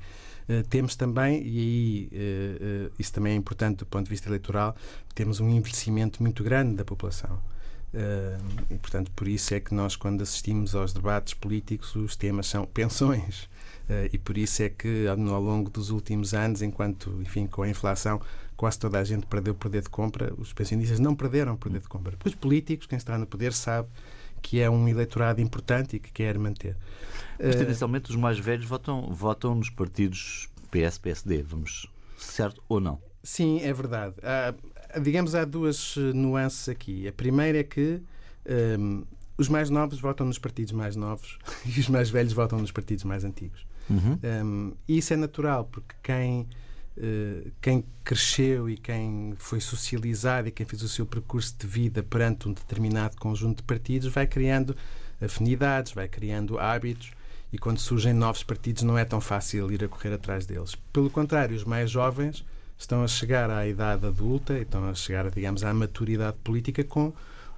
Uh, 0.46 0.62
temos 0.68 0.94
também, 0.94 1.42
e 1.42 1.58
aí 1.58 2.10
uh, 2.12 2.92
isso 2.98 3.10
também 3.14 3.32
é 3.32 3.36
importante 3.36 3.78
do 3.78 3.86
ponto 3.86 4.04
de 4.04 4.10
vista 4.10 4.28
eleitoral, 4.28 4.76
temos 5.14 5.40
um 5.40 5.48
envelhecimento 5.48 6.22
muito 6.22 6.44
grande 6.44 6.74
da 6.74 6.84
população. 6.84 7.40
e, 8.70 8.74
portanto, 8.76 9.10
por 9.12 9.26
isso 9.26 9.54
é 9.54 9.60
que 9.60 9.72
nós, 9.72 9.96
quando 9.96 10.20
assistimos 10.20 10.74
aos 10.74 10.92
debates 10.92 11.32
políticos, 11.32 11.94
os 11.96 12.14
temas 12.14 12.46
são 12.46 12.66
pensões. 12.74 13.48
E 14.12 14.18
por 14.18 14.38
isso 14.38 14.62
é 14.62 14.68
que, 14.68 15.06
ao 15.06 15.16
longo 15.16 15.70
dos 15.70 15.90
últimos 15.90 16.32
anos, 16.32 16.62
enquanto, 16.62 17.20
enfim, 17.20 17.46
com 17.46 17.62
a 17.62 17.68
inflação, 17.68 18.20
quase 18.56 18.78
toda 18.78 18.98
a 18.98 19.04
gente 19.04 19.26
perdeu 19.26 19.52
o 19.52 19.56
poder 19.56 19.82
de 19.82 19.88
compra, 19.88 20.32
os 20.38 20.52
pensionistas 20.52 20.98
não 20.98 21.14
perderam 21.14 21.54
o 21.54 21.56
poder 21.56 21.80
de 21.80 21.88
compra. 21.88 22.16
Os 22.24 22.34
políticos, 22.34 22.86
quem 22.86 22.96
está 22.96 23.18
no 23.18 23.26
poder, 23.26 23.52
sabe 23.52 23.88
que 24.40 24.60
é 24.60 24.68
um 24.68 24.86
eleitorado 24.86 25.40
importante 25.40 25.96
e 25.96 25.98
que 25.98 26.12
quer 26.12 26.38
manter. 26.38 26.76
Mas, 27.38 27.56
tendencialmente, 27.56 28.10
os 28.10 28.16
mais 28.16 28.38
velhos 28.38 28.66
votam, 28.66 29.12
votam 29.12 29.54
nos 29.54 29.70
partidos 29.70 30.48
PS, 30.70 30.98
PSD, 30.98 31.42
vamos, 31.42 31.88
certo 32.18 32.62
ou 32.68 32.80
não? 32.80 33.00
Sim, 33.22 33.60
é 33.62 33.72
verdade. 33.72 34.14
Há, 34.22 35.00
digamos, 35.00 35.34
há 35.34 35.44
duas 35.44 35.96
eh, 35.96 36.12
nuances 36.12 36.68
aqui. 36.68 37.08
A 37.08 37.12
primeira 37.12 37.58
é 37.58 37.64
que 37.64 38.02
um, 38.78 39.04
os 39.38 39.48
mais 39.48 39.70
novos 39.70 39.98
votam 39.98 40.26
nos 40.26 40.38
partidos 40.38 40.72
mais 40.72 40.94
novos 40.94 41.38
e 41.64 41.80
os 41.80 41.88
mais 41.88 42.10
velhos 42.10 42.32
votam 42.32 42.58
nos 42.58 42.70
partidos 42.70 43.04
mais 43.04 43.24
antigos. 43.24 43.66
Uhum. 43.88 44.18
Um, 44.22 44.72
e 44.88 44.98
isso 44.98 45.12
é 45.12 45.16
natural, 45.16 45.64
porque 45.66 45.94
quem 46.02 46.46
eh, 46.96 47.50
quem 47.60 47.84
cresceu 48.04 48.70
e 48.70 48.76
quem 48.76 49.34
foi 49.36 49.60
socializado 49.60 50.46
e 50.48 50.52
quem 50.52 50.64
fez 50.64 50.82
o 50.82 50.88
seu 50.88 51.04
percurso 51.04 51.54
de 51.58 51.66
vida 51.66 52.02
perante 52.04 52.48
um 52.48 52.52
determinado 52.52 53.16
conjunto 53.16 53.58
de 53.58 53.62
partidos 53.64 54.12
vai 54.12 54.26
criando 54.26 54.76
afinidades, 55.20 55.92
vai 55.92 56.06
criando 56.06 56.58
hábitos 56.58 57.12
e 57.52 57.58
quando 57.58 57.78
surgem 57.78 58.12
novos 58.12 58.44
partidos 58.44 58.84
não 58.84 58.96
é 58.96 59.04
tão 59.04 59.20
fácil 59.20 59.72
ir 59.72 59.82
a 59.82 59.88
correr 59.88 60.12
atrás 60.12 60.46
deles. 60.46 60.76
Pelo 60.92 61.10
contrário, 61.10 61.56
os 61.56 61.64
mais 61.64 61.90
jovens 61.90 62.44
estão 62.78 63.02
a 63.02 63.08
chegar 63.08 63.50
à 63.50 63.66
idade 63.66 64.06
adulta 64.06 64.56
estão 64.58 64.88
a 64.88 64.94
chegar, 64.94 65.30
digamos, 65.30 65.64
à 65.64 65.74
maturidade 65.74 66.36
política 66.44 66.84
com 66.84 67.12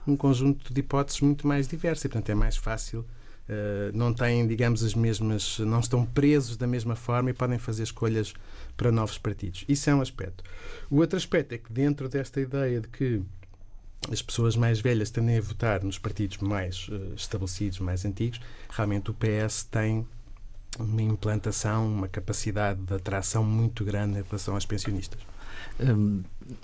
um 0.06 0.16
conjunto 0.16 0.72
de 0.72 0.80
hipóteses 0.80 1.20
muito 1.20 1.46
mais 1.46 1.68
diversas 1.68 2.04
e, 2.04 2.08
portanto, 2.08 2.30
é 2.30 2.34
mais 2.34 2.56
fácil 2.56 3.00
Uh, 3.00 3.15
não 3.94 4.12
têm, 4.12 4.46
digamos, 4.46 4.82
as 4.82 4.94
mesmas, 4.94 5.58
não 5.60 5.80
estão 5.80 6.04
presos 6.04 6.56
da 6.56 6.66
mesma 6.66 6.96
forma 6.96 7.30
e 7.30 7.32
podem 7.32 7.58
fazer 7.58 7.84
escolhas 7.84 8.34
para 8.76 8.90
novos 8.90 9.18
partidos. 9.18 9.64
Isso 9.68 9.88
é 9.88 9.94
um 9.94 10.00
aspecto. 10.00 10.42
O 10.90 10.96
outro 10.96 11.16
aspecto 11.16 11.52
é 11.52 11.58
que, 11.58 11.72
dentro 11.72 12.08
desta 12.08 12.40
ideia 12.40 12.80
de 12.80 12.88
que 12.88 13.22
as 14.10 14.22
pessoas 14.22 14.56
mais 14.56 14.80
velhas 14.80 15.10
tendem 15.10 15.38
a 15.38 15.40
votar 15.40 15.82
nos 15.82 15.98
partidos 15.98 16.38
mais 16.38 16.88
uh, 16.88 17.14
estabelecidos, 17.14 17.78
mais 17.80 18.04
antigos, 18.04 18.40
realmente 18.70 19.10
o 19.10 19.14
PS 19.14 19.64
tem 19.64 20.06
uma 20.78 21.02
implantação, 21.02 21.86
uma 21.86 22.08
capacidade 22.08 22.80
de 22.80 22.94
atração 22.94 23.42
muito 23.42 23.84
grande 23.84 24.18
em 24.18 24.22
relação 24.22 24.54
aos 24.54 24.66
pensionistas. 24.66 25.20
Hum, 25.80 26.22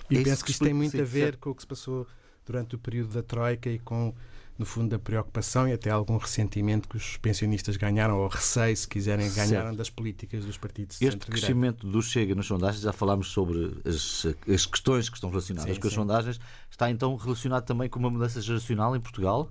e 0.09 0.23
penso 0.23 0.45
que 0.45 0.51
isto 0.51 0.63
tem 0.63 0.73
muito 0.73 0.99
a 0.99 1.03
ver 1.03 1.37
com 1.37 1.49
o 1.49 1.55
que 1.55 1.61
se 1.61 1.67
passou 1.67 2.07
durante 2.45 2.75
o 2.75 2.79
período 2.79 3.13
da 3.13 3.23
Troika 3.23 3.69
e 3.69 3.79
com 3.79 4.13
no 4.57 4.65
fundo, 4.65 4.89
da 4.89 4.99
preocupação 4.99 5.67
e 5.67 5.73
até 5.73 5.89
algum 5.89 6.17
ressentimento 6.17 6.87
que 6.87 6.95
os 6.95 7.17
pensionistas 7.17 7.75
ganharam, 7.75 8.19
ou 8.19 8.27
receio, 8.27 8.75
se 8.77 8.87
quiserem, 8.87 9.27
ganharam 9.31 9.67
certo. 9.67 9.77
das 9.77 9.89
políticas 9.89 10.45
dos 10.45 10.57
partidos 10.57 10.99
de 10.99 11.05
Este 11.05 11.19
crescimento 11.25 11.87
do 11.87 12.01
Chega 12.01 12.35
nas 12.35 12.45
sondagens, 12.45 12.81
já 12.81 12.93
falámos 12.93 13.27
sobre 13.31 13.75
as, 13.85 14.27
as 14.47 14.65
questões 14.65 15.09
que 15.09 15.15
estão 15.15 15.29
relacionadas 15.29 15.73
sim, 15.73 15.81
com 15.81 15.87
as 15.87 15.93
sim. 15.93 15.99
sondagens, 15.99 16.39
está 16.69 16.89
então 16.89 17.15
relacionado 17.15 17.65
também 17.65 17.89
com 17.89 17.99
uma 17.99 18.09
mudança 18.09 18.41
geracional 18.41 18.95
em 18.95 18.99
Portugal? 18.99 19.49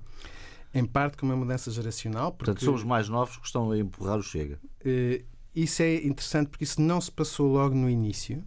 Em 0.74 0.84
parte 0.86 1.18
com 1.18 1.26
uma 1.26 1.36
mudança 1.36 1.70
geracional. 1.70 2.32
Porque, 2.32 2.46
Portanto, 2.46 2.64
são 2.64 2.74
os 2.74 2.82
mais 2.82 3.06
novos 3.08 3.36
que 3.36 3.46
estão 3.46 3.72
a 3.72 3.78
empurrar 3.78 4.18
o 4.18 4.22
Chega. 4.22 4.58
Uh, 4.80 5.22
isso 5.54 5.82
é 5.82 5.96
interessante 5.96 6.48
porque 6.48 6.64
isso 6.64 6.80
não 6.80 6.98
se 6.98 7.10
passou 7.10 7.52
logo 7.52 7.74
no 7.74 7.90
início. 7.90 8.42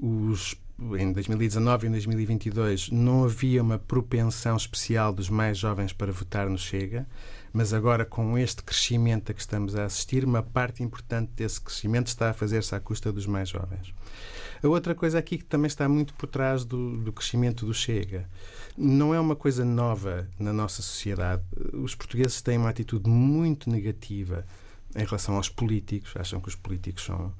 Os 0.00 0.56
em 0.98 1.12
2019 1.12 1.86
e 1.86 1.88
em 1.88 1.92
2022 1.92 2.90
não 2.90 3.24
havia 3.24 3.62
uma 3.62 3.78
propensão 3.78 4.56
especial 4.56 5.12
dos 5.12 5.28
mais 5.28 5.56
jovens 5.56 5.92
para 5.92 6.12
votar 6.12 6.48
no 6.48 6.58
Chega, 6.58 7.06
mas 7.52 7.72
agora 7.72 8.04
com 8.04 8.36
este 8.36 8.62
crescimento 8.62 9.30
a 9.30 9.34
que 9.34 9.40
estamos 9.40 9.76
a 9.76 9.84
assistir, 9.84 10.24
uma 10.24 10.42
parte 10.42 10.82
importante 10.82 11.30
desse 11.36 11.60
crescimento 11.60 12.08
está 12.08 12.30
a 12.30 12.34
fazer-se 12.34 12.74
à 12.74 12.80
custa 12.80 13.12
dos 13.12 13.26
mais 13.26 13.48
jovens. 13.48 13.94
A 14.62 14.68
outra 14.68 14.94
coisa 14.94 15.18
aqui 15.18 15.38
que 15.38 15.44
também 15.44 15.66
está 15.66 15.88
muito 15.88 16.14
por 16.14 16.28
trás 16.28 16.64
do, 16.64 16.98
do 16.98 17.12
crescimento 17.12 17.66
do 17.66 17.74
Chega 17.74 18.28
não 18.76 19.14
é 19.14 19.20
uma 19.20 19.36
coisa 19.36 19.64
nova 19.64 20.28
na 20.38 20.52
nossa 20.52 20.82
sociedade. 20.82 21.42
Os 21.72 21.94
portugueses 21.94 22.40
têm 22.40 22.58
uma 22.58 22.70
atitude 22.70 23.08
muito 23.08 23.68
negativa 23.68 24.46
em 24.94 25.04
relação 25.04 25.36
aos 25.36 25.48
políticos, 25.48 26.12
acham 26.16 26.40
que 26.40 26.48
os 26.48 26.54
políticos 26.54 27.04
são 27.04 27.32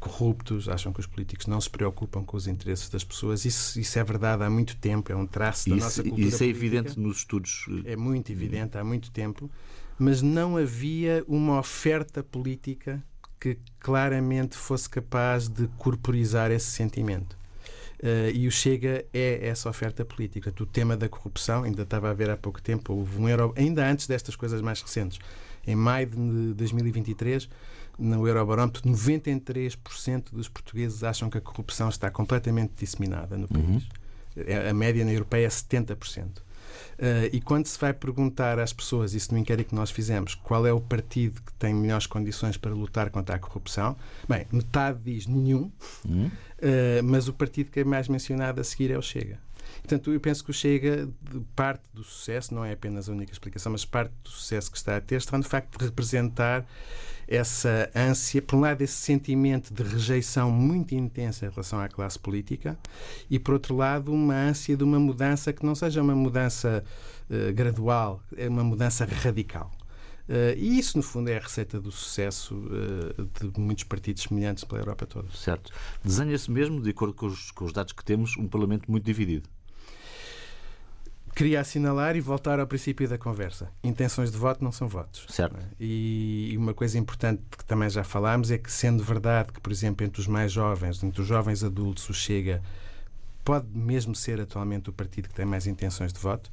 corruptos, 0.00 0.68
acham 0.68 0.92
que 0.92 0.98
os 0.98 1.06
políticos 1.06 1.46
não 1.46 1.60
se 1.60 1.68
preocupam 1.68 2.24
com 2.24 2.36
os 2.36 2.46
interesses 2.46 2.88
das 2.88 3.04
pessoas. 3.04 3.44
Isso, 3.44 3.78
isso 3.78 3.98
é 3.98 4.02
verdade 4.02 4.42
há 4.42 4.50
muito 4.50 4.76
tempo, 4.76 5.12
é 5.12 5.14
um 5.14 5.26
traço 5.26 5.68
da 5.68 5.76
isso, 5.76 5.84
nossa 5.84 6.02
cultura. 6.02 6.26
Isso 6.26 6.36
é 6.36 6.38
política. 6.38 6.66
evidente 6.66 6.98
nos 6.98 7.18
estudos. 7.18 7.66
Eh, 7.84 7.92
é 7.92 7.96
muito 7.96 8.32
evidente 8.32 8.78
há 8.78 8.82
muito 8.82 9.10
tempo, 9.10 9.50
mas 9.98 10.22
não 10.22 10.56
havia 10.56 11.22
uma 11.28 11.58
oferta 11.58 12.22
política 12.22 13.02
que 13.38 13.58
claramente 13.78 14.56
fosse 14.56 14.88
capaz 14.88 15.48
de 15.48 15.68
corporizar 15.78 16.50
esse 16.50 16.66
sentimento. 16.66 17.38
Uh, 18.02 18.32
e 18.34 18.48
o 18.48 18.50
Chega 18.50 19.04
é 19.12 19.46
essa 19.46 19.68
oferta 19.68 20.06
política. 20.06 20.52
O 20.58 20.66
tema 20.66 20.96
da 20.96 21.06
corrupção, 21.06 21.64
ainda 21.64 21.82
estava 21.82 22.10
a 22.10 22.14
ver 22.14 22.30
há 22.30 22.36
pouco 22.36 22.60
tempo, 22.62 22.94
houve 22.94 23.20
um 23.20 23.28
euro, 23.28 23.52
ainda 23.56 23.86
antes 23.86 24.06
destas 24.06 24.34
coisas 24.34 24.62
mais 24.62 24.80
recentes, 24.80 25.18
em 25.66 25.76
maio 25.76 26.06
de 26.06 26.54
2023, 26.54 27.46
no 28.00 28.26
Eurobarómetro, 28.26 28.82
93% 28.82 30.32
dos 30.32 30.48
portugueses 30.48 31.04
acham 31.04 31.28
que 31.28 31.38
a 31.38 31.40
corrupção 31.40 31.88
está 31.88 32.10
completamente 32.10 32.72
disseminada 32.76 33.36
no 33.36 33.46
país. 33.46 33.66
Uhum. 33.66 34.70
A 34.70 34.72
média 34.72 35.04
na 35.04 35.12
europeia 35.12 35.46
é 35.46 35.48
70%. 35.48 36.38
Uh, 36.38 37.28
e 37.32 37.40
quando 37.40 37.66
se 37.66 37.78
vai 37.78 37.92
perguntar 37.92 38.58
às 38.58 38.72
pessoas, 38.72 39.14
isso 39.14 39.32
no 39.32 39.38
inquérito 39.38 39.68
que 39.68 39.74
nós 39.74 39.90
fizemos, 39.90 40.34
qual 40.34 40.66
é 40.66 40.72
o 40.72 40.80
partido 40.80 41.40
que 41.42 41.52
tem 41.54 41.74
melhores 41.74 42.06
condições 42.06 42.56
para 42.56 42.72
lutar 42.72 43.10
contra 43.10 43.36
a 43.36 43.38
corrupção, 43.38 43.96
bem, 44.28 44.46
metade 44.52 45.00
diz 45.02 45.26
nenhum, 45.26 45.70
uhum. 46.06 46.26
uh, 46.26 47.02
mas 47.04 47.28
o 47.28 47.32
partido 47.32 47.70
que 47.70 47.80
é 47.80 47.84
mais 47.84 48.08
mencionado 48.08 48.60
a 48.60 48.64
seguir 48.64 48.90
é 48.90 48.98
o 48.98 49.02
Chega. 49.02 49.38
Portanto, 49.80 50.12
eu 50.12 50.20
penso 50.20 50.44
que 50.44 50.50
o 50.50 50.54
Chega, 50.54 51.08
parte 51.56 51.82
do 51.92 52.04
sucesso, 52.04 52.54
não 52.54 52.64
é 52.64 52.72
apenas 52.72 53.08
a 53.08 53.12
única 53.12 53.32
explicação, 53.32 53.72
mas 53.72 53.84
parte 53.84 54.12
do 54.22 54.28
sucesso 54.28 54.70
que 54.70 54.76
está 54.76 54.96
a 54.96 55.00
ter 55.00 55.16
está 55.16 55.36
no 55.38 55.44
facto 55.44 55.78
de 55.78 55.84
representar 55.84 56.66
essa 57.30 57.88
ânsia, 57.94 58.42
por 58.42 58.56
um 58.56 58.60
lado, 58.60 58.82
esse 58.82 58.94
sentimento 58.94 59.72
de 59.72 59.84
rejeição 59.84 60.50
muito 60.50 60.96
intensa 60.96 61.46
em 61.46 61.48
relação 61.48 61.80
à 61.80 61.88
classe 61.88 62.18
política, 62.18 62.76
e 63.30 63.38
por 63.38 63.54
outro 63.54 63.76
lado, 63.76 64.12
uma 64.12 64.34
ânsia 64.34 64.76
de 64.76 64.82
uma 64.82 64.98
mudança 64.98 65.52
que 65.52 65.64
não 65.64 65.76
seja 65.76 66.02
uma 66.02 66.14
mudança 66.14 66.84
uh, 67.30 67.52
gradual, 67.54 68.20
é 68.36 68.48
uma 68.48 68.64
mudança 68.64 69.04
radical. 69.04 69.70
Uh, 70.28 70.56
e 70.56 70.78
isso, 70.78 70.96
no 70.96 71.02
fundo, 71.02 71.30
é 71.30 71.36
a 71.36 71.40
receita 71.40 71.80
do 71.80 71.92
sucesso 71.92 72.56
uh, 72.56 73.50
de 73.52 73.60
muitos 73.60 73.84
partidos 73.84 74.24
semelhantes 74.24 74.64
pela 74.64 74.80
Europa 74.80 75.06
toda. 75.06 75.28
Certo. 75.32 75.72
Desenha-se 76.04 76.50
mesmo, 76.50 76.80
de 76.80 76.90
acordo 76.90 77.14
com 77.14 77.26
os, 77.26 77.52
com 77.52 77.64
os 77.64 77.72
dados 77.72 77.92
que 77.92 78.04
temos, 78.04 78.36
um 78.36 78.48
Parlamento 78.48 78.90
muito 78.90 79.04
dividido. 79.04 79.48
Queria 81.34 81.60
assinalar 81.60 82.16
e 82.16 82.20
voltar 82.20 82.60
ao 82.60 82.66
princípio 82.66 83.08
da 83.08 83.16
conversa. 83.16 83.68
Intenções 83.82 84.30
de 84.30 84.36
voto 84.36 84.62
não 84.62 84.72
são 84.72 84.88
votos. 84.88 85.26
Certo. 85.28 85.56
E 85.78 86.54
uma 86.56 86.74
coisa 86.74 86.98
importante 86.98 87.42
que 87.50 87.64
também 87.64 87.88
já 87.88 88.04
falámos 88.04 88.50
é 88.50 88.58
que, 88.58 88.70
sendo 88.70 89.02
verdade 89.02 89.52
que, 89.52 89.60
por 89.60 89.72
exemplo, 89.72 90.04
entre 90.04 90.20
os 90.20 90.26
mais 90.26 90.52
jovens, 90.52 91.02
entre 91.02 91.20
os 91.20 91.26
jovens 91.26 91.64
adultos, 91.64 92.08
o 92.08 92.14
Chega 92.14 92.62
pode 93.44 93.66
mesmo 93.72 94.14
ser 94.14 94.40
atualmente 94.40 94.90
o 94.90 94.92
partido 94.92 95.28
que 95.28 95.34
tem 95.34 95.46
mais 95.46 95.66
intenções 95.66 96.12
de 96.12 96.20
voto, 96.20 96.50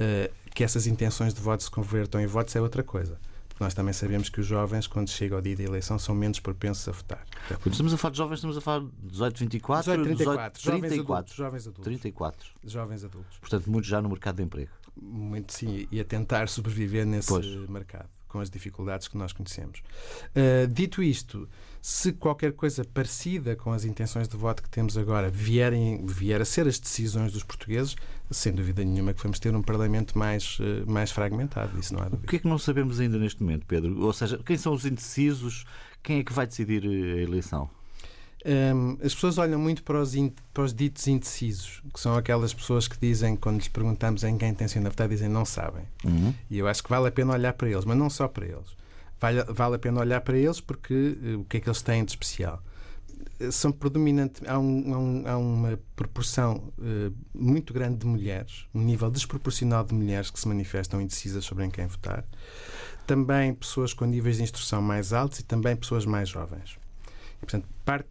uh, 0.00 0.32
que 0.54 0.62
essas 0.62 0.86
intenções 0.86 1.32
de 1.32 1.40
voto 1.40 1.62
se 1.62 1.70
convertam 1.70 2.20
em 2.20 2.26
votos 2.26 2.54
é 2.54 2.60
outra 2.60 2.82
coisa. 2.82 3.18
Porque 3.56 3.64
nós 3.64 3.72
também 3.72 3.94
sabemos 3.94 4.28
que 4.28 4.38
os 4.38 4.46
jovens, 4.46 4.86
quando 4.86 5.08
chega 5.08 5.34
ao 5.34 5.40
dia 5.40 5.56
da 5.56 5.62
eleição, 5.62 5.98
são 5.98 6.14
menos 6.14 6.38
propensos 6.38 6.86
a 6.88 6.92
votar. 6.92 7.24
Quando 7.62 7.72
estamos 7.72 7.94
a 7.94 7.96
falar 7.96 8.10
de 8.10 8.18
jovens, 8.18 8.34
estamos 8.34 8.56
a 8.58 8.60
falar 8.60 8.80
de 8.80 9.08
18, 9.08 9.38
24? 9.38 9.92
18, 9.92 10.04
34. 10.04 10.60
18, 10.60 10.80
34. 10.82 10.84
Jovens 10.84 10.96
adultos, 10.98 11.34
jovens 11.34 11.66
adultos. 11.66 11.84
34. 11.84 12.50
Jovens 12.64 13.04
adultos. 13.04 13.38
Portanto, 13.38 13.70
muitos 13.70 13.88
já 13.88 14.02
no 14.02 14.10
mercado 14.10 14.36
de 14.36 14.42
emprego. 14.42 14.72
Muito, 14.94 15.54
sim, 15.54 15.88
e 15.90 15.98
a 15.98 16.04
tentar 16.04 16.50
sobreviver 16.50 17.06
nesse 17.06 17.28
pois. 17.28 17.46
mercado 17.70 18.10
com 18.36 18.40
as 18.40 18.50
dificuldades 18.50 19.08
que 19.08 19.16
nós 19.16 19.32
conhecemos. 19.32 19.82
Uh, 20.28 20.66
dito 20.68 21.02
isto, 21.02 21.48
se 21.80 22.12
qualquer 22.12 22.52
coisa 22.52 22.84
parecida 22.84 23.56
com 23.56 23.72
as 23.72 23.84
intenções 23.86 24.28
de 24.28 24.36
voto 24.36 24.62
que 24.62 24.68
temos 24.68 24.98
agora 24.98 25.30
vierem, 25.30 26.04
vier 26.06 26.40
a 26.42 26.44
ser 26.44 26.66
as 26.66 26.78
decisões 26.78 27.32
dos 27.32 27.42
portugueses, 27.42 27.96
sem 28.30 28.52
dúvida 28.52 28.84
nenhuma 28.84 29.14
que 29.14 29.22
vamos 29.22 29.38
ter 29.38 29.54
um 29.56 29.62
Parlamento 29.62 30.18
mais, 30.18 30.58
uh, 30.58 30.84
mais 30.86 31.10
fragmentado. 31.10 31.78
Isso 31.80 31.94
não 31.94 32.02
há 32.02 32.04
dúvida. 32.04 32.26
O 32.26 32.28
que 32.28 32.36
é 32.36 32.38
que 32.38 32.48
não 32.48 32.58
sabemos 32.58 33.00
ainda 33.00 33.18
neste 33.18 33.42
momento, 33.42 33.64
Pedro? 33.64 34.04
Ou 34.04 34.12
seja, 34.12 34.38
quem 34.44 34.58
são 34.58 34.74
os 34.74 34.84
indecisos? 34.84 35.64
Quem 36.02 36.18
é 36.18 36.24
que 36.24 36.32
vai 36.32 36.46
decidir 36.46 36.84
a 36.84 37.22
eleição? 37.22 37.70
Um, 38.46 38.92
as 39.04 39.12
pessoas 39.12 39.38
olham 39.38 39.58
muito 39.58 39.82
para 39.82 40.00
os, 40.00 40.14
in, 40.14 40.32
para 40.54 40.62
os, 40.62 40.72
ditos 40.72 41.08
indecisos, 41.08 41.82
que 41.92 41.98
são 41.98 42.14
aquelas 42.14 42.54
pessoas 42.54 42.86
que 42.86 42.96
dizem, 42.96 43.34
quando 43.34 43.56
lhes 43.56 43.66
perguntamos 43.66 44.22
em 44.22 44.38
quem 44.38 44.54
tenciona 44.54 44.88
votar, 44.88 45.08
dizem 45.08 45.28
não 45.28 45.44
sabem. 45.44 45.82
Uhum. 46.04 46.32
E 46.48 46.58
eu 46.58 46.68
acho 46.68 46.80
que 46.80 46.88
vale 46.88 47.08
a 47.08 47.10
pena 47.10 47.32
olhar 47.32 47.52
para 47.54 47.68
eles, 47.68 47.84
mas 47.84 47.96
não 47.96 48.08
só 48.08 48.28
para 48.28 48.46
eles. 48.46 48.76
Vale, 49.20 49.42
vale 49.48 49.74
a 49.74 49.78
pena 49.80 49.98
olhar 49.98 50.20
para 50.20 50.38
eles 50.38 50.60
porque 50.60 50.94
uh, 50.94 51.40
o 51.40 51.44
que 51.44 51.56
é 51.56 51.60
que 51.60 51.68
eles 51.68 51.82
têm 51.82 52.04
de 52.04 52.12
especial? 52.12 52.62
Uh, 53.40 53.50
são 53.50 53.72
predominantes, 53.72 54.40
há, 54.46 54.56
um, 54.60 54.94
há, 54.94 54.98
um, 54.98 55.22
há 55.26 55.36
uma 55.38 55.80
proporção 55.96 56.72
uh, 56.78 57.12
muito 57.34 57.74
grande 57.74 57.96
de 57.96 58.06
mulheres, 58.06 58.66
um 58.72 58.80
nível 58.80 59.10
desproporcional 59.10 59.82
de 59.82 59.92
mulheres 59.92 60.30
que 60.30 60.38
se 60.38 60.46
manifestam 60.46 61.00
indecisas 61.00 61.44
sobre 61.44 61.64
em 61.64 61.70
quem 61.70 61.88
votar. 61.88 62.24
Também 63.08 63.52
pessoas 63.54 63.92
com 63.92 64.04
níveis 64.04 64.36
de 64.36 64.44
instrução 64.44 64.80
mais 64.80 65.12
altos 65.12 65.40
e 65.40 65.42
também 65.42 65.74
pessoas 65.74 66.06
mais 66.06 66.28
jovens. 66.28 66.78
E, 67.36 67.46
portanto, 67.46 67.68
parte 67.84 68.08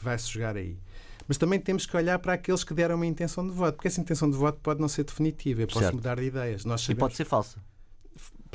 vai-se 0.00 0.28
jogar 0.28 0.56
aí. 0.56 0.78
Mas 1.26 1.38
também 1.38 1.58
temos 1.58 1.86
que 1.86 1.96
olhar 1.96 2.18
para 2.18 2.34
aqueles 2.34 2.62
que 2.62 2.74
deram 2.74 2.96
uma 2.96 3.06
intenção 3.06 3.46
de 3.46 3.52
voto, 3.52 3.76
porque 3.76 3.88
essa 3.88 4.00
intenção 4.00 4.30
de 4.30 4.36
voto 4.36 4.58
pode 4.62 4.80
não 4.80 4.88
ser 4.88 5.04
definitiva, 5.04 5.62
eu 5.62 5.66
posso 5.66 5.80
certo. 5.80 5.94
mudar 5.94 6.16
de 6.16 6.24
ideias. 6.24 6.64
Nós 6.64 6.82
sabemos... 6.82 6.98
E 6.98 7.00
pode 7.00 7.16
ser 7.16 7.24
falsa. 7.24 7.58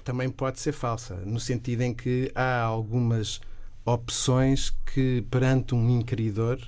Também 0.03 0.29
pode 0.29 0.59
ser 0.59 0.71
falsa, 0.71 1.15
no 1.25 1.39
sentido 1.39 1.81
em 1.81 1.93
que 1.93 2.31
há 2.35 2.61
algumas 2.61 3.41
opções 3.83 4.73
que, 4.85 5.25
perante 5.29 5.73
um 5.73 5.89
inquiridor, 5.89 6.59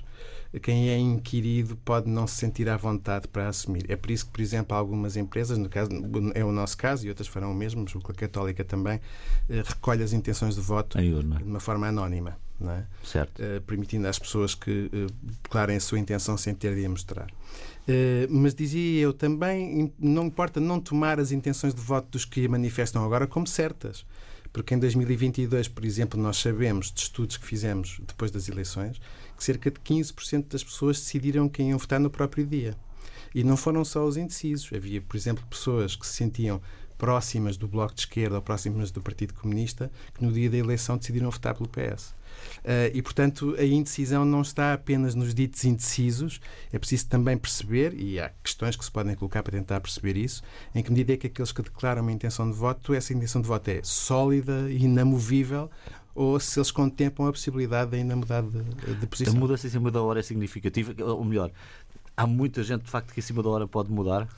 quem 0.60 0.90
é 0.90 0.98
inquirido 0.98 1.76
pode 1.76 2.10
não 2.10 2.26
se 2.26 2.34
sentir 2.34 2.68
à 2.68 2.76
vontade 2.76 3.26
para 3.28 3.48
assumir. 3.48 3.86
É 3.88 3.96
por 3.96 4.10
isso 4.10 4.26
que, 4.26 4.32
por 4.32 4.40
exemplo, 4.40 4.76
algumas 4.76 5.16
empresas, 5.16 5.56
no 5.56 5.68
caso, 5.68 5.90
é 6.34 6.44
o 6.44 6.52
nosso 6.52 6.76
caso 6.76 7.06
e 7.06 7.08
outras 7.08 7.26
farão 7.28 7.52
o 7.52 7.54
mesmo, 7.54 7.84
que 7.86 7.96
a 7.96 8.14
Católica 8.14 8.64
também, 8.64 9.00
eh, 9.48 9.62
recolhe 9.64 10.02
as 10.02 10.12
intenções 10.12 10.56
de 10.56 10.60
voto 10.60 10.98
de 10.98 11.44
uma 11.44 11.60
forma 11.60 11.86
anónima 11.86 12.36
é? 12.60 12.84
certo. 13.02 13.42
Uh, 13.42 13.60
permitindo 13.62 14.06
às 14.06 14.18
pessoas 14.18 14.54
que 14.54 14.90
uh, 14.92 15.06
declarem 15.42 15.76
a 15.76 15.80
sua 15.80 15.98
intenção 15.98 16.36
sem 16.36 16.54
ter 16.54 16.74
de 16.74 16.84
a 16.84 16.88
mostrar. 16.88 17.28
Uh, 17.88 18.28
mas 18.30 18.54
dizia 18.54 19.02
eu 19.02 19.12
também, 19.12 19.92
não 19.98 20.26
importa 20.26 20.60
não 20.60 20.80
tomar 20.80 21.18
as 21.18 21.32
intenções 21.32 21.74
de 21.74 21.80
voto 21.80 22.10
dos 22.10 22.24
que 22.24 22.46
a 22.46 22.48
manifestam 22.48 23.04
agora 23.04 23.26
como 23.26 23.46
certas. 23.46 24.06
Porque 24.52 24.74
em 24.74 24.78
2022, 24.78 25.66
por 25.68 25.84
exemplo, 25.84 26.20
nós 26.20 26.36
sabemos 26.36 26.92
de 26.92 27.00
estudos 27.00 27.38
que 27.38 27.46
fizemos 27.46 28.00
depois 28.06 28.30
das 28.30 28.48
eleições 28.48 29.00
que 29.36 29.42
cerca 29.42 29.70
de 29.70 29.80
15% 29.80 30.48
das 30.48 30.62
pessoas 30.62 31.00
decidiram 31.00 31.48
quem 31.48 31.70
iam 31.70 31.78
votar 31.78 31.98
no 31.98 32.10
próprio 32.10 32.46
dia. 32.46 32.76
E 33.34 33.42
não 33.42 33.56
foram 33.56 33.84
só 33.84 34.04
os 34.04 34.16
indecisos. 34.16 34.70
Havia, 34.74 35.00
por 35.00 35.16
exemplo, 35.16 35.44
pessoas 35.48 35.96
que 35.96 36.06
se 36.06 36.12
sentiam 36.12 36.60
próximas 36.98 37.56
do 37.56 37.66
Bloco 37.66 37.94
de 37.94 38.02
Esquerda 38.02 38.36
ou 38.36 38.42
próximas 38.42 38.92
do 38.92 39.00
Partido 39.00 39.34
Comunista 39.34 39.90
que 40.14 40.24
no 40.24 40.30
dia 40.30 40.48
da 40.48 40.56
eleição 40.56 40.96
decidiram 40.96 41.30
votar 41.30 41.54
pelo 41.54 41.68
PS. 41.68 42.14
Uh, 42.62 42.94
e, 42.94 43.02
portanto, 43.02 43.56
a 43.58 43.64
indecisão 43.64 44.24
não 44.24 44.42
está 44.42 44.72
apenas 44.72 45.14
nos 45.14 45.34
ditos 45.34 45.64
indecisos, 45.64 46.40
é 46.72 46.78
preciso 46.78 47.08
também 47.08 47.36
perceber, 47.36 47.92
e 47.94 48.20
há 48.20 48.30
questões 48.42 48.76
que 48.76 48.84
se 48.84 48.90
podem 48.90 49.16
colocar 49.16 49.42
para 49.42 49.58
tentar 49.58 49.80
perceber 49.80 50.16
isso, 50.16 50.42
em 50.74 50.82
que 50.82 50.90
medida 50.90 51.14
é 51.14 51.16
que 51.16 51.26
aqueles 51.26 51.50
que 51.50 51.62
declaram 51.62 52.02
uma 52.02 52.12
intenção 52.12 52.48
de 52.48 52.56
voto, 52.56 52.94
essa 52.94 53.12
intenção 53.12 53.42
de 53.42 53.48
voto 53.48 53.68
é 53.68 53.80
sólida 53.82 54.70
e 54.70 54.84
inamovível, 54.84 55.68
ou 56.14 56.38
se 56.38 56.58
eles 56.58 56.70
contemplam 56.70 57.28
a 57.28 57.32
possibilidade 57.32 57.90
de 57.90 57.96
ainda 57.96 58.14
mudar 58.14 58.42
de, 58.42 58.62
de 58.94 59.06
posição. 59.06 59.34
A 59.34 59.36
mudança 59.36 59.66
em 59.66 59.70
cima 59.70 59.90
da 59.90 60.02
hora 60.02 60.20
é 60.20 60.22
significativa, 60.22 60.94
ou 61.04 61.24
melhor, 61.24 61.50
há 62.16 62.26
muita 62.26 62.62
gente 62.62 62.82
de 62.82 62.90
facto 62.90 63.12
que 63.12 63.20
em 63.20 63.22
cima 63.22 63.42
da 63.42 63.48
hora 63.48 63.66
pode 63.66 63.90
mudar? 63.90 64.28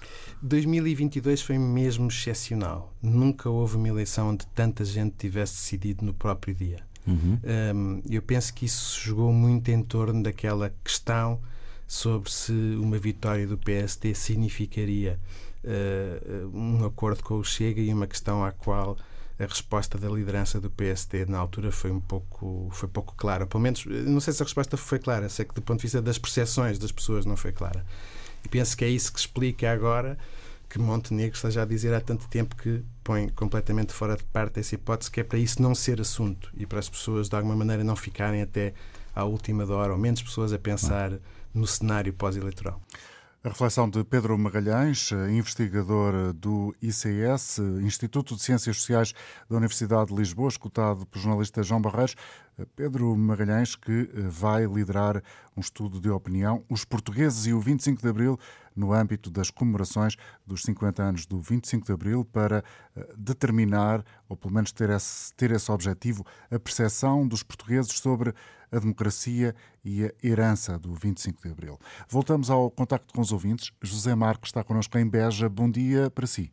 2022 0.42 1.42
foi 1.42 1.58
mesmo 1.58 2.08
excepcional. 2.08 2.92
Nunca 3.02 3.50
houve 3.50 3.76
uma 3.76 3.88
eleição 3.88 4.30
onde 4.30 4.46
tanta 4.48 4.84
gente 4.84 5.14
tivesse 5.18 5.54
decidido 5.54 6.04
no 6.04 6.14
próprio 6.14 6.54
dia. 6.54 6.93
Uhum. 7.06 7.38
Um, 7.74 8.02
eu 8.08 8.22
penso 8.22 8.52
que 8.54 8.64
isso 8.64 9.00
jogou 9.00 9.32
muito 9.32 9.70
em 9.70 9.82
torno 9.82 10.22
daquela 10.22 10.72
questão 10.82 11.40
sobre 11.86 12.30
se 12.30 12.52
uma 12.52 12.98
vitória 12.98 13.46
do 13.46 13.58
PSD 13.58 14.14
significaria 14.14 15.18
uh, 15.64 16.56
um 16.56 16.84
acordo 16.84 17.22
com 17.22 17.38
o 17.38 17.44
Chega 17.44 17.80
e 17.80 17.92
uma 17.92 18.06
questão 18.06 18.44
à 18.44 18.52
qual 18.52 18.96
a 19.38 19.44
resposta 19.44 19.98
da 19.98 20.08
liderança 20.08 20.60
do 20.60 20.70
PSD 20.70 21.26
na 21.26 21.38
altura 21.38 21.72
foi 21.72 21.90
um 21.90 22.00
pouco 22.00 22.68
foi 22.72 22.88
pouco 22.88 23.14
clara. 23.16 23.46
Pelo 23.46 23.62
menos, 23.62 23.84
não 23.84 24.20
sei 24.20 24.32
se 24.32 24.42
a 24.42 24.44
resposta 24.44 24.76
foi 24.76 24.98
clara, 24.98 25.28
sei 25.28 25.44
que 25.44 25.54
do 25.54 25.60
ponto 25.60 25.78
de 25.78 25.82
vista 25.82 26.00
das 26.00 26.18
percepções 26.18 26.78
das 26.78 26.92
pessoas 26.92 27.26
não 27.26 27.36
foi 27.36 27.52
clara. 27.52 27.84
E 28.44 28.48
penso 28.48 28.76
que 28.76 28.84
é 28.84 28.88
isso 28.88 29.12
que 29.12 29.18
explica 29.18 29.70
agora 29.70 30.16
que 30.68 30.78
Montenegro 30.78 31.34
esteja 31.34 31.62
a 31.62 31.64
dizer 31.64 31.92
há 31.94 32.00
tanto 32.00 32.28
tempo 32.28 32.54
que 32.56 32.82
põe 33.04 33.28
completamente 33.28 33.92
fora 33.92 34.16
de 34.16 34.24
parte 34.24 34.58
essa 34.58 34.74
hipótese, 34.74 35.10
que 35.10 35.20
é 35.20 35.24
para 35.24 35.38
isso 35.38 35.60
não 35.60 35.74
ser 35.74 36.00
assunto 36.00 36.50
e 36.56 36.66
para 36.66 36.78
as 36.78 36.88
pessoas 36.88 37.28
de 37.28 37.36
alguma 37.36 37.54
maneira 37.54 37.84
não 37.84 37.94
ficarem 37.94 38.40
até 38.40 38.72
à 39.14 39.24
última 39.24 39.64
hora, 39.70 39.92
ou 39.92 39.98
menos 39.98 40.22
pessoas 40.22 40.52
a 40.52 40.58
pensar 40.58 41.12
no 41.52 41.66
cenário 41.66 42.12
pós-eleitoral. 42.14 42.80
A 43.44 43.50
reflexão 43.50 43.90
de 43.90 44.02
Pedro 44.04 44.38
Magalhães, 44.38 45.12
investigador 45.30 46.32
do 46.32 46.74
ICS, 46.80 47.58
Instituto 47.82 48.34
de 48.34 48.42
Ciências 48.42 48.78
Sociais 48.78 49.12
da 49.50 49.58
Universidade 49.58 50.08
de 50.08 50.16
Lisboa, 50.16 50.48
escutado 50.48 51.04
pelo 51.04 51.22
jornalista 51.22 51.62
João 51.62 51.82
Barreiros. 51.82 52.16
Pedro 52.74 53.14
Magalhães, 53.14 53.76
que 53.76 54.08
vai 54.14 54.64
liderar 54.64 55.22
um 55.54 55.60
estudo 55.60 56.00
de 56.00 56.08
opinião, 56.08 56.64
os 56.70 56.86
portugueses 56.86 57.44
e 57.44 57.52
o 57.52 57.60
25 57.60 58.00
de 58.00 58.08
Abril, 58.08 58.38
no 58.76 58.92
âmbito 58.92 59.30
das 59.30 59.50
comemorações 59.50 60.16
dos 60.46 60.62
50 60.62 61.02
anos 61.02 61.26
do 61.26 61.40
25 61.40 61.86
de 61.86 61.92
Abril, 61.92 62.24
para 62.24 62.64
eh, 62.96 63.14
determinar, 63.16 64.04
ou 64.28 64.36
pelo 64.36 64.52
menos 64.52 64.72
ter 64.72 64.90
esse, 64.90 65.34
ter 65.34 65.50
esse 65.50 65.70
objetivo, 65.70 66.24
a 66.50 66.58
percepção 66.58 67.26
dos 67.26 67.42
portugueses 67.42 67.98
sobre 67.98 68.32
a 68.72 68.78
democracia 68.78 69.54
e 69.84 70.04
a 70.04 70.26
herança 70.26 70.78
do 70.78 70.92
25 70.92 71.42
de 71.42 71.50
Abril. 71.50 71.78
Voltamos 72.08 72.50
ao 72.50 72.70
contacto 72.70 73.14
com 73.14 73.20
os 73.20 73.32
ouvintes. 73.32 73.72
José 73.82 74.14
Marcos 74.14 74.48
está 74.48 74.64
connosco 74.64 74.98
em 74.98 75.08
Beja. 75.08 75.48
Bom 75.48 75.70
dia 75.70 76.10
para 76.10 76.26
si. 76.26 76.52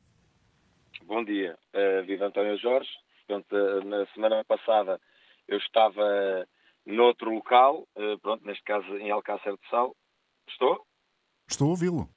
Bom 1.06 1.24
dia. 1.24 1.58
Uh, 1.74 2.06
viva 2.06 2.26
António 2.26 2.58
Jorge. 2.58 2.90
Portanto, 3.28 3.54
uh, 3.54 3.84
na 3.86 4.06
semana 4.14 4.44
passada 4.46 5.00
eu 5.48 5.58
estava 5.58 6.48
noutro 6.86 7.32
local, 7.34 7.88
uh, 7.96 8.20
pronto, 8.20 8.46
neste 8.46 8.64
caso 8.64 8.98
em 8.98 9.12
Alcácer 9.12 9.54
de 9.54 9.70
Sal. 9.70 9.96
Estou? 10.48 10.86
Estou 11.52 11.68
a 11.68 11.72
ouvi-lo. 11.72 12.08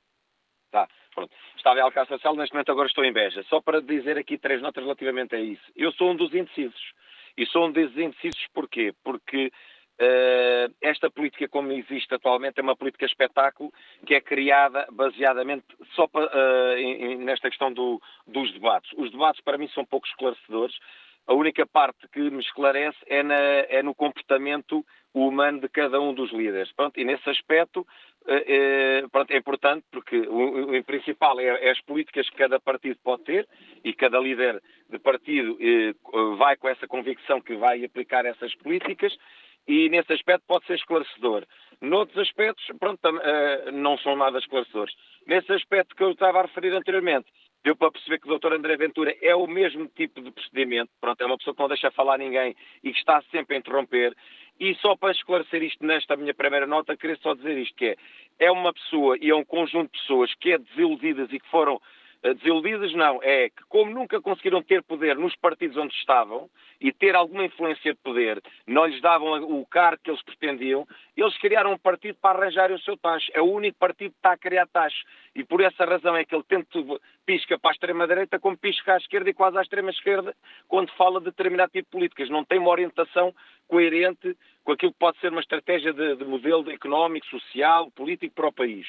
Tá, 0.71 0.89
pronto. 1.15 1.33
Estava 1.57 1.79
em 1.79 1.83
Alcácer 1.83 2.19
Sal, 2.21 2.37
neste 2.37 2.55
momento 2.55 2.71
agora 2.71 2.89
estou 2.89 3.05
em 3.05 3.13
Beja. 3.13 3.43
Só 3.45 3.61
para 3.61 3.81
dizer 3.81 4.17
aqui 4.17 4.39
três 4.39 4.63
notas 4.63 4.83
relativamente 4.83 5.35
a 5.35 5.41
isso. 5.41 5.65
Eu 5.75 5.93
sou 5.93 6.11
um 6.13 6.17
dos 6.17 6.33
indecisos. 6.33 6.93
E 7.37 7.45
sou 7.47 7.67
um 7.67 7.73
dos 7.73 7.97
indecisos 7.97 8.47
porquê? 8.55 8.95
Porque 9.03 9.51
Uh, 9.95 10.75
esta 10.81 11.09
política 11.09 11.49
como 11.49 11.71
existe 11.71 12.13
atualmente 12.13 12.59
é 12.59 12.63
uma 12.65 12.75
política 12.75 13.07
espetáculo 13.07 13.73
que 14.05 14.13
é 14.13 14.21
criada 14.21 14.89
baseadamente 14.91 15.65
só 15.95 16.09
para, 16.09 16.27
uh, 16.27 16.77
em, 16.77 17.19
nesta 17.19 17.49
questão 17.49 17.73
do, 17.73 18.03
dos 18.27 18.53
debates. 18.55 18.91
Os 18.97 19.13
debates 19.13 19.41
para 19.43 19.57
mim 19.57 19.69
são 19.69 19.85
pouco 19.85 20.05
esclarecedores. 20.09 20.77
A 21.29 21.33
única 21.33 21.65
parte 21.65 22.09
que 22.09 22.19
me 22.29 22.41
esclarece 22.41 22.99
é, 23.07 23.23
na, 23.23 23.35
é 23.35 23.85
no 23.85 23.95
comportamento 23.95 24.85
humano 25.15 25.61
de 25.61 25.69
cada 25.69 26.01
um 26.01 26.13
dos 26.13 26.33
líderes. 26.33 26.73
Pronto, 26.73 26.99
e 26.99 27.05
nesse 27.05 27.31
aspecto 27.31 27.87
uh, 28.27 29.09
pronto, 29.11 29.31
é 29.31 29.37
importante 29.37 29.85
porque 29.91 30.17
o, 30.17 30.77
o 30.77 30.85
principal 30.85 31.39
é, 31.41 31.67
é, 31.67 31.71
as 31.71 31.81
políticas 31.83 32.29
que 32.31 32.37
cada 32.37 32.59
partido 32.61 32.99
pode 33.03 33.25
ter 33.25 33.49
e 33.85 33.93
cada 33.93 34.19
líder 34.19 34.63
de 34.89 34.99
partido 34.99 35.59
vai 36.37 36.57
com 36.57 36.69
essa 36.69 36.87
convicção 36.87 37.41
que 37.41 37.57
vai 37.57 37.85
aplicar 37.85 38.25
essas 38.25 38.55
políticas 38.57 39.17
e 39.67 39.89
nesse 39.89 40.13
aspecto 40.13 40.45
pode 40.47 40.67
ser 40.67 40.75
esclarecedor. 40.75 41.45
Noutros 41.81 42.19
aspectos, 42.19 42.65
pronto, 42.79 43.01
uh, 43.09 43.73
não 43.73 43.99
são 43.99 44.17
nada 44.17 44.39
esclarecedores. 44.39 44.95
Nesse 45.27 45.53
aspecto 45.53 45.95
que 45.95 46.03
eu 46.03 46.13
estava 46.13 46.41
a 46.41 46.43
referir 46.43 46.75
anteriormente, 46.75 47.27
deu 47.65 47.75
para 47.75 47.91
perceber 47.91 48.21
que 48.21 48.31
o 48.31 48.39
Dr. 48.39 48.53
André 48.53 48.77
Ventura 48.77 49.17
é 49.23 49.35
o 49.35 49.47
mesmo 49.47 49.89
tipo 49.89 50.21
de 50.21 50.31
procedimento, 50.31 50.91
pronto, 51.01 51.21
é 51.23 51.27
uma 51.27 51.39
pessoa 51.39 51.55
que 51.55 51.63
não 51.63 51.69
deixa 51.69 51.91
falar 51.91 52.19
ninguém 52.19 52.55
e 52.83 52.93
que 52.93 52.99
está 52.99 53.23
sempre 53.31 53.57
a 53.57 53.59
interromper. 53.59 54.15
E 54.59 54.75
só 54.77 54.97
para 54.97 55.13
esclarecer 55.13 55.63
isto 55.63 55.85
nesta 55.85 56.17
minha 56.17 56.33
primeira 56.33 56.67
nota, 56.67 56.97
queria 56.97 57.17
só 57.17 57.35
dizer 57.35 57.59
isto, 57.59 57.75
que 57.75 57.87
é, 57.87 57.97
é 58.39 58.51
uma 58.51 58.73
pessoa 58.73 59.17
e 59.21 59.31
é 59.31 59.35
um 59.35 59.45
conjunto 59.45 59.93
de 59.93 59.99
pessoas 59.99 60.33
que 60.35 60.53
é 60.53 60.59
desiludidas 60.59 61.33
e 61.33 61.41
que 61.41 61.51
foram 61.51 61.81
desiludidas, 62.33 62.93
não. 62.95 63.21
É 63.23 63.51
que, 63.51 63.63
como 63.69 63.93
nunca 63.93 64.21
conseguiram 64.21 64.63
ter 64.63 64.83
poder 64.83 65.17
nos 65.17 65.37
partidos 65.37 65.77
onde 65.77 65.95
estavam 65.95 66.49
e 66.81 66.91
ter 66.93 67.15
alguma 67.15 67.45
influência 67.45 67.93
de 67.93 68.01
poder, 68.01 68.43
não 68.67 68.87
lhes 68.87 69.01
davam 69.01 69.43
o 69.43 69.67
cargo 69.67 70.01
que 70.03 70.11
eles 70.11 70.23
pretendiam, 70.23 70.87
eles 71.17 71.37
criaram 71.39 71.73
um 71.73 71.79
partido 71.79 72.17
para 72.21 72.39
arranjarem 72.39 72.77
o 72.77 72.81
seu 72.81 72.97
taxa. 72.97 73.31
É 73.35 73.43
o 73.43 73.51
único 73.51 73.79
partido 73.79 74.13
que 74.13 74.19
está 74.19 74.33
a 74.33 74.39
criar 74.39 74.67
taxa. 74.67 74.97
E 75.35 75.45
por 75.45 75.61
essa 75.61 75.85
razão 75.85 76.17
é 76.17 76.25
que 76.25 76.35
ele 76.35 76.45
tanto 76.49 77.01
pisca 77.27 77.59
para 77.59 77.71
a 77.71 77.75
extrema-direita 77.75 78.39
como 78.39 78.57
pisca 78.57 78.95
à 78.95 78.97
esquerda 78.97 79.29
e 79.29 79.35
quase 79.35 79.59
à 79.59 79.63
extrema-esquerda 79.63 80.35
quando 80.69 80.93
fala 80.93 81.19
de 81.19 81.27
determinado 81.27 81.73
tipo 81.73 81.89
de 81.89 81.91
políticas. 81.91 82.31
Não 82.31 82.45
tem 82.45 82.59
uma 82.59 82.71
orientação 82.71 83.35
coerente 83.69 84.37
com 84.63 84.73
aquilo 84.73 84.93
que 84.93 84.99
pode 84.99 85.19
ser 85.19 85.31
uma 85.31 85.41
estratégia 85.41 85.93
de, 85.93 86.17
de 86.17 86.25
modelo 86.25 86.71
económico, 86.71 87.27
social, 87.27 87.91
político 87.91 88.35
para 88.35 88.49
o 88.49 88.53
país. 88.53 88.87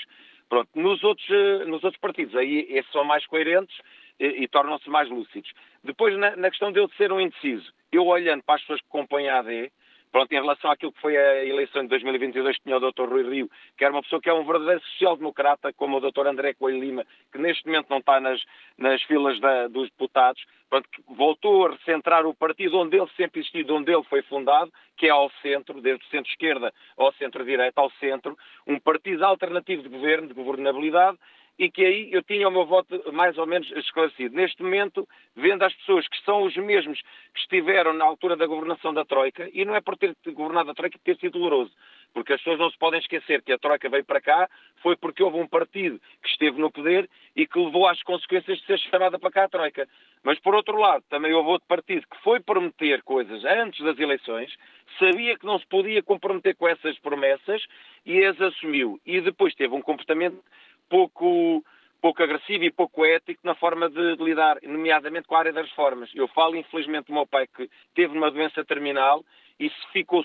Pronto, 0.47 0.69
nos 0.75 1.03
outros, 1.03 1.27
eh, 1.29 1.65
nos 1.65 1.83
outros 1.83 1.99
partidos, 1.99 2.35
aí 2.35 2.67
esses 2.69 2.91
são 2.91 3.03
mais 3.03 3.25
coerentes 3.25 3.75
e, 4.19 4.43
e 4.43 4.47
tornam-se 4.47 4.89
mais 4.89 5.09
lúcidos. 5.09 5.51
Depois, 5.83 6.17
na, 6.17 6.35
na, 6.35 6.49
questão 6.49 6.71
de 6.71 6.79
eu 6.79 6.87
ser 6.97 7.11
um 7.11 7.19
indeciso, 7.19 7.73
eu 7.91 8.05
olhando 8.05 8.43
para 8.43 8.55
as 8.55 8.61
pessoas 8.61 8.81
que 8.81 8.87
compõem 8.87 9.27
a 9.27 9.39
AD, 9.39 9.71
Pronto, 10.15 10.31
em 10.31 10.39
relação 10.39 10.71
àquilo 10.71 10.93
que 10.93 11.01
foi 11.01 11.17
a 11.17 11.43
eleição 11.43 11.81
de 11.81 11.89
2022, 11.89 12.57
tinha 12.59 12.77
o 12.77 12.79
Dr. 12.79 13.03
Rui 13.03 13.29
Rio, 13.29 13.51
que 13.77 13.83
era 13.83 13.93
uma 13.93 14.01
pessoa 14.01 14.21
que 14.21 14.29
é 14.29 14.33
um 14.33 14.45
verdadeiro 14.45 14.79
social-democrata, 14.79 15.73
como 15.73 15.97
o 15.97 15.99
Dr. 15.99 16.27
André 16.27 16.53
Coelho 16.53 16.79
Lima, 16.79 17.05
que 17.33 17.37
neste 17.37 17.65
momento 17.65 17.87
não 17.89 17.97
está 17.97 18.21
nas, 18.21 18.41
nas 18.77 19.03
filas 19.03 19.37
da, 19.41 19.67
dos 19.67 19.89
deputados, 19.89 20.41
pronto, 20.69 20.87
que 20.89 21.03
voltou 21.09 21.65
a 21.65 21.71
recentrar 21.71 22.25
o 22.25 22.33
partido 22.33 22.77
onde 22.77 22.95
ele 22.95 23.09
sempre 23.17 23.41
existiu, 23.41 23.65
onde 23.75 23.91
ele 23.91 24.05
foi 24.05 24.21
fundado, 24.21 24.71
que 24.95 25.05
é 25.07 25.09
ao 25.09 25.29
centro, 25.41 25.81
desde 25.81 26.05
o 26.05 26.09
centro-esquerda 26.09 26.73
ao 26.97 27.11
centro-direita, 27.15 27.81
ao 27.81 27.91
centro, 27.99 28.37
um 28.65 28.79
partido 28.79 29.25
alternativo 29.25 29.83
de 29.83 29.89
governo, 29.89 30.29
de 30.29 30.33
governabilidade, 30.33 31.17
e 31.57 31.69
que 31.69 31.85
aí 31.85 32.09
eu 32.11 32.21
tinha 32.23 32.47
o 32.47 32.51
meu 32.51 32.65
voto 32.65 33.01
mais 33.13 33.37
ou 33.37 33.45
menos 33.45 33.69
esclarecido. 33.71 34.35
Neste 34.35 34.61
momento, 34.61 35.07
vendo 35.35 35.63
as 35.63 35.73
pessoas 35.73 36.07
que 36.07 36.21
são 36.23 36.43
os 36.43 36.55
mesmos 36.55 37.01
que 37.33 37.39
estiveram 37.39 37.93
na 37.93 38.05
altura 38.05 38.35
da 38.35 38.45
governação 38.45 38.93
da 38.93 39.05
Troika, 39.05 39.49
e 39.53 39.63
não 39.63 39.75
é 39.75 39.81
por 39.81 39.97
ter 39.97 40.15
governado 40.27 40.71
a 40.71 40.75
Troika 40.75 40.99
ter 41.03 41.17
sido 41.17 41.39
doloroso, 41.39 41.71
porque 42.13 42.33
as 42.33 42.39
pessoas 42.39 42.59
não 42.59 42.69
se 42.69 42.77
podem 42.77 42.99
esquecer 42.99 43.41
que 43.41 43.53
a 43.53 43.57
Troika 43.57 43.89
veio 43.89 44.05
para 44.05 44.21
cá, 44.21 44.49
foi 44.81 44.95
porque 44.95 45.23
houve 45.23 45.37
um 45.37 45.47
partido 45.47 45.99
que 46.21 46.29
esteve 46.29 46.59
no 46.59 46.71
poder 46.71 47.09
e 47.35 47.47
que 47.47 47.59
levou 47.59 47.87
às 47.87 48.01
consequências 48.03 48.59
de 48.59 48.65
ser 48.65 48.79
chamada 48.79 49.17
para 49.17 49.31
cá 49.31 49.43
a 49.45 49.49
Troika. 49.49 49.87
Mas, 50.23 50.39
por 50.39 50.55
outro 50.55 50.77
lado, 50.77 51.03
também 51.09 51.33
houve 51.33 51.49
outro 51.49 51.67
partido 51.67 52.05
que 52.09 52.21
foi 52.23 52.39
prometer 52.39 53.01
coisas 53.03 53.43
antes 53.45 53.83
das 53.83 53.99
eleições, 53.99 54.53
sabia 54.97 55.37
que 55.37 55.45
não 55.45 55.59
se 55.59 55.67
podia 55.67 56.01
comprometer 56.01 56.55
com 56.55 56.67
essas 56.67 56.97
promessas 56.99 57.63
e 58.05 58.23
as 58.23 58.39
assumiu. 58.41 58.99
E 59.05 59.21
depois 59.21 59.53
teve 59.53 59.73
um 59.75 59.81
comportamento 59.81 60.41
pouco, 60.89 61.63
pouco 62.01 62.23
agressivo 62.23 62.63
e 62.63 62.71
pouco 62.71 63.05
ético 63.05 63.41
na 63.43 63.55
forma 63.55 63.89
de, 63.89 64.15
de, 64.15 64.23
lidar, 64.23 64.57
nomeadamente 64.63 65.27
com 65.27 65.35
a 65.35 65.39
área 65.39 65.53
das 65.53 65.67
reformas. 65.69 66.09
Eu 66.13 66.27
falo, 66.29 66.55
infelizmente, 66.55 67.07
do 67.07 67.13
meu 67.13 67.27
pai 67.27 67.47
que 67.47 67.69
teve 67.93 68.17
uma 68.17 68.31
doença 68.31 68.63
terminal 68.63 69.23
e 69.59 69.69
se 69.69 69.87
ficou 69.93 70.23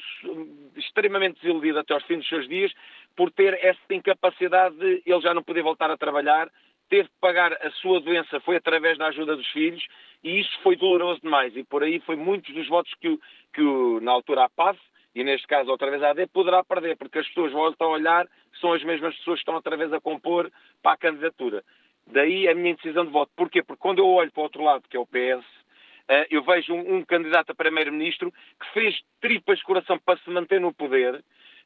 extremamente 0.76 1.40
desiludido 1.40 1.78
até 1.78 1.94
aos 1.94 2.04
fins 2.04 2.18
dos 2.18 2.28
seus 2.28 2.48
dias 2.48 2.72
por 3.16 3.30
ter 3.30 3.54
essa 3.64 3.94
incapacidade 3.94 4.76
de 4.76 5.02
ele 5.06 5.20
já 5.20 5.32
não 5.32 5.42
poder 5.42 5.62
voltar 5.62 5.90
a 5.90 5.96
trabalhar, 5.96 6.50
teve 6.88 7.08
que 7.08 7.14
pagar 7.20 7.52
a 7.52 7.70
sua 7.72 8.00
doença, 8.00 8.40
foi 8.40 8.56
através 8.56 8.98
da 8.98 9.06
ajuda 9.06 9.36
dos 9.36 9.46
filhos, 9.48 9.86
e 10.22 10.40
isso 10.40 10.58
foi 10.62 10.76
doloroso 10.76 11.20
demais. 11.20 11.56
E 11.56 11.62
por 11.64 11.82
aí 11.82 12.00
foi 12.00 12.16
muitos 12.16 12.52
dos 12.52 12.68
votos 12.68 12.92
que, 13.00 13.18
que 13.54 13.62
na 14.02 14.10
altura 14.10 14.44
a 14.44 14.48
PAF 14.48 14.78
e 15.14 15.24
neste 15.24 15.46
caso 15.46 15.70
outra 15.70 15.90
vez 15.90 16.02
a 16.02 16.10
AD, 16.10 16.26
poderá 16.28 16.62
perder, 16.64 16.96
porque 16.96 17.18
as 17.18 17.26
pessoas 17.28 17.52
voltam 17.52 17.88
a 17.88 17.92
olhar, 17.92 18.28
são 18.60 18.72
as 18.72 18.82
mesmas 18.84 19.16
pessoas 19.16 19.36
que 19.36 19.42
estão 19.42 19.54
outra 19.54 19.76
vez 19.76 19.92
a 19.92 20.00
compor 20.00 20.50
para 20.82 20.92
a 20.92 20.96
candidatura. 20.96 21.62
Daí 22.06 22.48
a 22.48 22.54
minha 22.54 22.74
decisão 22.74 23.04
de 23.04 23.10
voto. 23.10 23.30
Porquê? 23.36 23.62
Porque 23.62 23.80
quando 23.80 23.98
eu 23.98 24.06
olho 24.06 24.32
para 24.32 24.40
o 24.40 24.44
outro 24.44 24.62
lado, 24.62 24.84
que 24.88 24.96
é 24.96 25.00
o 25.00 25.06
PS, 25.06 25.44
eh, 26.08 26.26
eu 26.30 26.42
vejo 26.42 26.72
um, 26.74 26.96
um 26.96 27.04
candidato 27.04 27.50
a 27.50 27.54
primeiro-ministro 27.54 28.32
que 28.32 28.72
fez 28.72 29.00
tripas 29.20 29.58
de 29.58 29.64
coração 29.64 29.98
para 29.98 30.18
se 30.18 30.30
manter 30.30 30.60
no 30.60 30.72
poder, 30.72 31.22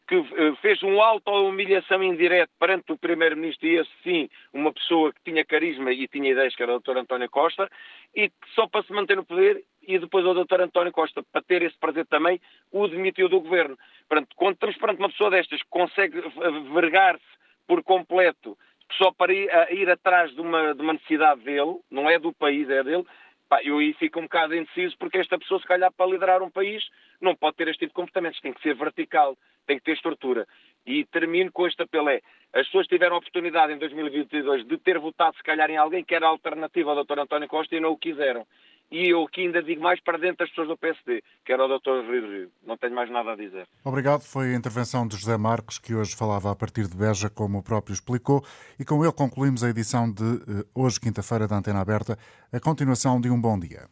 que 0.06 0.16
eh, 0.16 0.54
fez 0.60 0.82
um 0.82 1.00
auto-humilhação 1.00 2.02
indireta 2.02 2.52
perante 2.58 2.92
o 2.92 2.98
Primeiro-Ministro 2.98 3.66
e 3.66 3.76
esse 3.76 3.90
sim, 4.02 4.28
uma 4.52 4.72
pessoa 4.72 5.12
que 5.12 5.20
tinha 5.24 5.44
carisma 5.44 5.92
e 5.92 6.06
tinha 6.08 6.30
ideias, 6.30 6.54
que 6.54 6.62
era 6.62 6.76
o 6.76 6.80
Dr. 6.80 6.98
António 6.98 7.30
Costa, 7.30 7.70
e 8.14 8.28
que 8.28 8.50
só 8.54 8.66
para 8.68 8.82
se 8.82 8.92
manter 8.92 9.16
no 9.16 9.24
poder, 9.24 9.64
e 9.86 9.98
depois 9.98 10.24
o 10.24 10.34
Dr. 10.34 10.60
António 10.60 10.92
Costa, 10.92 11.22
para 11.32 11.42
ter 11.42 11.62
esse 11.62 11.78
prazer 11.78 12.06
também, 12.06 12.40
o 12.72 12.86
demitiu 12.88 13.28
do 13.28 13.40
governo. 13.40 13.78
Portanto, 14.08 14.34
quando 14.36 14.54
estamos 14.54 14.76
perante 14.76 14.98
uma 14.98 15.08
pessoa 15.08 15.30
destas 15.30 15.62
que 15.62 15.68
consegue 15.68 16.20
vergar-se 16.72 17.24
por 17.66 17.82
completo 17.82 18.56
só 18.98 19.10
para 19.12 19.32
ir, 19.32 19.48
ir 19.70 19.90
atrás 19.90 20.32
de 20.34 20.40
uma, 20.40 20.74
de 20.74 20.82
uma, 20.82 20.92
necessidade 20.92 21.40
dele, 21.40 21.78
não 21.90 22.08
é 22.08 22.18
do 22.18 22.32
país, 22.32 22.68
é 22.68 22.82
dele, 22.82 23.04
pá, 23.48 23.62
eu 23.62 23.78
aí 23.78 23.92
fico 23.94 24.20
um 24.20 24.24
bocado 24.24 24.54
indeciso 24.54 24.96
porque 24.98 25.18
esta 25.18 25.38
pessoa, 25.38 25.60
se 25.60 25.66
calhar, 25.66 25.90
para 25.92 26.10
liderar 26.10 26.42
um 26.42 26.50
país, 26.50 26.84
não 27.20 27.34
pode 27.34 27.56
ter 27.56 27.68
este 27.68 27.80
tipo 27.80 27.90
de 27.90 27.94
comportamentos, 27.94 28.40
tem 28.40 28.52
que 28.52 28.62
ser 28.62 28.74
vertical 28.74 29.36
tem 29.66 29.78
que 29.78 29.84
ter 29.84 29.92
estrutura. 29.92 30.46
E 30.86 31.04
termino 31.06 31.50
com 31.50 31.66
este 31.66 31.82
apelo: 31.82 32.08
é, 32.08 32.20
as 32.52 32.66
pessoas 32.66 32.86
tiveram 32.86 33.16
a 33.16 33.18
oportunidade 33.18 33.72
em 33.72 33.78
2022 33.78 34.66
de 34.66 34.78
ter 34.78 34.98
votado, 34.98 35.36
se 35.36 35.42
calhar, 35.42 35.70
em 35.70 35.76
alguém 35.76 36.04
que 36.04 36.14
era 36.14 36.26
alternativa 36.26 36.90
ao 36.90 37.04
Dr. 37.04 37.20
António 37.20 37.48
Costa 37.48 37.74
e 37.74 37.80
não 37.80 37.92
o 37.92 37.98
quiseram. 37.98 38.46
E 38.94 39.08
eu 39.08 39.24
aqui 39.24 39.40
ainda 39.40 39.60
digo 39.60 39.82
mais 39.82 39.98
para 39.98 40.16
dentro 40.16 40.36
das 40.36 40.50
pessoas 40.50 40.68
do 40.68 40.76
PSD, 40.76 41.20
que 41.44 41.52
era 41.52 41.64
o 41.64 41.66
Dr. 41.66 42.08
Rio 42.08 42.30
Rio. 42.30 42.50
Não 42.64 42.76
tenho 42.76 42.94
mais 42.94 43.10
nada 43.10 43.32
a 43.32 43.36
dizer. 43.36 43.66
Obrigado. 43.84 44.20
Foi 44.20 44.54
a 44.54 44.56
intervenção 44.56 45.04
de 45.04 45.16
José 45.16 45.36
Marques, 45.36 45.80
que 45.80 45.96
hoje 45.96 46.14
falava 46.14 46.52
a 46.52 46.54
partir 46.54 46.86
de 46.86 46.96
Beja, 46.96 47.28
como 47.28 47.58
o 47.58 47.62
próprio 47.62 47.92
explicou. 47.92 48.44
E 48.78 48.84
com 48.84 49.02
ele 49.02 49.12
concluímos 49.12 49.64
a 49.64 49.68
edição 49.68 50.08
de 50.08 50.22
eh, 50.22 50.64
hoje, 50.72 51.00
quinta-feira, 51.00 51.48
da 51.48 51.56
Antena 51.56 51.80
Aberta, 51.80 52.16
a 52.52 52.60
continuação 52.60 53.20
de 53.20 53.28
um 53.28 53.40
bom 53.40 53.58
dia. 53.58 53.88